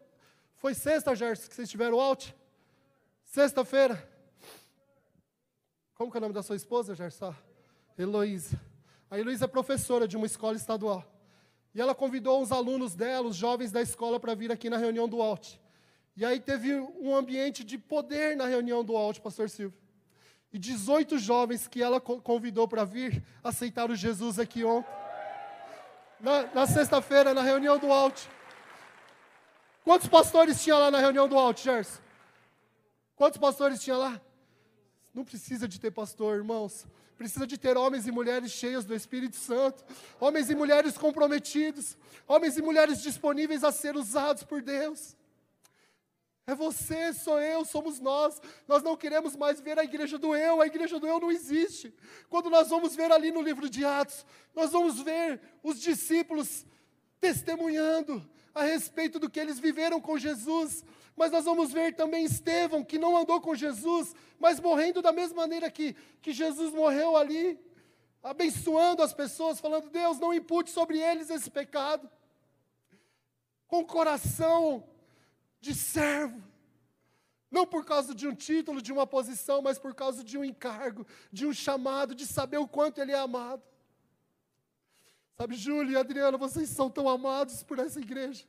foi 0.56 0.74
sexta, 0.74 1.14
Gerson, 1.14 1.50
que 1.50 1.56
vocês 1.56 1.70
tiveram 1.70 1.98
o 1.98 2.00
Alt? 2.00 2.32
Sexta-feira. 3.26 4.02
Como 5.94 6.10
que 6.10 6.16
é 6.16 6.20
o 6.20 6.22
nome 6.22 6.34
da 6.34 6.42
sua 6.42 6.56
esposa, 6.56 6.96
Gerson? 6.96 7.36
Heloísa. 8.00 8.58
A 9.12 9.20
Heloísa 9.20 9.44
é 9.44 9.48
professora 9.50 10.08
de 10.08 10.16
uma 10.16 10.26
escola 10.26 10.56
estadual. 10.56 11.13
E 11.74 11.82
ela 11.82 11.96
convidou 11.96 12.42
os 12.42 12.52
alunos 12.52 12.94
dela, 12.94 13.28
os 13.28 13.36
jovens 13.36 13.72
da 13.72 13.82
escola, 13.82 14.20
para 14.20 14.36
vir 14.36 14.52
aqui 14.52 14.70
na 14.70 14.78
reunião 14.78 15.08
do 15.08 15.22
ALT. 15.22 15.60
E 16.16 16.24
aí 16.24 16.40
teve 16.40 16.76
um 16.76 17.16
ambiente 17.16 17.64
de 17.64 17.78
poder 17.78 18.38
na 18.38 18.46
reunião 18.46 18.84
do 18.84 18.96
ALT, 18.96 19.20
pastor 19.20 19.50
Silvio. 19.50 19.78
E 20.52 20.60
18 20.60 21.18
jovens 21.18 21.68
que 21.68 21.82
ela 21.82 22.00
convidou 22.00 22.68
para 22.68 22.84
vir 22.84 23.24
aceitaram 23.44 23.96
Jesus 23.96 24.38
aqui 24.38 24.64
ontem. 24.64 24.92
Na, 26.20 26.44
na 26.54 26.68
sexta-feira, 26.68 27.34
na 27.34 27.42
reunião 27.42 27.80
do 27.80 27.92
ALT. 27.92 28.30
Quantos 29.84 30.08
pastores 30.08 30.64
tinha 30.64 30.78
lá 30.78 30.92
na 30.92 31.00
reunião 31.00 31.28
do 31.28 31.38
ALT, 31.38 31.60
Gerson? 31.60 32.00
Quantos 33.16 33.40
pastores 33.40 33.82
tinha 33.82 33.98
lá? 33.98 34.22
Não 35.14 35.26
precisa 35.26 35.68
de 35.68 35.80
ter 35.80 35.92
pastor, 35.92 36.38
irmãos 36.38 36.86
precisa 37.24 37.48
de 37.48 37.58
ter 37.58 37.78
homens 37.78 38.06
e 38.06 38.12
mulheres 38.12 38.52
cheios 38.52 38.84
do 38.84 38.94
Espírito 38.94 39.38
Santo, 39.38 39.82
homens 40.20 40.50
e 40.50 40.56
mulheres 40.56 40.98
comprometidos, 40.98 41.98
homens 42.28 42.58
e 42.58 42.62
mulheres 42.62 43.02
disponíveis 43.02 43.64
a 43.64 43.72
ser 43.72 43.96
usados 43.96 44.44
por 44.44 44.62
Deus. 44.62 45.16
É 46.46 46.54
você, 46.54 47.14
sou 47.14 47.40
eu, 47.40 47.64
somos 47.64 48.02
nós. 48.02 48.42
Nós 48.68 48.84
não 48.84 48.98
queremos 48.98 49.38
mais 49.38 49.62
ver 49.62 49.80
a 49.80 49.86
igreja 49.86 50.18
do 50.18 50.36
eu, 50.36 50.62
a 50.62 50.68
igreja 50.68 51.00
do 51.00 51.08
eu 51.08 51.18
não 51.18 51.32
existe. 51.32 51.94
Quando 52.30 52.50
nós 52.50 52.68
vamos 52.68 52.94
ver 52.94 53.10
ali 53.10 53.32
no 53.32 53.42
livro 53.42 53.70
de 53.70 53.86
Atos, 53.86 54.26
nós 54.54 54.74
vamos 54.74 55.00
ver 55.00 55.40
os 55.64 55.80
discípulos 55.80 56.66
testemunhando 57.22 58.30
a 58.54 58.64
respeito 58.64 59.18
do 59.18 59.30
que 59.30 59.40
eles 59.40 59.62
viveram 59.62 60.02
com 60.02 60.18
Jesus, 60.18 60.84
mas 61.16 61.32
nós 61.32 61.46
vamos 61.46 61.72
ver 61.72 61.96
também 61.96 62.26
Estevão, 62.26 62.84
que 62.84 62.98
não 62.98 63.16
andou 63.16 63.40
com 63.40 63.54
Jesus, 63.54 64.16
mas 64.40 64.60
morrendo 64.60 65.02
da 65.02 65.12
mesma 65.12 65.38
maneira 65.44 65.70
que, 65.70 65.94
que 66.22 66.34
Jesus 66.34 66.74
morreu 66.74 67.16
ali, 67.16 67.60
abençoando 68.22 69.04
as 69.04 69.14
pessoas, 69.14 69.60
falando: 69.60 69.90
Deus, 69.90 70.20
não 70.20 70.34
impute 70.34 70.72
sobre 70.72 71.00
eles 71.00 71.30
esse 71.30 71.52
pecado. 71.52 72.10
Com 73.68 73.86
coração 73.86 74.84
de 75.60 75.74
servo. 75.74 76.42
Não 77.50 77.68
por 77.68 77.86
causa 77.86 78.16
de 78.16 78.28
um 78.28 78.34
título, 78.34 78.82
de 78.82 78.92
uma 78.92 79.06
posição, 79.06 79.62
mas 79.62 79.78
por 79.78 79.94
causa 79.94 80.24
de 80.24 80.38
um 80.38 80.44
encargo, 80.44 81.06
de 81.32 81.46
um 81.46 81.54
chamado, 81.54 82.16
de 82.16 82.26
saber 82.26 82.58
o 82.58 82.68
quanto 82.68 83.00
ele 83.00 83.12
é 83.12 83.20
amado. 83.20 83.62
Sabe, 85.38 85.56
Júlio 85.56 85.92
e 85.92 85.98
Adriana, 85.98 86.38
vocês 86.38 86.70
são 86.70 86.90
tão 86.90 87.08
amados 87.08 87.62
por 87.62 87.78
essa 87.78 88.00
igreja. 88.00 88.44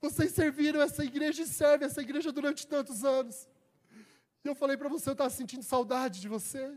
Vocês 0.00 0.32
serviram 0.32 0.80
essa 0.80 1.04
igreja 1.04 1.42
e 1.42 1.46
servem 1.46 1.86
essa 1.86 2.02
igreja 2.02 2.30
durante 2.30 2.66
tantos 2.66 3.04
anos. 3.04 3.48
E 4.44 4.48
eu 4.48 4.54
falei 4.54 4.76
para 4.76 4.88
você, 4.88 5.08
eu 5.08 5.12
estava 5.12 5.30
sentindo 5.30 5.62
saudade 5.62 6.20
de 6.20 6.28
você. 6.28 6.70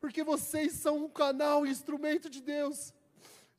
Porque 0.00 0.24
vocês 0.24 0.72
são 0.72 1.04
um 1.04 1.08
canal, 1.08 1.62
um 1.62 1.66
instrumento 1.66 2.28
de 2.28 2.42
Deus. 2.42 2.92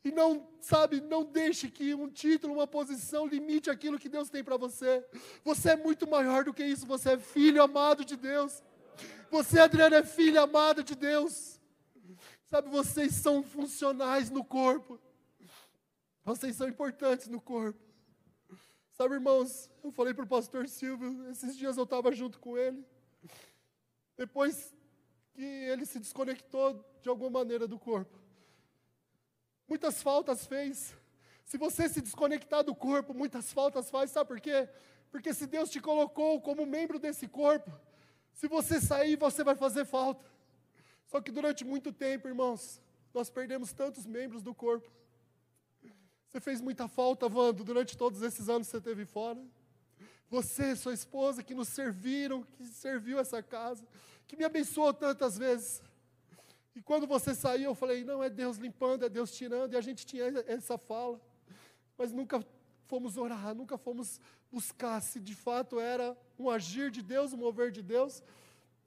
E 0.04 0.12
não, 0.12 0.48
sabe, 0.60 1.02
não 1.02 1.24
deixe 1.24 1.68
que 1.68 1.96
um 1.96 2.08
título, 2.10 2.54
uma 2.54 2.68
posição 2.68 3.26
limite 3.26 3.72
aquilo 3.72 3.98
que 3.98 4.08
Deus 4.08 4.30
tem 4.30 4.44
para 4.44 4.58
você. 4.58 5.04
Você 5.44 5.72
é 5.72 5.76
muito 5.76 6.08
maior 6.08 6.44
do 6.44 6.54
que 6.54 6.64
isso, 6.64 6.86
você 6.86 7.14
é 7.14 7.18
filho 7.18 7.64
amado 7.64 8.06
de 8.06 8.16
Deus. 8.16 8.62
Você, 9.32 9.60
Adriana, 9.60 9.98
é 9.98 10.04
filha 10.04 10.42
amada 10.42 10.84
de 10.84 10.96
Deus. 10.96 11.60
Sabe, 12.46 12.70
vocês 12.70 13.14
são 13.16 13.42
funcionais 13.42 14.30
no 14.30 14.44
corpo. 14.44 15.00
Vocês 16.24 16.56
são 16.56 16.68
importantes 16.68 17.28
no 17.28 17.42
corpo. 17.42 17.85
Sabe, 18.98 19.16
irmãos, 19.16 19.70
eu 19.84 19.92
falei 19.92 20.14
para 20.14 20.24
o 20.24 20.28
pastor 20.28 20.70
Silvio, 20.70 21.30
esses 21.30 21.58
dias 21.58 21.76
eu 21.76 21.84
estava 21.84 22.14
junto 22.14 22.40
com 22.40 22.58
ele. 22.58 22.82
Depois 24.16 24.74
que 25.34 25.44
ele 25.44 25.86
se 25.86 26.00
desconectou 26.00 26.82
de 27.02 27.10
alguma 27.10 27.30
maneira 27.30 27.68
do 27.68 27.78
corpo. 27.78 28.18
muitas 29.68 30.02
faltas 30.02 30.46
fez. 30.46 30.96
Se 31.44 31.58
você 31.58 31.90
se 31.90 32.00
desconectar 32.00 32.64
do 32.64 32.74
corpo, 32.74 33.14
muitas 33.14 33.52
faltas 33.52 33.90
faz, 33.90 34.12
sabe 34.12 34.30
por 34.30 34.40
quê? 34.40 34.70
Porque 35.12 35.34
se 35.34 35.46
Deus 35.46 35.70
te 35.70 35.82
colocou 35.82 36.40
como 36.40 36.66
membro 36.66 36.98
desse 36.98 37.28
corpo, 37.28 37.70
se 38.32 38.48
você 38.48 38.80
sair, 38.80 39.18
você 39.18 39.44
vai 39.44 39.56
fazer 39.56 39.84
falta. 39.84 40.26
Só 41.06 41.20
que 41.20 41.34
durante 41.34 41.66
muito 41.66 41.92
tempo, 41.92 42.30
irmãos, 42.30 42.82
nós 43.14 43.30
perdemos 43.30 43.74
tantos 43.74 44.06
membros 44.06 44.42
do 44.42 44.56
corpo. 44.56 44.90
Você 46.36 46.42
fez 46.42 46.60
muita 46.60 46.86
falta, 46.90 47.28
Wando, 47.28 47.64
durante 47.64 47.98
todos 47.98 48.22
esses 48.22 48.50
anos 48.50 48.68
que 48.68 48.72
você 48.72 48.82
teve 48.82 49.06
fora. 49.06 49.42
Você, 50.30 50.76
sua 50.76 50.94
esposa, 50.94 51.42
que 51.42 51.56
nos 51.56 51.70
serviram, 51.70 52.44
que 52.44 52.66
serviu 52.66 53.18
essa 53.18 53.42
casa, 53.42 53.88
que 54.28 54.36
me 54.36 54.44
abençoou 54.44 54.94
tantas 54.94 55.38
vezes. 55.38 55.82
E 56.76 56.82
quando 56.82 57.08
você 57.08 57.34
saiu, 57.34 57.70
eu 57.70 57.74
falei: 57.74 58.04
não, 58.04 58.22
é 58.22 58.30
Deus 58.30 58.58
limpando, 58.58 59.06
é 59.06 59.08
Deus 59.08 59.32
tirando, 59.32 59.72
e 59.72 59.78
a 59.78 59.80
gente 59.82 60.06
tinha 60.06 60.26
essa 60.46 60.78
fala. 60.78 61.22
Mas 61.98 62.12
nunca 62.12 62.46
fomos 62.84 63.16
orar, 63.16 63.56
nunca 63.56 63.78
fomos 63.78 64.20
buscar 64.52 65.02
se 65.02 65.22
de 65.22 65.34
fato 65.34 65.80
era 65.80 66.18
um 66.38 66.50
agir 66.50 66.92
de 66.92 67.02
Deus, 67.02 67.32
um 67.32 67.38
mover 67.38 67.72
de 67.72 67.82
Deus, 67.82 68.22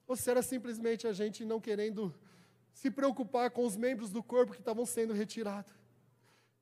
ou 0.07 0.15
se 0.15 0.31
era 0.31 0.43
simplesmente 0.43 1.07
a 1.07 1.15
gente 1.15 1.47
não 1.47 1.63
querendo 1.63 2.15
se 2.75 2.91
preocupar 2.91 3.51
com 3.51 3.65
os 3.65 3.75
membros 3.75 4.11
do 4.11 4.23
corpo 4.23 4.53
que 4.53 4.61
estavam 4.61 4.85
sendo 4.85 5.15
retirados. 5.15 5.79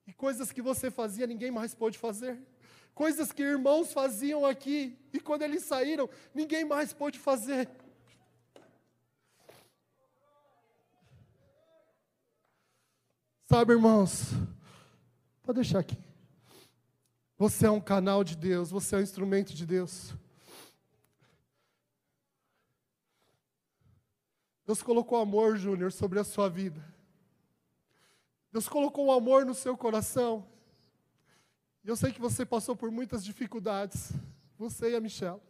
E 0.07 0.13
coisas 0.13 0.53
que 0.53 0.63
você 0.63 0.91
fazia, 0.91 1.27
ninguém 1.27 1.51
mais 1.51 1.75
pôde 1.75 1.99
fazer. 1.99 2.41
Coisas 2.95 3.33
que 3.33 3.43
irmãos 3.43 3.93
faziam 3.93 4.47
aqui, 4.47 4.99
e 5.13 5.21
quando 5.21 5.43
eles 5.43 5.65
saíram, 5.65 6.09
ninguém 6.35 6.65
mais 6.65 6.93
pôde 6.93 7.19
fazer. 7.19 7.69
Sabe, 13.45 13.73
irmãos, 13.75 14.31
pode 15.43 15.61
deixar 15.61 15.81
aqui. 15.81 15.97
Você 17.39 17.67
é 17.67 17.71
um 17.71 17.81
canal 17.81 18.25
de 18.25 18.35
Deus, 18.35 18.71
você 18.71 18.95
é 18.95 18.99
um 18.99 19.03
instrumento 19.03 19.53
de 19.53 19.67
Deus. 19.67 20.15
Deus 24.65 24.83
colocou 24.83 25.19
amor, 25.21 25.57
Júnior, 25.57 25.93
sobre 25.93 26.19
a 26.19 26.25
sua 26.25 26.49
vida. 26.49 26.83
Deus 28.57 28.71
colocou 28.71 29.05
o 29.05 29.13
amor 29.13 29.45
no 29.45 29.55
seu 29.55 29.77
coração. 29.77 30.49
E 31.85 31.89
eu 31.91 31.95
sei 31.95 32.11
que 32.11 32.19
você 32.19 32.43
passou 32.43 32.75
por 32.75 32.91
muitas 32.91 33.23
dificuldades, 33.23 34.13
você 34.57 34.93
e 34.93 34.97
a 34.97 35.01
Michelle. 35.01 35.43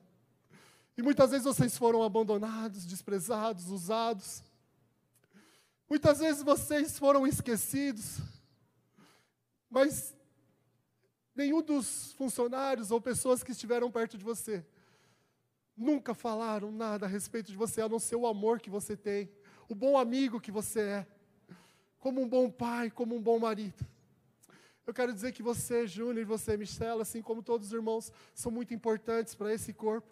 E 0.98 1.02
muitas 1.02 1.30
vezes 1.30 1.44
vocês 1.44 1.78
foram 1.78 2.02
abandonados, 2.02 2.84
desprezados, 2.84 3.68
usados. 3.68 4.42
Muitas 5.88 6.18
vezes 6.18 6.42
vocês 6.42 6.98
foram 6.98 7.24
esquecidos. 7.24 8.18
Mas 9.70 10.12
nenhum 11.32 11.62
dos 11.62 12.12
funcionários 12.14 12.90
ou 12.90 13.00
pessoas 13.00 13.40
que 13.40 13.52
estiveram 13.52 13.88
perto 13.88 14.18
de 14.18 14.24
você 14.24 14.66
nunca 15.76 16.12
falaram 16.12 16.72
nada 16.72 17.06
a 17.06 17.08
respeito 17.08 17.52
de 17.52 17.56
você, 17.56 17.80
a 17.80 17.88
não 17.88 18.00
ser 18.00 18.16
o 18.16 18.26
amor 18.26 18.58
que 18.58 18.68
você 18.68 18.96
tem, 18.96 19.30
o 19.68 19.76
bom 19.76 19.96
amigo 19.96 20.40
que 20.40 20.50
você 20.50 20.80
é, 20.80 21.06
como 22.06 22.22
um 22.22 22.28
bom 22.28 22.48
pai, 22.48 22.88
como 22.88 23.16
um 23.16 23.20
bom 23.20 23.36
marido. 23.36 23.84
Eu 24.86 24.94
quero 24.94 25.12
dizer 25.12 25.32
que 25.32 25.42
você, 25.42 25.88
Júnior, 25.88 26.24
você, 26.24 26.56
Michelle, 26.56 27.02
assim 27.02 27.20
como 27.20 27.42
todos 27.42 27.66
os 27.66 27.72
irmãos, 27.72 28.12
são 28.32 28.52
muito 28.52 28.72
importantes 28.72 29.34
para 29.34 29.52
esse 29.52 29.72
corpo. 29.72 30.08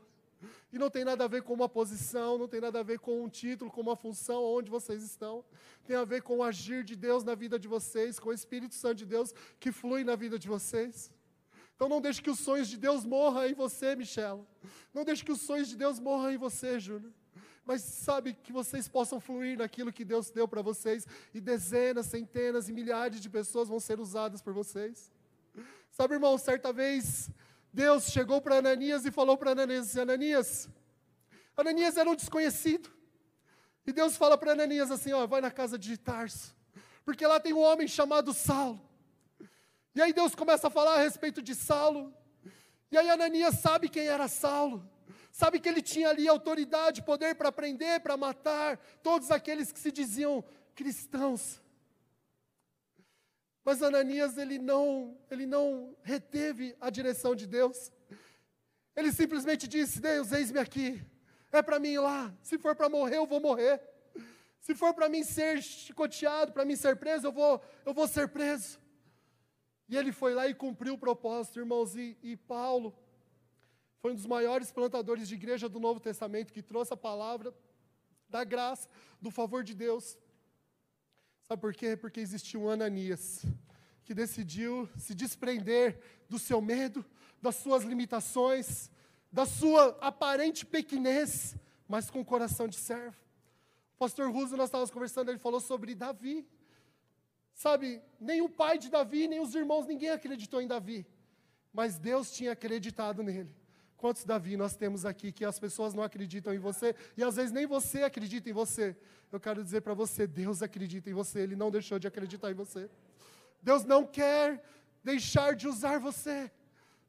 E 0.73 0.77
não 0.77 0.91
tem 0.91 1.05
nada 1.05 1.23
a 1.23 1.29
ver 1.29 1.45
com 1.45 1.55
uma 1.55 1.69
posição, 1.69 2.37
não 2.37 2.49
tem 2.49 2.61
nada 2.61 2.81
a 2.81 2.83
ver 2.83 2.99
com 2.99 3.23
um 3.23 3.29
título, 3.29 3.71
com 3.71 3.81
uma 3.81 3.95
função, 3.95 4.43
onde 4.43 4.73
vocês 4.73 5.05
estão. 5.05 5.45
Tem 5.85 5.95
a 5.95 6.05
ver 6.05 6.23
com 6.23 6.39
o 6.39 6.43
agir 6.43 6.83
de 6.83 6.97
Deus 6.97 7.23
na 7.23 7.37
vida 7.37 7.61
de 7.61 7.69
vocês, 7.69 8.19
com 8.19 8.31
o 8.31 8.33
Espírito 8.33 8.75
Santo 8.75 8.97
de 8.97 9.07
Deus 9.07 9.33
que 9.61 9.71
flui 9.71 10.03
na 10.03 10.17
vida 10.17 10.37
de 10.37 10.49
vocês. 10.49 11.13
Então 11.77 11.89
não 11.89 12.01
deixe 12.01 12.21
que 12.21 12.29
os 12.29 12.41
sonhos 12.41 12.69
de 12.69 12.77
Deus 12.77 13.05
morram 13.05 13.47
em 13.47 13.55
você, 13.55 13.95
Michela. 13.95 14.45
Não 14.93 15.05
deixe 15.05 15.25
que 15.25 15.31
os 15.31 15.43
sonhos 15.43 15.69
de 15.69 15.77
Deus 15.77 16.01
morram 16.01 16.33
em 16.33 16.39
você, 16.39 16.81
Júnior. 16.81 17.13
Mas 17.65 17.83
sabe 17.83 18.35
que 18.35 18.53
vocês 18.53 18.87
possam 18.89 19.19
fluir 19.19 19.59
naquilo 19.59 19.93
que 19.93 20.05
Deus 20.05 20.31
deu 20.31 20.47
para 20.47 20.61
vocês 20.61 21.07
e 21.33 21.41
dezenas, 21.41 22.07
centenas 22.07 22.69
e 22.69 22.73
milhares 22.73 23.21
de 23.21 23.31
pessoas 23.31 23.69
vão 23.69 23.81
ser 23.81 23.99
usadas 23.99 24.43
por 24.43 24.53
vocês. 24.53 25.11
Sabe, 25.91 26.15
irmão, 26.15 26.37
certa 26.37 26.73
vez 26.73 27.31
Deus 27.73 28.05
chegou 28.05 28.41
para 28.41 28.59
Ananias 28.59 29.07
e 29.07 29.11
falou 29.11 29.37
para 29.37 29.53
Ananias: 29.53 29.97
Ananias, 29.97 30.69
Ananias 31.57 31.97
era 31.97 32.09
um 32.09 32.15
desconhecido. 32.15 32.91
E 33.87 33.93
Deus 33.93 34.17
fala 34.17 34.37
para 34.37 34.53
Ananias 34.53 34.91
assim: 34.91 35.13
ó, 35.13 35.27
vai 35.27 35.41
na 35.41 35.51
casa 35.51 35.79
de 35.79 35.97
Tarso, 35.97 36.55
porque 37.05 37.27
lá 37.27 37.41
tem 37.41 37.53
um 37.53 37.61
homem 37.61 37.89
chamado 37.89 38.33
Saulo. 38.35 38.81
E 39.95 40.03
aí 40.03 40.13
Deus 40.13 40.35
começa 40.35 40.67
a 40.67 40.71
falar 40.71 40.95
a 40.97 41.03
respeito 41.03 41.41
de 41.41 41.55
Saulo. 41.55 42.13
E 42.91 42.99
aí 42.99 43.09
Ananias 43.09 43.57
sabe 43.57 43.89
quem 43.89 44.07
era 44.07 44.29
Saulo. 44.29 44.89
Sabe 45.35 45.59
que 45.59 45.69
ele 45.69 45.83
tinha 45.83 46.11
ali 46.11 46.29
autoridade, 46.29 47.03
poder 47.03 47.35
para 47.35 47.51
prender, 47.51 47.99
para 47.99 48.17
matar 48.17 48.77
todos 49.03 49.33
aqueles 49.33 49.73
que 49.73 49.81
se 49.81 49.91
diziam 49.91 50.45
cristãos. 50.77 51.61
Mas 53.65 53.83
Ananias 53.83 54.39
ele 54.39 54.61
não, 54.61 55.19
ele 55.29 55.45
não 55.45 55.97
reteve 56.05 56.77
a 56.81 56.89
direção 56.89 57.35
de 57.35 57.49
Deus. 57.49 57.91
Ele 58.95 59.11
simplesmente 59.11 59.67
disse: 59.67 60.01
Deus, 60.01 60.31
eis-me 60.31 60.61
aqui. 60.61 61.05
É 61.51 61.61
para 61.61 61.81
mim 61.81 61.95
ir 61.95 61.99
lá. 61.99 62.33
Se 62.41 62.57
for 62.57 62.77
para 62.77 62.89
morrer, 62.89 63.17
eu 63.17 63.27
vou 63.27 63.41
morrer. 63.41 63.83
Se 64.61 64.73
for 64.73 64.95
para 64.95 65.09
mim 65.09 65.25
ser 65.25 65.61
chicoteado, 65.61 66.53
para 66.53 66.65
mim 66.65 66.77
ser 66.77 66.95
preso, 66.95 67.27
eu 67.27 67.33
vou, 67.33 67.61
eu 67.85 67.93
vou 67.93 68.07
ser 68.07 68.29
preso. 68.29 68.79
E 69.89 69.97
ele 69.97 70.13
foi 70.13 70.33
lá 70.33 70.47
e 70.47 70.55
cumpriu 70.55 70.95
o 70.95 70.99
propósito, 70.99 71.59
irmãos. 71.59 71.97
E, 71.97 72.17
e 72.23 72.37
Paulo 72.37 72.97
foi 74.05 74.13
um 74.13 74.17
dos 74.17 74.27
maiores 74.27 74.71
plantadores 74.71 75.27
de 75.27 75.35
igreja 75.35 75.67
do 75.67 75.81
Novo 75.81 75.99
Testamento 75.99 76.53
que 76.53 76.61
trouxe 76.61 76.93
a 76.93 76.97
palavra 76.97 77.55
da 78.29 78.45
graça, 78.45 78.87
do 79.19 79.31
favor 79.31 79.65
de 79.65 79.73
Deus. 79.73 80.19
Sabe 81.45 81.63
por 81.63 81.73
quê? 81.73 81.97
Porque 81.97 82.21
existiu 82.21 82.69
Ananias 82.69 83.47
que 84.05 84.13
decidiu 84.13 84.87
se 84.99 85.15
desprender 85.15 85.99
do 86.29 86.39
seu 86.39 86.61
medo, 86.61 87.03
das 87.41 87.57
suas 87.57 87.83
limitações, 87.83 88.91
da 89.33 89.47
sua 89.47 89.97
aparente 90.03 90.67
pequenez, 90.67 91.57
mas 91.89 92.11
com 92.11 92.21
o 92.21 92.27
coração 92.27 92.69
de 92.69 92.77
servo. 92.77 93.17
O 93.95 93.99
pastor 94.01 94.31
Russo, 94.31 94.55
nós 94.55 94.67
estávamos 94.67 94.91
conversando, 94.91 95.31
ele 95.31 95.39
falou 95.39 95.61
sobre 95.61 95.95
Davi. 95.95 96.47
Sabe, 97.55 98.03
nem 98.21 98.43
o 98.43 98.51
pai 98.51 98.77
de 98.77 98.91
Davi, 98.91 99.27
nem 99.27 99.41
os 99.41 99.55
irmãos, 99.55 99.87
ninguém 99.87 100.11
acreditou 100.11 100.61
em 100.61 100.67
Davi. 100.67 101.07
Mas 101.73 101.99
Deus 101.99 102.31
tinha 102.31 102.53
acreditado 102.53 103.23
nele. 103.23 103.64
Quantos 104.05 104.23
Davi 104.27 104.55
nós 104.55 104.77
temos 104.77 105.07
aqui 105.07 105.33
que 105.33 105.47
as 105.47 105.59
pessoas 105.59 105.95
não 105.95 106.03
acreditam 106.03 106.53
em 106.53 106.59
você 106.59 106.95
e 107.17 107.25
às 107.25 107.37
vezes 107.37 107.51
nem 107.51 107.67
você 107.67 108.03
acredita 108.03 108.51
em 108.51 108.53
você? 108.53 108.95
Eu 109.33 109.41
quero 109.41 109.65
dizer 109.65 109.81
para 109.81 109.95
você, 109.95 110.27
Deus 110.27 110.61
acredita 110.61 111.09
em 111.09 111.15
você, 111.15 111.41
Ele 111.41 111.57
não 111.57 111.71
deixou 111.71 111.99
de 111.99 112.07
acreditar 112.07 112.51
em 112.51 112.55
você. 112.55 112.91
Deus 113.63 113.83
não 113.83 114.07
quer 114.07 114.63
deixar 115.03 115.55
de 115.55 115.67
usar 115.67 115.99
você. 115.99 116.53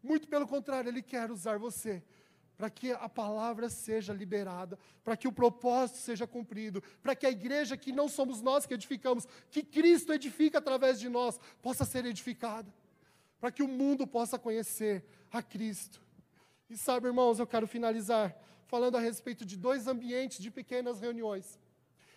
Muito 0.01 0.25
pelo 0.29 0.47
contrário, 0.47 0.87
Ele 0.87 1.01
quer 1.01 1.29
usar 1.29 1.59
você 1.59 2.01
para 2.55 2.69
que 2.69 2.93
a 2.93 3.09
palavra 3.09 3.67
seja 3.67 4.13
liberada, 4.13 4.79
para 5.03 5.17
que 5.17 5.27
o 5.27 5.33
propósito 5.33 5.97
seja 5.97 6.25
cumprido, 6.25 6.81
para 7.03 7.13
que 7.13 7.25
a 7.25 7.29
igreja 7.29 7.75
que 7.75 7.91
não 7.91 8.07
somos 8.07 8.41
nós 8.41 8.65
que 8.65 8.73
edificamos, 8.73 9.27
que 9.51 9.63
Cristo 9.63 10.13
edifica 10.13 10.59
através 10.59 10.97
de 10.97 11.09
nós, 11.09 11.41
possa 11.61 11.83
ser 11.83 12.05
edificada, 12.05 12.73
para 13.37 13.51
que 13.51 13.61
o 13.61 13.67
mundo 13.67 14.07
possa 14.07 14.39
conhecer 14.39 15.03
a 15.29 15.43
Cristo. 15.43 16.04
E 16.69 16.77
sabe, 16.77 17.07
irmãos, 17.07 17.39
eu 17.39 17.47
quero 17.47 17.67
finalizar 17.67 18.35
falando 18.67 18.97
a 18.97 18.99
respeito 18.99 19.45
de 19.45 19.55
dois 19.55 19.87
ambientes 19.87 20.39
de 20.39 20.49
pequenas 20.49 20.99
reuniões. 20.99 21.59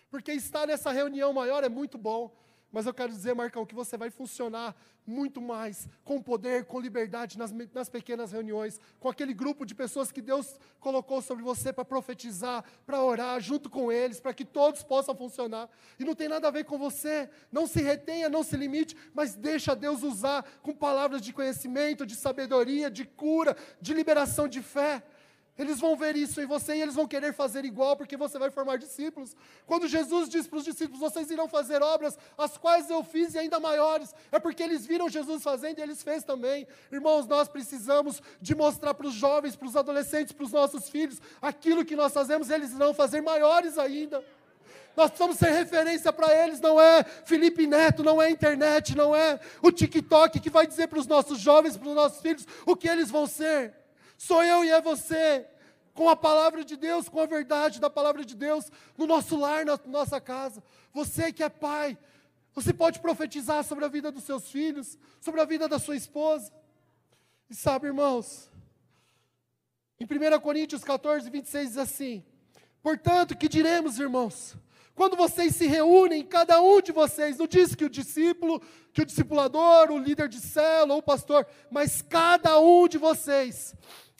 Porque 0.09 0.31
estar 0.31 0.65
nessa 0.65 0.91
reunião 0.91 1.31
maior 1.31 1.63
é 1.63 1.69
muito 1.69 1.97
bom, 1.97 2.35
mas 2.71 2.85
eu 2.85 2.93
quero 2.93 3.11
dizer, 3.11 3.33
Marcão, 3.33 3.65
que 3.65 3.73
você 3.73 3.97
vai 3.97 4.09
funcionar 4.09 4.75
muito 5.05 5.41
mais 5.41 5.89
com 6.03 6.21
poder, 6.21 6.65
com 6.65 6.79
liberdade 6.79 7.37
nas, 7.37 7.51
nas 7.73 7.89
pequenas 7.89 8.31
reuniões, 8.31 8.79
com 8.99 9.09
aquele 9.09 9.33
grupo 9.33 9.65
de 9.65 9.73
pessoas 9.73 10.11
que 10.11 10.21
Deus 10.21 10.59
colocou 10.79 11.21
sobre 11.21 11.43
você 11.43 11.73
para 11.73 11.83
profetizar, 11.83 12.63
para 12.85 13.01
orar 13.01 13.41
junto 13.41 13.69
com 13.69 13.91
eles, 13.91 14.19
para 14.19 14.33
que 14.33 14.45
todos 14.45 14.83
possam 14.83 15.15
funcionar. 15.15 15.67
E 15.99 16.05
não 16.05 16.13
tem 16.13 16.29
nada 16.29 16.47
a 16.47 16.51
ver 16.51 16.63
com 16.63 16.77
você. 16.77 17.27
Não 17.51 17.65
se 17.65 17.81
retenha, 17.81 18.29
não 18.29 18.43
se 18.43 18.55
limite, 18.55 18.95
mas 19.13 19.35
deixa 19.35 19.75
Deus 19.75 20.03
usar 20.03 20.45
com 20.61 20.73
palavras 20.73 21.21
de 21.21 21.33
conhecimento, 21.33 22.05
de 22.05 22.15
sabedoria, 22.15 22.91
de 22.91 23.03
cura, 23.03 23.57
de 23.81 23.93
liberação 23.93 24.47
de 24.47 24.61
fé. 24.61 25.03
Eles 25.59 25.77
vão 25.77 25.93
ver 25.93 26.15
isso 26.15 26.39
em 26.39 26.45
você 26.45 26.73
e 26.73 26.81
eles 26.81 26.95
vão 26.95 27.05
querer 27.05 27.33
fazer 27.33 27.65
igual, 27.65 27.97
porque 27.97 28.15
você 28.15 28.39
vai 28.39 28.49
formar 28.49 28.77
discípulos. 28.77 29.35
Quando 29.65 29.89
Jesus 29.89 30.29
diz 30.29 30.47
para 30.47 30.57
os 30.57 30.63
discípulos: 30.63 31.01
Vocês 31.01 31.29
irão 31.29 31.49
fazer 31.49 31.83
obras, 31.83 32.17
as 32.37 32.57
quais 32.57 32.89
eu 32.89 33.03
fiz 33.03 33.33
e 33.33 33.39
ainda 33.39 33.59
maiores, 33.59 34.15
é 34.31 34.39
porque 34.39 34.63
eles 34.63 34.85
viram 34.85 35.09
Jesus 35.09 35.43
fazendo 35.43 35.79
e 35.79 35.81
eles 35.81 36.01
fez 36.01 36.23
também. 36.23 36.65
Irmãos, 36.89 37.27
nós 37.27 37.49
precisamos 37.49 38.21
de 38.41 38.55
mostrar 38.55 38.93
para 38.93 39.05
os 39.05 39.13
jovens, 39.13 39.57
para 39.57 39.67
os 39.67 39.75
adolescentes, 39.75 40.31
para 40.31 40.45
os 40.45 40.53
nossos 40.53 40.89
filhos, 40.89 41.21
aquilo 41.41 41.83
que 41.83 41.93
nós 41.93 42.13
fazemos, 42.13 42.49
eles 42.49 42.71
irão 42.71 42.93
fazer 42.93 43.19
maiores 43.19 43.77
ainda. 43.77 44.23
Nós 44.95 45.09
precisamos 45.09 45.37
ser 45.37 45.51
referência 45.51 46.13
para 46.13 46.33
eles, 46.41 46.61
não 46.61 46.79
é 46.79 47.03
Felipe 47.03 47.67
Neto, 47.67 48.01
não 48.01 48.21
é 48.21 48.29
internet, 48.29 48.95
não 48.95 49.13
é 49.13 49.37
o 49.61 49.73
TikTok 49.73 50.39
que 50.39 50.49
vai 50.49 50.65
dizer 50.65 50.87
para 50.87 50.99
os 50.99 51.05
nossos 51.05 51.37
jovens, 51.37 51.75
para 51.75 51.89
os 51.89 51.95
nossos 51.95 52.21
filhos, 52.21 52.47
o 52.65 52.77
que 52.77 52.87
eles 52.87 53.11
vão 53.11 53.27
ser. 53.27 53.78
Sou 54.19 54.43
eu 54.43 54.65
e 54.65 54.69
é 54.69 54.81
você, 54.81 55.47
com 55.93 56.09
a 56.09 56.15
palavra 56.15 56.65
de 56.65 56.75
Deus, 56.75 57.07
com 57.07 57.21
a 57.21 57.25
verdade 57.25 57.79
da 57.79 57.89
palavra 57.89 58.25
de 58.25 58.35
Deus, 58.35 58.69
no 58.97 59.07
nosso 59.07 59.37
lar, 59.37 59.63
na 59.63 59.79
nossa 59.85 60.19
casa. 60.19 60.61
Você 60.93 61.31
que 61.31 61.41
é 61.41 61.47
pai, 61.47 61.97
você 62.53 62.73
pode 62.73 62.99
profetizar 62.99 63.63
sobre 63.63 63.85
a 63.85 63.87
vida 63.87 64.11
dos 64.11 64.25
seus 64.25 64.51
filhos, 64.51 64.97
sobre 65.21 65.39
a 65.39 65.45
vida 65.45 65.69
da 65.69 65.79
sua 65.79 65.95
esposa. 65.95 66.51
E 67.49 67.55
sabe, 67.55 67.87
irmãos, 67.87 68.51
em 69.97 70.03
1 70.03 70.39
Coríntios 70.41 70.83
14, 70.83 71.29
26 71.29 71.69
diz 71.69 71.77
assim: 71.77 72.21
Portanto, 72.83 73.37
que 73.37 73.47
diremos, 73.47 73.99
irmãos? 73.99 74.53
Quando 74.95 75.15
vocês 75.15 75.55
se 75.55 75.65
reúnem, 75.65 76.25
cada 76.25 76.61
um 76.61 76.81
de 76.81 76.91
vocês, 76.91 77.37
não 77.37 77.47
diz 77.47 77.73
que 77.73 77.85
o 77.85 77.89
discípulo, 77.89 78.61
que 78.91 79.01
o 79.01 79.05
discipulador, 79.05 79.89
o 79.91 79.97
líder 79.97 80.27
de 80.27 80.41
célula 80.41 80.95
ou 80.95 80.99
o 80.99 81.03
pastor, 81.03 81.47
mas 81.71 82.01
cada 82.01 82.59
um 82.59 82.85
de 82.85 82.97
vocês 82.97 83.73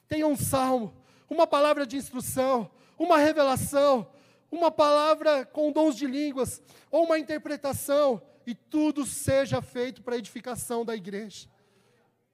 tenha 0.09 0.27
um 0.27 0.35
salmo, 0.35 0.91
uma 1.29 1.45
palavra 1.45 1.85
de 1.85 1.95
instrução, 1.95 2.69
uma 2.97 3.17
revelação, 3.17 4.11
uma 4.51 4.71
palavra 4.71 5.45
com 5.45 5.71
dons 5.71 5.95
de 5.95 6.07
línguas, 6.07 6.61
ou 6.89 7.05
uma 7.05 7.19
interpretação, 7.19 8.21
e 8.45 8.55
tudo 8.55 9.05
seja 9.05 9.61
feito 9.61 10.01
para 10.01 10.15
a 10.15 10.17
edificação 10.17 10.83
da 10.83 10.95
igreja. 10.95 11.47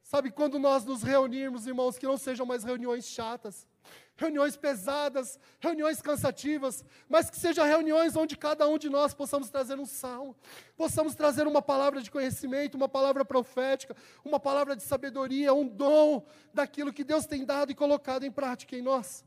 Sabe, 0.02 0.32
quando 0.32 0.58
nós 0.58 0.86
nos 0.86 1.04
reunirmos, 1.04 1.68
irmãos, 1.68 1.98
que 1.98 2.06
não 2.06 2.18
sejam 2.18 2.46
mais 2.46 2.64
reuniões 2.64 3.06
chatas, 3.06 3.68
reuniões 4.16 4.56
pesadas, 4.56 5.40
reuniões 5.60 6.02
cansativas, 6.02 6.84
mas 7.10 7.30
que 7.30 7.38
sejam 7.38 7.66
reuniões 7.66 8.16
onde 8.16 8.38
cada 8.38 8.68
um 8.68 8.78
de 8.78 8.90
nós 8.90 9.14
possamos 9.14 9.50
trazer 9.50 9.80
um 9.80 9.86
salmo, 9.86 10.36
possamos 10.78 11.16
trazer 11.16 11.48
uma 11.48 11.62
palavra 11.62 12.02
de 12.02 12.10
conhecimento, 12.10 12.76
uma 12.76 12.88
palavra 12.88 13.26
profética, 13.26 13.96
uma 14.24 14.40
palavra 14.40 14.76
de 14.76 14.84
sabedoria, 14.84 15.54
um 15.54 15.68
dom 15.68 16.26
daquilo 16.54 16.94
que 16.94 17.04
Deus 17.04 17.26
tem 17.26 17.46
dado 17.46 17.72
e 17.72 17.76
colocado 17.76 18.24
em 18.24 18.32
prática 18.32 18.76
em 18.76 18.82
nós. 18.82 19.24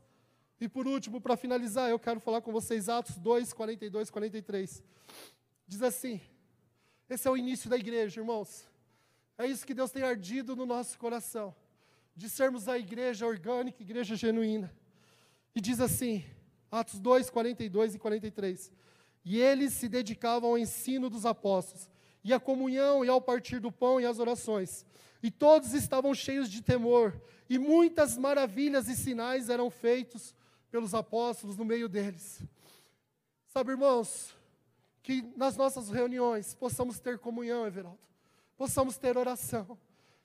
E 0.59 0.67
por 0.67 0.87
último, 0.87 1.21
para 1.21 1.37
finalizar, 1.37 1.89
eu 1.89 1.99
quero 1.99 2.19
falar 2.19 2.41
com 2.41 2.51
vocês 2.51 2.89
Atos 2.89 3.17
2, 3.17 3.53
42, 3.53 4.09
43. 4.09 4.83
Diz 5.67 5.81
assim: 5.81 6.19
esse 7.09 7.27
é 7.27 7.31
o 7.31 7.37
início 7.37 7.69
da 7.69 7.75
igreja, 7.75 8.21
irmãos. 8.21 8.67
É 9.35 9.47
isso 9.47 9.65
que 9.65 9.73
Deus 9.73 9.89
tem 9.89 10.03
ardido 10.03 10.55
no 10.55 10.65
nosso 10.65 10.97
coração 10.99 11.55
de 12.15 12.29
sermos 12.29 12.67
a 12.67 12.77
igreja 12.77 13.25
orgânica, 13.25 13.81
igreja 13.81 14.15
genuína. 14.15 14.71
E 15.59 15.61
diz 15.61 15.81
assim, 15.81 16.23
Atos 16.71 17.01
2, 17.01 17.29
42 17.29 17.95
e 17.95 17.99
43. 17.99 18.71
E 19.25 19.41
eles 19.41 19.73
se 19.73 19.89
dedicavam 19.89 20.51
ao 20.51 20.57
ensino 20.57 21.09
dos 21.09 21.25
apóstolos, 21.25 21.89
e 22.23 22.33
à 22.33 22.39
comunhão, 22.39 23.03
e 23.03 23.09
ao 23.09 23.19
partir 23.19 23.59
do 23.59 23.69
pão 23.69 23.99
e 23.99 24.05
às 24.05 24.19
orações. 24.19 24.85
E 25.21 25.29
todos 25.29 25.73
estavam 25.73 26.13
cheios 26.13 26.49
de 26.49 26.61
temor, 26.61 27.21
e 27.49 27.59
muitas 27.59 28.17
maravilhas 28.17 28.87
e 28.87 28.95
sinais 28.95 29.49
eram 29.49 29.69
feitos 29.69 30.33
pelos 30.71 30.93
apóstolos 30.93 31.57
no 31.57 31.65
meio 31.65 31.89
deles. 31.89 32.41
Sabe, 33.49 33.71
irmãos, 33.71 34.33
que 35.03 35.29
nas 35.35 35.57
nossas 35.57 35.89
reuniões 35.89 36.55
possamos 36.55 37.01
ter 37.01 37.19
comunhão, 37.19 37.67
Everaldo, 37.67 38.07
possamos 38.55 38.97
ter 38.97 39.17
oração, 39.17 39.77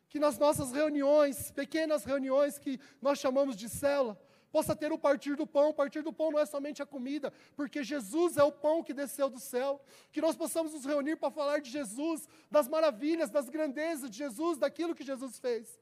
que 0.08 0.20
nas 0.20 0.38
nossas 0.38 0.70
reuniões, 0.70 1.50
pequenas 1.50 2.04
reuniões 2.04 2.56
que 2.56 2.78
nós 3.02 3.18
chamamos 3.18 3.56
de 3.56 3.68
cela, 3.68 4.16
possa 4.54 4.76
ter 4.76 4.92
o 4.92 4.98
partir 5.06 5.34
do 5.34 5.48
pão. 5.48 5.70
O 5.70 5.74
partir 5.74 6.00
do 6.00 6.12
pão 6.12 6.30
não 6.30 6.38
é 6.38 6.46
somente 6.46 6.80
a 6.80 6.86
comida, 6.86 7.32
porque 7.56 7.82
Jesus 7.82 8.36
é 8.36 8.44
o 8.44 8.52
pão 8.52 8.84
que 8.84 8.94
desceu 8.94 9.28
do 9.28 9.40
céu. 9.40 9.80
Que 10.12 10.20
nós 10.20 10.36
possamos 10.36 10.72
nos 10.72 10.84
reunir 10.84 11.16
para 11.16 11.28
falar 11.28 11.58
de 11.58 11.68
Jesus, 11.68 12.28
das 12.48 12.68
maravilhas, 12.68 13.30
das 13.30 13.48
grandezas 13.48 14.08
de 14.08 14.16
Jesus, 14.16 14.56
daquilo 14.56 14.94
que 14.94 15.02
Jesus 15.02 15.40
fez. 15.40 15.76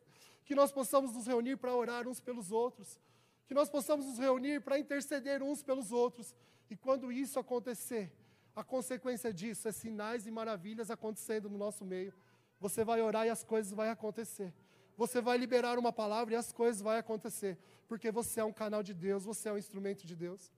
Que 0.46 0.54
nós 0.54 0.72
possamos 0.72 1.12
nos 1.12 1.26
reunir 1.26 1.56
para 1.58 1.74
orar 1.74 2.08
uns 2.08 2.18
pelos 2.18 2.50
outros. 2.50 2.98
Que 3.46 3.52
nós 3.52 3.68
possamos 3.68 4.06
nos 4.06 4.18
reunir 4.18 4.62
para 4.62 4.78
interceder 4.78 5.42
uns 5.42 5.62
pelos 5.62 5.92
outros. 5.92 6.34
E 6.70 6.74
quando 6.74 7.12
isso 7.12 7.38
acontecer, 7.38 8.10
a 8.56 8.64
consequência 8.64 9.34
disso 9.34 9.68
é 9.68 9.72
sinais 9.72 10.26
e 10.26 10.30
maravilhas 10.30 10.90
acontecendo 10.90 11.50
no 11.50 11.58
nosso 11.58 11.84
meio. 11.84 12.14
Você 12.58 12.82
vai 12.84 13.02
orar 13.02 13.26
e 13.26 13.28
as 13.28 13.44
coisas 13.44 13.70
vão 13.70 13.90
acontecer. 13.90 14.50
Você 14.96 15.20
vai 15.20 15.36
liberar 15.36 15.78
uma 15.78 15.92
palavra 15.92 16.34
e 16.34 16.36
as 16.36 16.52
coisas 16.52 16.80
vão 16.80 16.92
acontecer. 16.92 17.58
Porque 17.92 18.10
você 18.10 18.40
é 18.40 18.44
um 18.44 18.54
canal 18.54 18.82
de 18.82 18.94
Deus, 18.94 19.22
você 19.22 19.50
é 19.50 19.52
um 19.52 19.58
instrumento 19.58 20.06
de 20.06 20.16
Deus. 20.16 20.50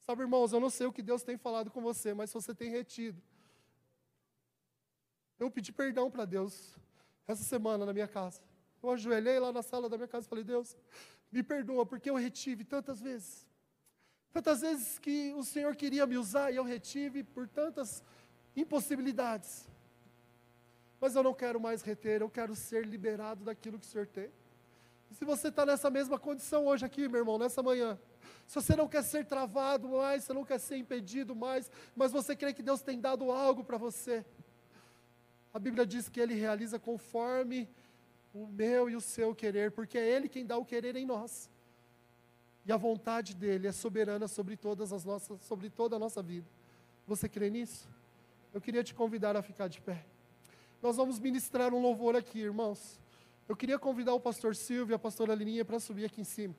Sabe, 0.00 0.22
irmãos, 0.22 0.50
eu 0.50 0.58
não 0.58 0.70
sei 0.70 0.86
o 0.86 0.92
que 0.94 1.02
Deus 1.02 1.22
tem 1.22 1.36
falado 1.36 1.70
com 1.70 1.82
você, 1.82 2.14
mas 2.14 2.30
se 2.30 2.34
você 2.34 2.54
tem 2.54 2.70
retido. 2.70 3.20
Eu 5.38 5.50
pedi 5.50 5.70
perdão 5.72 6.10
para 6.10 6.24
Deus 6.24 6.74
essa 7.26 7.44
semana 7.44 7.84
na 7.84 7.92
minha 7.92 8.08
casa. 8.08 8.40
Eu 8.82 8.90
ajoelhei 8.92 9.38
lá 9.38 9.52
na 9.52 9.62
sala 9.62 9.90
da 9.90 9.98
minha 9.98 10.08
casa 10.08 10.24
e 10.24 10.28
falei: 10.30 10.42
Deus, 10.42 10.74
me 11.30 11.42
perdoa, 11.42 11.84
porque 11.84 12.08
eu 12.08 12.14
retive 12.14 12.64
tantas 12.64 12.98
vezes. 12.98 13.46
Tantas 14.32 14.62
vezes 14.62 14.98
que 14.98 15.34
o 15.34 15.44
Senhor 15.44 15.76
queria 15.76 16.06
me 16.06 16.16
usar 16.16 16.50
e 16.50 16.56
eu 16.56 16.64
retive 16.64 17.24
por 17.24 17.46
tantas 17.46 18.02
impossibilidades 18.56 19.68
mas 20.98 21.14
eu 21.14 21.22
não 21.22 21.34
quero 21.34 21.60
mais 21.60 21.82
reter, 21.82 22.22
eu 22.22 22.30
quero 22.30 22.56
ser 22.56 22.86
liberado 22.86 23.44
daquilo 23.44 23.78
que 23.78 23.84
o 23.84 23.88
Senhor 23.90 24.06
tem. 24.06 24.32
Se 25.14 25.24
você 25.24 25.46
está 25.46 25.64
nessa 25.64 25.88
mesma 25.90 26.18
condição 26.18 26.66
hoje 26.66 26.84
aqui, 26.84 27.08
meu 27.08 27.20
irmão, 27.20 27.38
nessa 27.38 27.62
manhã, 27.62 27.96
se 28.48 28.54
você 28.56 28.74
não 28.74 28.88
quer 28.88 29.02
ser 29.04 29.24
travado 29.24 29.88
mais, 29.88 30.24
você 30.24 30.32
não 30.32 30.44
quer 30.44 30.58
ser 30.58 30.76
impedido 30.76 31.36
mais, 31.36 31.70
mas 31.94 32.10
você 32.10 32.34
crê 32.34 32.52
que 32.52 32.62
Deus 32.62 32.82
tem 32.82 33.00
dado 33.00 33.30
algo 33.30 33.62
para 33.62 33.78
você, 33.78 34.24
a 35.52 35.58
Bíblia 35.60 35.86
diz 35.86 36.08
que 36.08 36.18
Ele 36.18 36.34
realiza 36.34 36.80
conforme 36.80 37.68
o 38.34 38.44
meu 38.44 38.90
e 38.90 38.96
o 38.96 39.00
seu 39.00 39.36
querer, 39.36 39.70
porque 39.70 39.96
é 39.96 40.04
Ele 40.04 40.28
quem 40.28 40.44
dá 40.44 40.58
o 40.58 40.64
querer 40.64 40.96
em 40.96 41.06
nós. 41.06 41.48
E 42.66 42.72
a 42.72 42.76
vontade 42.76 43.36
dele 43.36 43.68
é 43.68 43.72
soberana 43.72 44.26
sobre 44.26 44.56
todas 44.56 44.92
as 44.92 45.04
nossas, 45.04 45.40
sobre 45.42 45.70
toda 45.70 45.94
a 45.94 45.98
nossa 45.98 46.20
vida. 46.20 46.48
Você 47.06 47.28
crê 47.28 47.50
nisso? 47.50 47.88
Eu 48.52 48.60
queria 48.60 48.82
te 48.82 48.92
convidar 48.92 49.36
a 49.36 49.42
ficar 49.42 49.68
de 49.68 49.80
pé. 49.80 50.04
Nós 50.82 50.96
vamos 50.96 51.20
ministrar 51.20 51.72
um 51.72 51.80
louvor 51.80 52.16
aqui, 52.16 52.40
irmãos. 52.40 53.03
Eu 53.48 53.54
queria 53.54 53.78
convidar 53.78 54.14
o 54.14 54.20
pastor 54.20 54.56
Silvio 54.56 54.94
e 54.94 54.96
a 54.96 54.98
pastora 54.98 55.34
Lininha 55.34 55.64
para 55.64 55.78
subir 55.78 56.06
aqui 56.06 56.20
em 56.20 56.24
cima. 56.24 56.54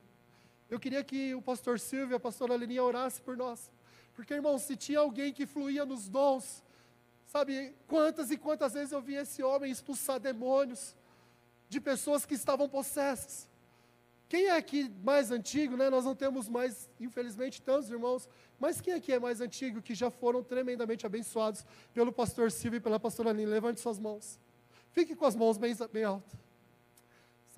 Eu 0.70 0.78
queria 0.78 1.02
que 1.02 1.34
o 1.34 1.42
pastor 1.42 1.80
Silvio 1.80 2.14
e 2.14 2.16
a 2.16 2.20
pastora 2.20 2.56
Lininha 2.56 2.82
orassem 2.82 3.22
por 3.24 3.36
nós. 3.36 3.70
Porque, 4.14 4.34
irmãos, 4.34 4.62
se 4.62 4.76
tinha 4.76 5.00
alguém 5.00 5.32
que 5.32 5.46
fluía 5.46 5.84
nos 5.84 6.08
dons, 6.08 6.62
sabe, 7.26 7.74
quantas 7.86 8.30
e 8.30 8.36
quantas 8.36 8.72
vezes 8.74 8.92
eu 8.92 9.00
vi 9.00 9.14
esse 9.14 9.42
homem 9.42 9.70
expulsar 9.70 10.20
demônios 10.20 10.96
de 11.68 11.80
pessoas 11.80 12.24
que 12.24 12.34
estavam 12.34 12.68
possessas. 12.68 13.48
Quem 14.28 14.46
é 14.46 14.56
aqui 14.56 14.88
mais 15.04 15.30
antigo, 15.30 15.76
né? 15.76 15.90
Nós 15.90 16.04
não 16.04 16.14
temos 16.14 16.48
mais, 16.48 16.88
infelizmente, 17.00 17.62
tantos 17.62 17.90
irmãos, 17.90 18.28
mas 18.58 18.80
quem 18.80 18.94
aqui 18.94 19.12
é 19.12 19.20
mais 19.20 19.40
antigo 19.40 19.82
que 19.82 19.94
já 19.94 20.10
foram 20.10 20.42
tremendamente 20.42 21.04
abençoados 21.04 21.64
pelo 21.92 22.12
pastor 22.12 22.50
Silvio 22.50 22.78
e 22.78 22.80
pela 22.80 22.98
pastora 22.98 23.32
Nina? 23.32 23.50
Levante 23.50 23.80
suas 23.80 23.98
mãos. 23.98 24.38
Fique 24.92 25.14
com 25.14 25.26
as 25.26 25.36
mãos 25.36 25.58
bem, 25.58 25.74
bem 25.92 26.04
altas. 26.04 26.45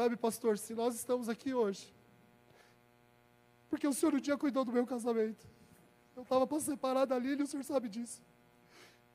Sabe, 0.01 0.17
pastor, 0.17 0.57
se 0.57 0.77
nós 0.77 0.95
estamos 0.95 1.29
aqui 1.29 1.53
hoje, 1.53 1.93
porque 3.69 3.85
o 3.85 3.93
senhor 3.93 4.15
um 4.15 4.21
dia 4.21 4.39
cuidou 4.39 4.65
do 4.65 4.71
meu 4.71 4.87
casamento. 4.87 5.45
Eu 6.15 6.23
estava 6.23 6.47
para 6.47 6.61
separar 6.61 7.05
da 7.05 7.19
Lília 7.19 7.41
e 7.41 7.43
o 7.43 7.49
senhor 7.49 7.65
sabe 7.65 7.89
disso. 7.89 8.23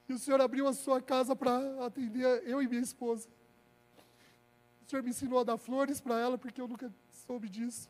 E 0.09 0.13
o 0.13 0.19
senhor 0.19 0.41
abriu 0.41 0.67
a 0.67 0.73
sua 0.73 1.01
casa 1.01 1.37
para 1.37 1.85
atender 1.85 2.43
eu 2.45 2.61
e 2.61 2.67
minha 2.67 2.81
esposa. 2.81 3.29
O 4.85 4.89
senhor 4.89 5.01
me 5.01 5.11
ensinou 5.11 5.39
a 5.39 5.45
dar 5.45 5.55
flores 5.55 6.01
para 6.01 6.19
ela, 6.19 6.37
porque 6.37 6.59
eu 6.59 6.67
nunca 6.67 6.93
soube 7.25 7.47
disso. 7.47 7.89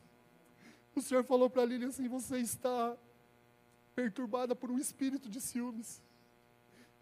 O 0.94 1.02
Senhor 1.02 1.24
falou 1.24 1.50
para 1.50 1.62
a 1.62 1.64
Lilian 1.64 1.88
assim: 1.88 2.06
você 2.06 2.38
está 2.38 2.96
perturbada 3.96 4.54
por 4.54 4.70
um 4.70 4.78
espírito 4.78 5.28
de 5.28 5.40
ciúmes. 5.40 6.00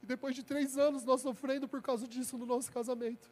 E 0.03 0.07
depois 0.07 0.35
de 0.35 0.43
três 0.43 0.79
anos 0.79 1.05
nós 1.05 1.21
sofrendo 1.21 1.69
por 1.69 1.83
causa 1.83 2.09
disso 2.09 2.39
no 2.39 2.47
nosso 2.47 2.73
casamento. 2.73 3.31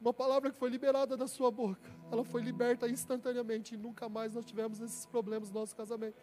Uma 0.00 0.12
palavra 0.12 0.50
que 0.50 0.58
foi 0.58 0.68
liberada 0.68 1.16
da 1.16 1.26
sua 1.26 1.50
boca, 1.50 1.90
ela 2.10 2.24
foi 2.24 2.42
liberta 2.42 2.88
instantaneamente 2.88 3.74
e 3.74 3.78
nunca 3.78 4.08
mais 4.08 4.34
nós 4.34 4.44
tivemos 4.44 4.80
esses 4.80 5.06
problemas 5.06 5.50
no 5.50 5.60
nosso 5.60 5.74
casamento. 5.74 6.22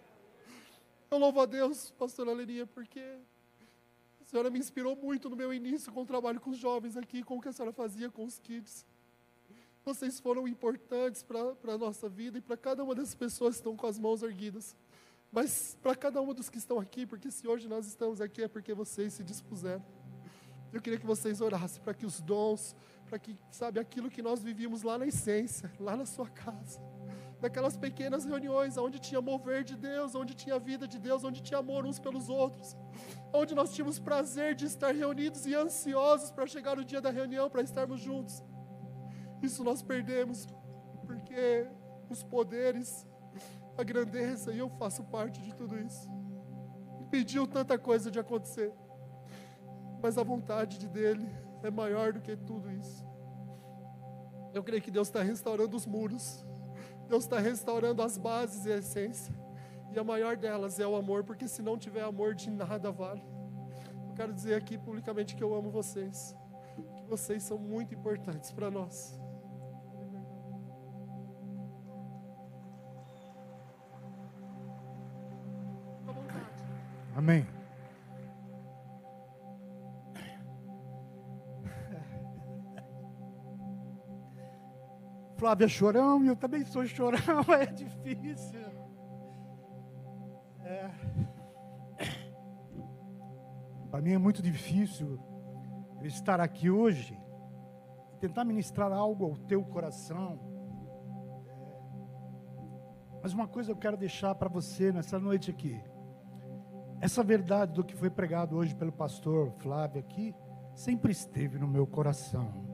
Eu 1.09 1.17
louvo 1.17 1.41
a 1.41 1.45
Deus, 1.45 1.91
pastora 1.91 2.31
Lenia, 2.31 2.67
porque 2.67 2.99
a 4.21 4.23
senhora 4.23 4.49
me 4.49 4.59
inspirou 4.59 4.95
muito 4.95 5.29
no 5.29 5.35
meu 5.35 5.53
início 5.53 5.91
com 5.91 6.03
o 6.03 6.05
trabalho 6.05 6.39
com 6.39 6.51
os 6.51 6.57
jovens 6.57 6.95
aqui, 6.95 7.23
com 7.23 7.37
o 7.37 7.41
que 7.41 7.49
a 7.49 7.51
senhora 7.51 7.73
fazia 7.73 8.09
com 8.09 8.23
os 8.23 8.39
kids. 8.39 8.85
Vocês 9.83 10.19
foram 10.19 10.47
importantes 10.47 11.23
para 11.23 11.73
a 11.73 11.77
nossa 11.77 12.07
vida 12.07 12.37
e 12.37 12.41
para 12.41 12.55
cada 12.55 12.83
uma 12.83 12.93
dessas 12.93 13.15
pessoas 13.15 13.55
que 13.55 13.61
estão 13.61 13.75
com 13.75 13.87
as 13.87 13.97
mãos 13.97 14.21
erguidas. 14.21 14.75
Mas 15.31 15.75
para 15.81 15.95
cada 15.95 16.21
um 16.21 16.33
dos 16.33 16.49
que 16.49 16.57
estão 16.57 16.79
aqui, 16.79 17.05
porque 17.05 17.31
se 17.31 17.47
hoje 17.47 17.67
nós 17.67 17.87
estamos 17.87 18.21
aqui 18.21 18.43
é 18.43 18.47
porque 18.47 18.73
vocês 18.73 19.13
se 19.13 19.23
dispuseram. 19.23 19.83
Eu 20.73 20.81
queria 20.81 20.97
que 20.99 21.05
vocês 21.05 21.41
orassem 21.41 21.81
para 21.83 21.93
que 21.93 22.05
os 22.05 22.21
dons, 22.21 22.75
para 23.05 23.19
que, 23.19 23.37
sabe, 23.49 23.79
aquilo 23.79 24.09
que 24.09 24.21
nós 24.21 24.41
vivíamos 24.41 24.83
lá 24.83 24.97
na 24.97 25.05
essência, 25.05 25.69
lá 25.79 25.97
na 25.97 26.05
sua 26.05 26.29
casa, 26.29 26.79
daquelas 27.41 27.75
pequenas 27.75 28.23
reuniões, 28.23 28.77
onde 28.77 28.99
tinha 28.99 29.19
mover 29.21 29.63
de 29.65 29.75
Deus, 29.75 30.15
onde 30.15 30.33
tinha 30.33 30.57
vida 30.57 30.87
de 30.87 30.97
Deus, 30.97 31.23
onde 31.23 31.41
tinha 31.41 31.59
amor 31.59 31.85
uns 31.85 31.99
pelos 31.99 32.29
outros, 32.29 32.77
onde 33.33 33.53
nós 33.53 33.73
tínhamos 33.73 33.99
prazer 33.99 34.55
de 34.55 34.65
estar 34.65 34.93
reunidos 34.93 35.45
e 35.45 35.53
ansiosos 35.53 36.31
para 36.31 36.47
chegar 36.47 36.79
o 36.79 36.85
dia 36.85 37.01
da 37.01 37.09
reunião, 37.09 37.49
para 37.49 37.61
estarmos 37.61 37.99
juntos. 37.99 38.41
Isso 39.41 39.63
nós 39.63 39.81
perdemos, 39.81 40.47
porque 41.05 41.67
os 42.09 42.23
poderes, 42.23 43.05
a 43.77 43.83
grandeza, 43.83 44.53
e 44.53 44.59
eu 44.59 44.69
faço 44.69 45.03
parte 45.03 45.41
de 45.41 45.53
tudo 45.53 45.77
isso, 45.77 46.09
impediu 47.01 47.45
tanta 47.45 47.77
coisa 47.77 48.09
de 48.09 48.19
acontecer, 48.19 48.71
mas 50.01 50.17
a 50.17 50.23
vontade 50.23 50.77
de 50.77 50.87
dele 50.87 51.29
é 51.63 51.69
maior 51.69 52.13
do 52.13 52.21
que 52.21 52.35
tudo 52.35 52.71
isso. 52.71 53.05
Eu 54.53 54.63
creio 54.63 54.81
que 54.81 54.91
Deus 54.91 55.07
está 55.07 55.21
restaurando 55.21 55.77
os 55.77 55.85
muros. 55.85 56.45
Deus 57.07 57.23
está 57.23 57.39
restaurando 57.39 58.01
as 58.01 58.17
bases 58.17 58.65
e 58.65 58.71
a 58.71 58.77
essência. 58.77 59.33
E 59.93 59.99
a 59.99 60.03
maior 60.03 60.35
delas 60.35 60.79
é 60.79 60.87
o 60.87 60.95
amor, 60.95 61.23
porque 61.23 61.47
se 61.47 61.61
não 61.61 61.77
tiver 61.77 62.03
amor, 62.03 62.33
de 62.33 62.49
nada 62.49 62.91
vale. 62.91 63.23
Eu 64.09 64.15
quero 64.15 64.33
dizer 64.33 64.55
aqui 64.55 64.77
publicamente 64.77 65.35
que 65.35 65.43
eu 65.43 65.53
amo 65.53 65.69
vocês. 65.69 66.35
Que 66.95 67.05
vocês 67.05 67.43
são 67.43 67.57
muito 67.57 67.93
importantes 67.93 68.51
para 68.51 68.71
nós. 68.71 69.19
Amém. 77.15 77.60
Flávia 85.41 85.67
chorão, 85.67 86.23
e 86.23 86.27
eu 86.27 86.35
também 86.35 86.63
sou 86.63 86.85
chorão, 86.85 87.17
é 87.59 87.65
difícil. 87.65 88.59
É. 90.63 90.91
Para 93.89 94.01
mim 94.03 94.11
é 94.11 94.19
muito 94.19 94.39
difícil 94.39 95.19
eu 95.99 96.05
estar 96.05 96.39
aqui 96.39 96.69
hoje 96.69 97.19
e 98.13 98.17
tentar 98.17 98.45
ministrar 98.45 98.91
algo 98.91 99.25
ao 99.25 99.35
teu 99.35 99.63
coração. 99.63 100.39
É. 101.47 103.19
Mas 103.23 103.33
uma 103.33 103.47
coisa 103.47 103.71
eu 103.71 103.75
quero 103.75 103.97
deixar 103.97 104.35
para 104.35 104.47
você 104.47 104.91
nessa 104.91 105.17
noite 105.17 105.49
aqui. 105.49 105.83
Essa 106.99 107.23
verdade 107.23 107.73
do 107.73 107.83
que 107.83 107.95
foi 107.95 108.11
pregado 108.11 108.55
hoje 108.55 108.75
pelo 108.75 108.91
pastor 108.91 109.49
Flávio 109.53 110.01
aqui, 110.01 110.35
sempre 110.75 111.11
esteve 111.11 111.57
no 111.57 111.67
meu 111.67 111.87
coração. 111.87 112.70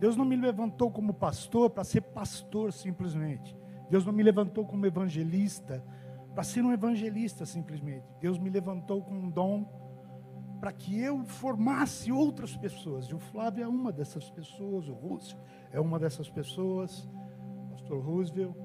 Deus 0.00 0.16
não 0.16 0.24
me 0.24 0.34
levantou 0.34 0.90
como 0.90 1.12
pastor 1.12 1.68
para 1.68 1.84
ser 1.84 2.00
pastor 2.00 2.72
simplesmente. 2.72 3.54
Deus 3.90 4.06
não 4.06 4.14
me 4.14 4.22
levantou 4.22 4.64
como 4.64 4.86
evangelista 4.86 5.84
para 6.34 6.42
ser 6.42 6.64
um 6.64 6.72
evangelista 6.72 7.44
simplesmente. 7.44 8.06
Deus 8.18 8.38
me 8.38 8.48
levantou 8.48 9.02
com 9.02 9.12
um 9.12 9.28
dom 9.28 9.68
para 10.58 10.72
que 10.72 10.98
eu 10.98 11.22
formasse 11.24 12.10
outras 12.10 12.56
pessoas. 12.56 13.06
E 13.06 13.14
o 13.14 13.18
Flávio 13.18 13.62
é 13.62 13.68
uma 13.68 13.92
dessas 13.92 14.30
pessoas, 14.30 14.88
o 14.88 14.94
Russo 14.94 15.36
é 15.70 15.78
uma 15.78 15.98
dessas 15.98 16.30
pessoas, 16.30 17.06
pastor 17.70 18.02
Roosevelt. 18.02 18.56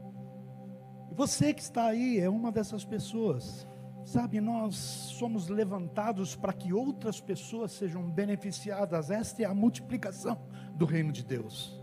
E 1.12 1.14
você 1.14 1.54
que 1.54 1.62
está 1.62 1.88
aí 1.88 2.18
é 2.18 2.30
uma 2.30 2.50
dessas 2.50 2.86
pessoas. 2.86 3.68
Sabe, 4.06 4.40
nós 4.40 4.76
somos 4.76 5.50
levantados 5.50 6.34
para 6.36 6.54
que 6.54 6.72
outras 6.72 7.20
pessoas 7.20 7.72
sejam 7.72 8.10
beneficiadas. 8.10 9.10
Esta 9.10 9.42
é 9.42 9.46
a 9.46 9.54
multiplicação 9.54 10.38
do 10.76 10.86
reino 10.86 11.12
de 11.12 11.24
Deus. 11.24 11.82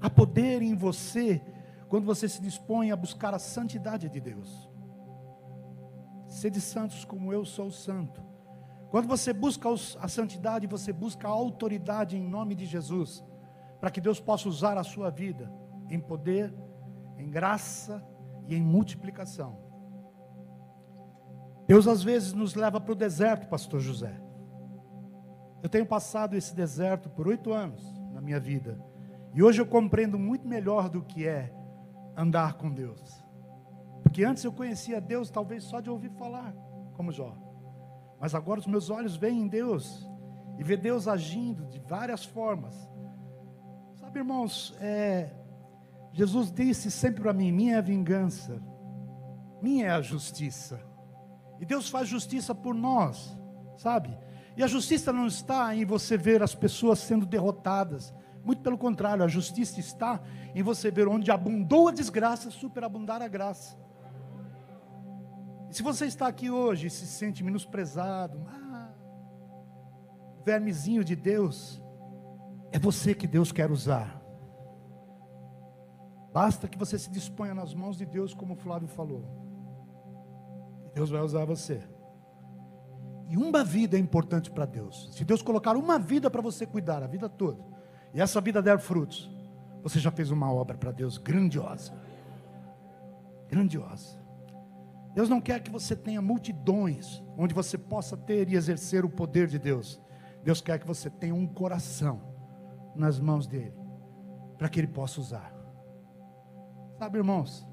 Há 0.00 0.10
poder 0.10 0.60
em 0.60 0.74
você 0.74 1.40
quando 1.88 2.04
você 2.04 2.28
se 2.28 2.42
dispõe 2.42 2.90
a 2.90 2.96
buscar 2.96 3.32
a 3.32 3.38
santidade 3.38 4.08
de 4.08 4.20
Deus. 4.20 4.68
Sede 6.28 6.60
santos 6.60 7.04
como 7.04 7.32
eu 7.32 7.44
sou 7.44 7.70
santo. 7.70 8.20
Quando 8.90 9.06
você 9.06 9.32
busca 9.32 9.68
a 10.00 10.08
santidade, 10.08 10.66
você 10.66 10.92
busca 10.92 11.28
a 11.28 11.30
autoridade 11.30 12.16
em 12.16 12.22
nome 12.22 12.54
de 12.54 12.66
Jesus, 12.66 13.24
para 13.80 13.90
que 13.90 14.00
Deus 14.00 14.20
possa 14.20 14.48
usar 14.48 14.76
a 14.76 14.84
sua 14.84 15.10
vida 15.10 15.50
em 15.88 16.00
poder, 16.00 16.52
em 17.16 17.30
graça 17.30 18.04
e 18.46 18.54
em 18.54 18.62
multiplicação. 18.62 19.58
Deus 21.66 21.88
às 21.88 22.02
vezes 22.02 22.32
nos 22.32 22.54
leva 22.54 22.80
para 22.80 22.92
o 22.92 22.96
deserto, 22.96 23.48
pastor 23.48 23.80
José. 23.80 24.20
Eu 25.62 25.68
tenho 25.68 25.86
passado 25.86 26.36
esse 26.36 26.54
deserto 26.54 27.08
por 27.08 27.26
oito 27.26 27.52
anos 27.52 27.93
minha 28.24 28.40
vida. 28.40 28.78
E 29.34 29.42
hoje 29.42 29.60
eu 29.60 29.66
compreendo 29.66 30.18
muito 30.18 30.48
melhor 30.48 30.88
do 30.88 31.02
que 31.02 31.26
é 31.26 31.52
andar 32.16 32.54
com 32.54 32.70
Deus. 32.70 33.22
Porque 34.02 34.24
antes 34.24 34.44
eu 34.44 34.52
conhecia 34.52 35.00
Deus 35.00 35.30
talvez 35.30 35.64
só 35.64 35.80
de 35.80 35.90
ouvir 35.90 36.10
falar, 36.10 36.54
como 36.94 37.12
Jó. 37.12 37.36
Mas 38.20 38.34
agora 38.34 38.60
os 38.60 38.66
meus 38.66 38.90
olhos 38.90 39.16
veem 39.16 39.42
em 39.42 39.48
Deus 39.48 40.08
e 40.58 40.62
vê 40.62 40.76
Deus 40.76 41.08
agindo 41.08 41.66
de 41.66 41.78
várias 41.80 42.24
formas. 42.24 42.74
Sabe, 43.96 44.20
irmãos, 44.20 44.76
é, 44.80 45.30
Jesus 46.12 46.52
disse 46.52 46.90
sempre 46.90 47.22
para 47.22 47.32
mim: 47.32 47.50
minha 47.50 47.74
é 47.74 47.78
a 47.78 47.82
vingança, 47.82 48.62
minha 49.60 49.86
é 49.86 49.90
a 49.90 50.00
justiça. 50.00 50.80
E 51.60 51.64
Deus 51.64 51.88
faz 51.88 52.08
justiça 52.08 52.54
por 52.54 52.74
nós, 52.74 53.36
sabe? 53.76 54.16
E 54.56 54.62
a 54.62 54.66
justiça 54.66 55.12
não 55.12 55.26
está 55.26 55.74
em 55.74 55.84
você 55.84 56.16
ver 56.16 56.42
as 56.42 56.54
pessoas 56.54 56.98
sendo 57.00 57.26
derrotadas. 57.26 58.14
Muito 58.44 58.62
pelo 58.62 58.78
contrário, 58.78 59.24
a 59.24 59.28
justiça 59.28 59.80
está 59.80 60.20
em 60.54 60.62
você 60.62 60.90
ver 60.90 61.08
onde 61.08 61.30
abundou 61.30 61.88
a 61.88 61.92
desgraça, 61.92 62.50
superabundar 62.50 63.22
a 63.22 63.28
graça. 63.28 63.76
E 65.70 65.74
se 65.74 65.82
você 65.82 66.06
está 66.06 66.28
aqui 66.28 66.50
hoje 66.50 66.86
e 66.86 66.90
se 66.90 67.06
sente 67.06 67.42
menosprezado, 67.42 68.46
ah, 68.46 68.92
vermezinho 70.44 71.02
de 71.02 71.16
Deus, 71.16 71.82
é 72.70 72.78
você 72.78 73.14
que 73.14 73.26
Deus 73.26 73.50
quer 73.50 73.70
usar. 73.70 74.22
Basta 76.32 76.68
que 76.68 76.76
você 76.76 76.98
se 76.98 77.10
disponha 77.10 77.54
nas 77.54 77.74
mãos 77.74 77.96
de 77.96 78.04
Deus, 78.04 78.34
como 78.34 78.54
o 78.54 78.56
Flávio 78.56 78.88
falou. 78.88 79.24
Deus 80.92 81.08
vai 81.10 81.22
usar 81.22 81.44
você. 81.44 81.82
E 83.28 83.36
uma 83.36 83.64
vida 83.64 83.96
é 83.96 84.00
importante 84.00 84.50
para 84.50 84.66
Deus. 84.66 85.10
Se 85.12 85.24
Deus 85.24 85.42
colocar 85.42 85.76
uma 85.76 85.98
vida 85.98 86.30
para 86.30 86.42
você 86.42 86.66
cuidar, 86.66 87.02
a 87.02 87.06
vida 87.06 87.28
toda, 87.28 87.62
e 88.12 88.20
essa 88.20 88.40
vida 88.40 88.62
der 88.62 88.78
frutos, 88.78 89.30
você 89.82 89.98
já 89.98 90.10
fez 90.10 90.30
uma 90.30 90.52
obra 90.52 90.76
para 90.76 90.92
Deus 90.92 91.18
grandiosa. 91.18 91.92
Grandiosa. 93.48 94.18
Deus 95.14 95.28
não 95.28 95.40
quer 95.40 95.62
que 95.62 95.70
você 95.70 95.94
tenha 95.94 96.20
multidões 96.20 97.22
onde 97.36 97.54
você 97.54 97.78
possa 97.78 98.16
ter 98.16 98.48
e 98.48 98.56
exercer 98.56 99.04
o 99.04 99.10
poder 99.10 99.46
de 99.46 99.58
Deus. 99.58 100.00
Deus 100.42 100.60
quer 100.60 100.78
que 100.78 100.86
você 100.86 101.08
tenha 101.08 101.34
um 101.34 101.46
coração 101.46 102.20
nas 102.94 103.18
mãos 103.18 103.46
dele, 103.46 103.74
para 104.58 104.68
que 104.68 104.80
ele 104.80 104.88
possa 104.88 105.20
usar. 105.20 105.54
Sabe, 106.98 107.18
irmãos, 107.18 107.66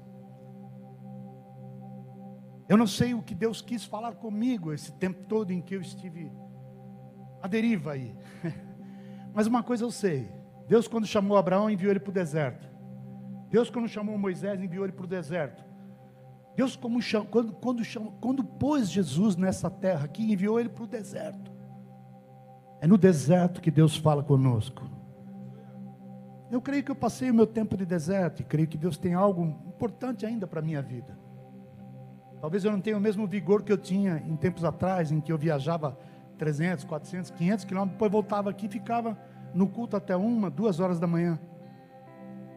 eu 2.72 2.78
não 2.78 2.86
sei 2.86 3.12
o 3.12 3.20
que 3.20 3.34
Deus 3.34 3.60
quis 3.60 3.84
falar 3.84 4.14
comigo 4.14 4.72
esse 4.72 4.90
tempo 4.92 5.24
todo 5.28 5.50
em 5.50 5.60
que 5.60 5.76
eu 5.76 5.80
estive 5.82 6.32
à 7.42 7.46
deriva 7.46 7.92
aí. 7.92 8.16
Mas 9.34 9.46
uma 9.46 9.62
coisa 9.62 9.84
eu 9.84 9.90
sei: 9.90 10.32
Deus, 10.66 10.88
quando 10.88 11.06
chamou 11.06 11.36
Abraão, 11.36 11.68
enviou 11.68 11.92
ele 11.92 12.00
para 12.00 12.08
o 12.08 12.14
deserto. 12.14 12.66
Deus, 13.50 13.68
quando 13.68 13.88
chamou 13.88 14.16
Moisés, 14.16 14.58
enviou 14.58 14.86
ele 14.86 14.94
para 14.94 15.04
o 15.04 15.06
deserto. 15.06 15.62
Deus, 16.56 16.78
cham... 17.02 17.26
quando, 17.26 17.52
quando, 17.52 17.84
cham... 17.84 18.06
quando 18.22 18.42
pôs 18.42 18.90
Jesus 18.90 19.36
nessa 19.36 19.70
terra 19.70 20.06
aqui, 20.06 20.32
enviou 20.32 20.58
ele 20.58 20.70
para 20.70 20.84
o 20.84 20.86
deserto. 20.86 21.52
É 22.80 22.86
no 22.86 22.96
deserto 22.96 23.60
que 23.60 23.70
Deus 23.70 23.98
fala 23.98 24.22
conosco. 24.22 24.82
Eu 26.50 26.62
creio 26.62 26.82
que 26.82 26.90
eu 26.90 26.96
passei 26.96 27.30
o 27.30 27.34
meu 27.34 27.46
tempo 27.46 27.76
de 27.76 27.84
deserto 27.84 28.40
e 28.40 28.44
creio 28.46 28.66
que 28.66 28.78
Deus 28.78 28.96
tem 28.96 29.12
algo 29.12 29.44
importante 29.44 30.24
ainda 30.24 30.46
para 30.46 30.60
a 30.60 30.62
minha 30.62 30.80
vida. 30.80 31.20
Talvez 32.42 32.64
eu 32.64 32.72
não 32.72 32.80
tenha 32.80 32.96
o 32.96 33.00
mesmo 33.00 33.24
vigor 33.24 33.62
que 33.62 33.70
eu 33.70 33.78
tinha 33.78 34.20
em 34.26 34.34
tempos 34.34 34.64
atrás, 34.64 35.12
em 35.12 35.20
que 35.20 35.30
eu 35.30 35.38
viajava 35.38 35.96
300, 36.38 36.82
400, 36.82 37.30
500 37.30 37.64
quilômetros, 37.64 37.92
depois 37.94 38.10
voltava 38.10 38.50
aqui 38.50 38.66
e 38.66 38.68
ficava 38.68 39.16
no 39.54 39.68
culto 39.68 39.96
até 39.96 40.16
uma, 40.16 40.50
duas 40.50 40.80
horas 40.80 40.98
da 40.98 41.06
manhã, 41.06 41.38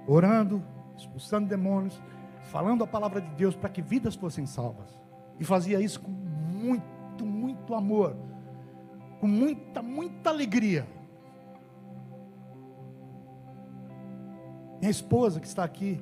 orando, 0.07 0.63
expulsando 0.97 1.47
demônios, 1.47 2.01
falando 2.45 2.83
a 2.83 2.87
palavra 2.87 3.21
de 3.21 3.29
Deus 3.35 3.55
para 3.55 3.69
que 3.69 3.79
vidas 3.79 4.15
fossem 4.15 4.47
salvas. 4.47 4.99
E 5.39 5.45
fazia 5.45 5.79
isso 5.79 6.01
com 6.01 6.09
muito, 6.09 7.23
muito 7.23 7.75
amor, 7.75 8.17
com 9.19 9.27
muita, 9.27 9.83
muita 9.83 10.31
alegria. 10.31 10.87
Minha 14.79 14.89
esposa 14.89 15.39
que 15.39 15.45
está 15.45 15.63
aqui, 15.63 16.01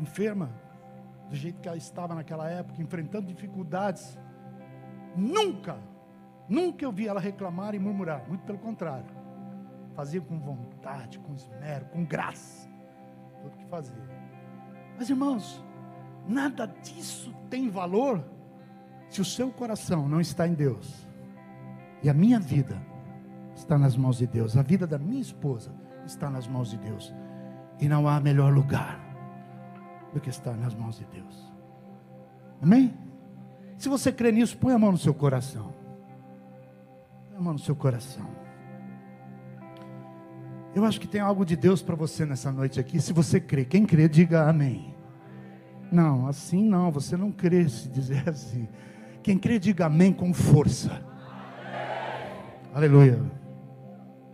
enferma, 0.00 0.63
do 1.28 1.36
jeito 1.36 1.60
que 1.60 1.68
ela 1.68 1.76
estava 1.76 2.14
naquela 2.14 2.48
época, 2.48 2.82
enfrentando 2.82 3.26
dificuldades. 3.26 4.18
Nunca, 5.16 5.78
nunca 6.48 6.84
eu 6.84 6.92
vi 6.92 7.08
ela 7.08 7.20
reclamar 7.20 7.74
e 7.74 7.78
murmurar, 7.78 8.26
muito 8.28 8.44
pelo 8.44 8.58
contrário. 8.58 9.12
Fazia 9.94 10.20
com 10.20 10.38
vontade, 10.38 11.18
com 11.20 11.34
esmero, 11.34 11.86
com 11.86 12.04
graça, 12.04 12.68
tudo 13.42 13.56
que 13.56 13.66
fazia. 13.66 14.24
Mas 14.96 15.08
irmãos, 15.08 15.64
nada 16.26 16.66
disso 16.66 17.34
tem 17.48 17.68
valor 17.68 18.24
se 19.08 19.20
o 19.20 19.24
seu 19.24 19.50
coração 19.50 20.08
não 20.08 20.20
está 20.20 20.46
em 20.46 20.54
Deus. 20.54 21.06
E 22.02 22.10
a 22.10 22.14
minha 22.14 22.40
vida 22.40 22.80
está 23.54 23.78
nas 23.78 23.96
mãos 23.96 24.18
de 24.18 24.26
Deus, 24.26 24.56
a 24.56 24.62
vida 24.62 24.86
da 24.86 24.98
minha 24.98 25.20
esposa 25.20 25.72
está 26.04 26.28
nas 26.28 26.46
mãos 26.46 26.70
de 26.70 26.78
Deus. 26.78 27.14
E 27.80 27.88
não 27.88 28.08
há 28.08 28.20
melhor 28.20 28.52
lugar 28.52 29.03
do 30.14 30.20
que 30.20 30.30
estar 30.30 30.56
nas 30.56 30.74
mãos 30.74 30.96
de 30.96 31.04
Deus. 31.06 31.52
Amém? 32.62 32.94
Se 33.76 33.88
você 33.88 34.12
crê 34.12 34.30
nisso, 34.30 34.56
põe 34.56 34.72
a 34.72 34.78
mão 34.78 34.92
no 34.92 34.98
seu 34.98 35.12
coração. 35.12 35.74
Põe 37.28 37.36
a 37.36 37.40
mão 37.40 37.52
no 37.54 37.58
seu 37.58 37.74
coração. 37.74 38.26
Eu 40.72 40.84
acho 40.84 41.00
que 41.00 41.06
tem 41.06 41.20
algo 41.20 41.44
de 41.44 41.56
Deus 41.56 41.82
para 41.82 41.96
você 41.96 42.24
nessa 42.24 42.50
noite 42.50 42.78
aqui. 42.80 43.00
Se 43.00 43.12
você 43.12 43.40
crê, 43.40 43.64
quem 43.64 43.84
crê, 43.84 44.08
diga 44.08 44.48
amém. 44.48 44.94
Não, 45.90 46.26
assim 46.26 46.64
não, 46.64 46.90
você 46.90 47.16
não 47.16 47.30
crê 47.30 47.68
se 47.68 47.88
dizer 47.88 48.26
assim. 48.30 48.68
Quem 49.22 49.36
crê, 49.36 49.58
diga 49.58 49.86
amém 49.86 50.12
com 50.12 50.32
força. 50.32 51.04
Aleluia. 52.72 53.20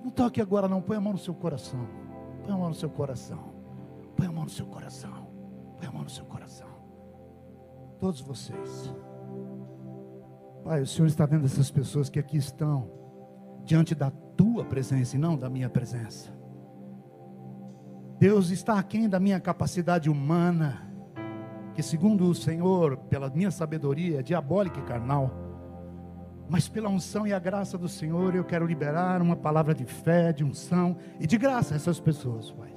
Não 0.03 0.11
toque 0.11 0.41
agora, 0.41 0.69
não. 0.69 0.81
Põe 0.81 0.97
a 0.97 1.01
mão 1.01 1.13
no 1.13 1.19
seu 1.19 1.35
coração. 1.35 1.87
Põe 2.45 2.55
a 2.55 2.57
mão 2.59 2.69
no 2.69 2.75
seu 2.75 2.91
coração. 2.91 3.53
Põe 4.17 4.27
a 4.27 4.33
mão 4.33 4.45
no 4.45 4.51
seu 4.51 4.67
coração. 4.67 5.20
Põe 5.81 5.89
a 5.89 5.93
mão 5.93 6.03
no 6.03 6.11
seu 6.11 6.27
coração. 6.27 6.69
Todos 7.99 8.21
vocês. 8.21 8.95
Pai, 10.63 10.83
o 10.83 10.87
Senhor 10.87 11.09
está 11.09 11.25
vendo 11.25 11.47
essas 11.47 11.71
pessoas 11.71 12.11
que 12.11 12.19
aqui 12.19 12.37
estão, 12.37 12.91
diante 13.65 13.95
da 13.95 14.11
tua 14.11 14.63
presença 14.63 15.17
e 15.17 15.19
não 15.19 15.39
da 15.39 15.49
minha 15.49 15.71
presença. 15.71 16.31
Deus 18.19 18.51
está 18.51 18.79
aquém 18.79 19.09
da 19.09 19.19
minha 19.19 19.41
capacidade 19.41 20.11
humana, 20.11 20.87
que 21.75 21.83
segundo 21.83 22.29
o 22.29 22.35
Senhor, 22.35 22.99
pela 22.99 23.31
minha 23.31 23.51
sabedoria, 23.51 24.21
é 24.21 24.23
diabólica 24.23 24.79
e 24.79 24.83
carnal, 24.83 25.31
mas 26.47 26.69
pela 26.69 26.91
unção 26.91 27.27
e 27.27 27.33
a 27.33 27.39
graça 27.39 27.79
do 27.79 27.89
Senhor, 27.89 28.35
eu 28.35 28.45
quero 28.45 28.67
liberar 28.67 29.23
uma 29.23 29.37
palavra 29.37 29.75
de 29.75 29.87
fé, 29.87 30.31
de 30.31 30.45
unção 30.45 30.99
e 31.19 31.27
de 31.27 31.39
graça 31.39 31.73
a 31.73 31.77
essas 31.77 31.99
pessoas, 31.99 32.51
Pai. 32.51 32.71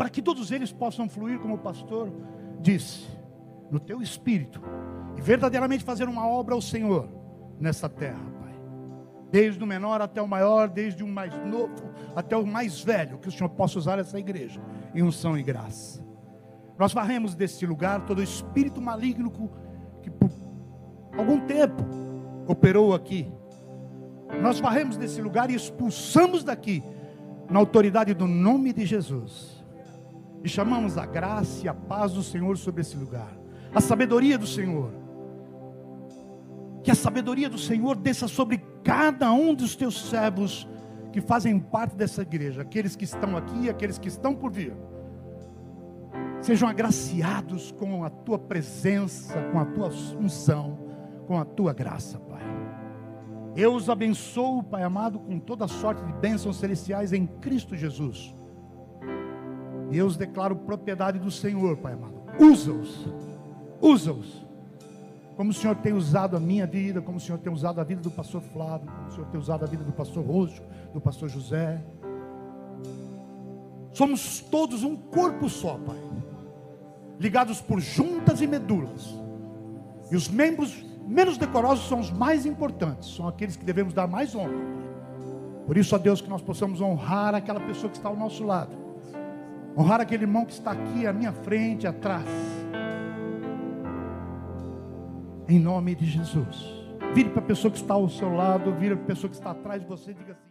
Para 0.00 0.08
que 0.08 0.22
todos 0.22 0.50
eles 0.50 0.72
possam 0.72 1.10
fluir, 1.10 1.38
como 1.40 1.56
o 1.56 1.58
pastor 1.58 2.10
disse, 2.58 3.06
no 3.70 3.78
teu 3.78 4.00
espírito, 4.00 4.58
e 5.14 5.20
verdadeiramente 5.20 5.84
fazer 5.84 6.08
uma 6.08 6.26
obra 6.26 6.54
ao 6.54 6.62
Senhor 6.62 7.06
nessa 7.60 7.86
terra, 7.86 8.24
Pai. 8.40 8.54
Desde 9.30 9.62
o 9.62 9.66
menor 9.66 10.00
até 10.00 10.22
o 10.22 10.26
maior, 10.26 10.70
desde 10.70 11.04
o 11.04 11.06
mais 11.06 11.34
novo 11.46 11.90
até 12.16 12.34
o 12.34 12.46
mais 12.46 12.80
velho, 12.80 13.18
que 13.18 13.28
o 13.28 13.30
Senhor 13.30 13.50
possa 13.50 13.78
usar 13.78 13.98
essa 13.98 14.18
igreja 14.18 14.58
em 14.94 15.02
unção 15.02 15.36
e 15.36 15.42
graça. 15.42 16.02
Nós 16.78 16.94
varremos 16.94 17.34
desse 17.34 17.66
lugar 17.66 18.06
todo 18.06 18.20
o 18.20 18.24
espírito 18.24 18.80
maligno 18.80 19.30
que 20.02 20.10
por 20.10 20.30
algum 21.14 21.40
tempo 21.40 21.84
operou 22.46 22.94
aqui. 22.94 23.30
Nós 24.40 24.58
varremos 24.60 24.96
desse 24.96 25.20
lugar 25.20 25.50
e 25.50 25.54
expulsamos 25.54 26.42
daqui, 26.42 26.82
na 27.50 27.58
autoridade 27.58 28.14
do 28.14 28.26
nome 28.26 28.72
de 28.72 28.86
Jesus. 28.86 29.59
E 30.42 30.48
chamamos 30.48 30.96
a 30.96 31.06
graça 31.06 31.66
e 31.66 31.68
a 31.68 31.74
paz 31.74 32.12
do 32.12 32.22
Senhor 32.22 32.56
sobre 32.56 32.80
esse 32.80 32.96
lugar, 32.96 33.36
a 33.74 33.80
sabedoria 33.80 34.38
do 34.38 34.46
Senhor 34.46 35.00
que 36.82 36.90
a 36.90 36.94
sabedoria 36.94 37.48
do 37.48 37.58
Senhor 37.58 37.96
desça 37.96 38.26
sobre 38.26 38.62
cada 38.82 39.32
um 39.32 39.54
dos 39.54 39.76
teus 39.76 40.08
servos 40.08 40.66
que 41.12 41.20
fazem 41.20 41.58
parte 41.58 41.94
dessa 41.94 42.22
igreja, 42.22 42.62
aqueles 42.62 42.96
que 42.96 43.04
estão 43.04 43.36
aqui 43.36 43.64
e 43.64 43.70
aqueles 43.70 43.98
que 43.98 44.08
estão 44.08 44.34
por 44.34 44.50
vir. 44.50 44.74
Sejam 46.40 46.68
agraciados 46.68 47.70
com 47.72 48.02
a 48.04 48.08
tua 48.10 48.38
presença, 48.38 49.42
com 49.52 49.58
a 49.58 49.66
tua 49.66 49.88
unção, 50.18 50.78
com 51.26 51.38
a 51.38 51.44
tua 51.44 51.72
graça, 51.74 52.18
Pai. 52.18 52.40
Eu 53.54 53.74
os 53.74 53.90
abençoo, 53.90 54.62
Pai 54.62 54.82
amado, 54.82 55.18
com 55.18 55.38
toda 55.38 55.68
sorte 55.68 56.02
de 56.04 56.12
bênçãos 56.14 56.56
celestiais 56.56 57.12
em 57.12 57.26
Cristo 57.26 57.76
Jesus. 57.76 58.34
E 59.90 59.98
eu 59.98 60.06
os 60.06 60.16
declaro 60.16 60.56
propriedade 60.56 61.18
do 61.18 61.30
Senhor, 61.30 61.76
Pai 61.76 61.94
amado. 61.94 62.14
Usa-os, 62.38 63.08
usa-os 63.80 64.50
como 65.40 65.52
o 65.52 65.54
Senhor 65.54 65.74
tem 65.76 65.94
usado 65.94 66.36
a 66.36 66.40
minha 66.40 66.66
vida, 66.66 67.00
como 67.00 67.16
o 67.16 67.20
Senhor 67.20 67.38
tem 67.38 67.50
usado 67.50 67.80
a 67.80 67.84
vida 67.84 68.02
do 68.02 68.10
pastor 68.10 68.42
Flávio, 68.42 68.86
como 68.86 69.08
o 69.08 69.10
Senhor 69.10 69.26
tem 69.28 69.40
usado 69.40 69.64
a 69.64 69.66
vida 69.66 69.82
do 69.82 69.90
pastor 69.90 70.22
Roxo, 70.22 70.60
do 70.92 71.00
pastor 71.00 71.30
José. 71.30 71.80
Somos 73.94 74.40
todos 74.40 74.84
um 74.84 74.94
corpo 74.96 75.48
só, 75.48 75.78
Pai, 75.78 75.96
ligados 77.18 77.58
por 77.58 77.80
juntas 77.80 78.42
e 78.42 78.46
medulas. 78.46 79.18
E 80.10 80.14
os 80.14 80.28
membros 80.28 80.84
menos 81.06 81.38
decorosos 81.38 81.88
são 81.88 82.00
os 82.00 82.10
mais 82.10 82.44
importantes, 82.44 83.08
são 83.14 83.26
aqueles 83.26 83.56
que 83.56 83.64
devemos 83.64 83.94
dar 83.94 84.06
mais 84.06 84.34
honra. 84.34 84.52
Por 85.66 85.78
isso, 85.78 85.94
a 85.94 85.98
Deus, 85.98 86.20
que 86.20 86.28
nós 86.28 86.42
possamos 86.42 86.82
honrar 86.82 87.34
aquela 87.34 87.60
pessoa 87.60 87.90
que 87.90 87.96
está 87.96 88.10
ao 88.10 88.16
nosso 88.16 88.44
lado, 88.44 88.76
honrar 89.80 90.00
aquele 90.00 90.24
irmão 90.24 90.44
que 90.44 90.52
está 90.52 90.72
aqui 90.72 91.06
à 91.06 91.12
minha 91.12 91.32
frente, 91.32 91.86
atrás 91.86 92.26
em 95.48 95.58
nome 95.58 95.94
de 95.94 96.06
Jesus. 96.06 96.80
Vire 97.14 97.30
para 97.30 97.40
a 97.40 97.44
pessoa 97.44 97.72
que 97.72 97.78
está 97.78 97.94
ao 97.94 98.08
seu 98.08 98.32
lado, 98.32 98.72
vire 98.74 98.94
para 98.94 99.04
a 99.04 99.06
pessoa 99.08 99.28
que 99.28 99.36
está 99.36 99.50
atrás 99.50 99.80
de 99.80 99.88
você 99.88 100.12
e 100.12 100.14
diga 100.14 100.32
assim. 100.32 100.49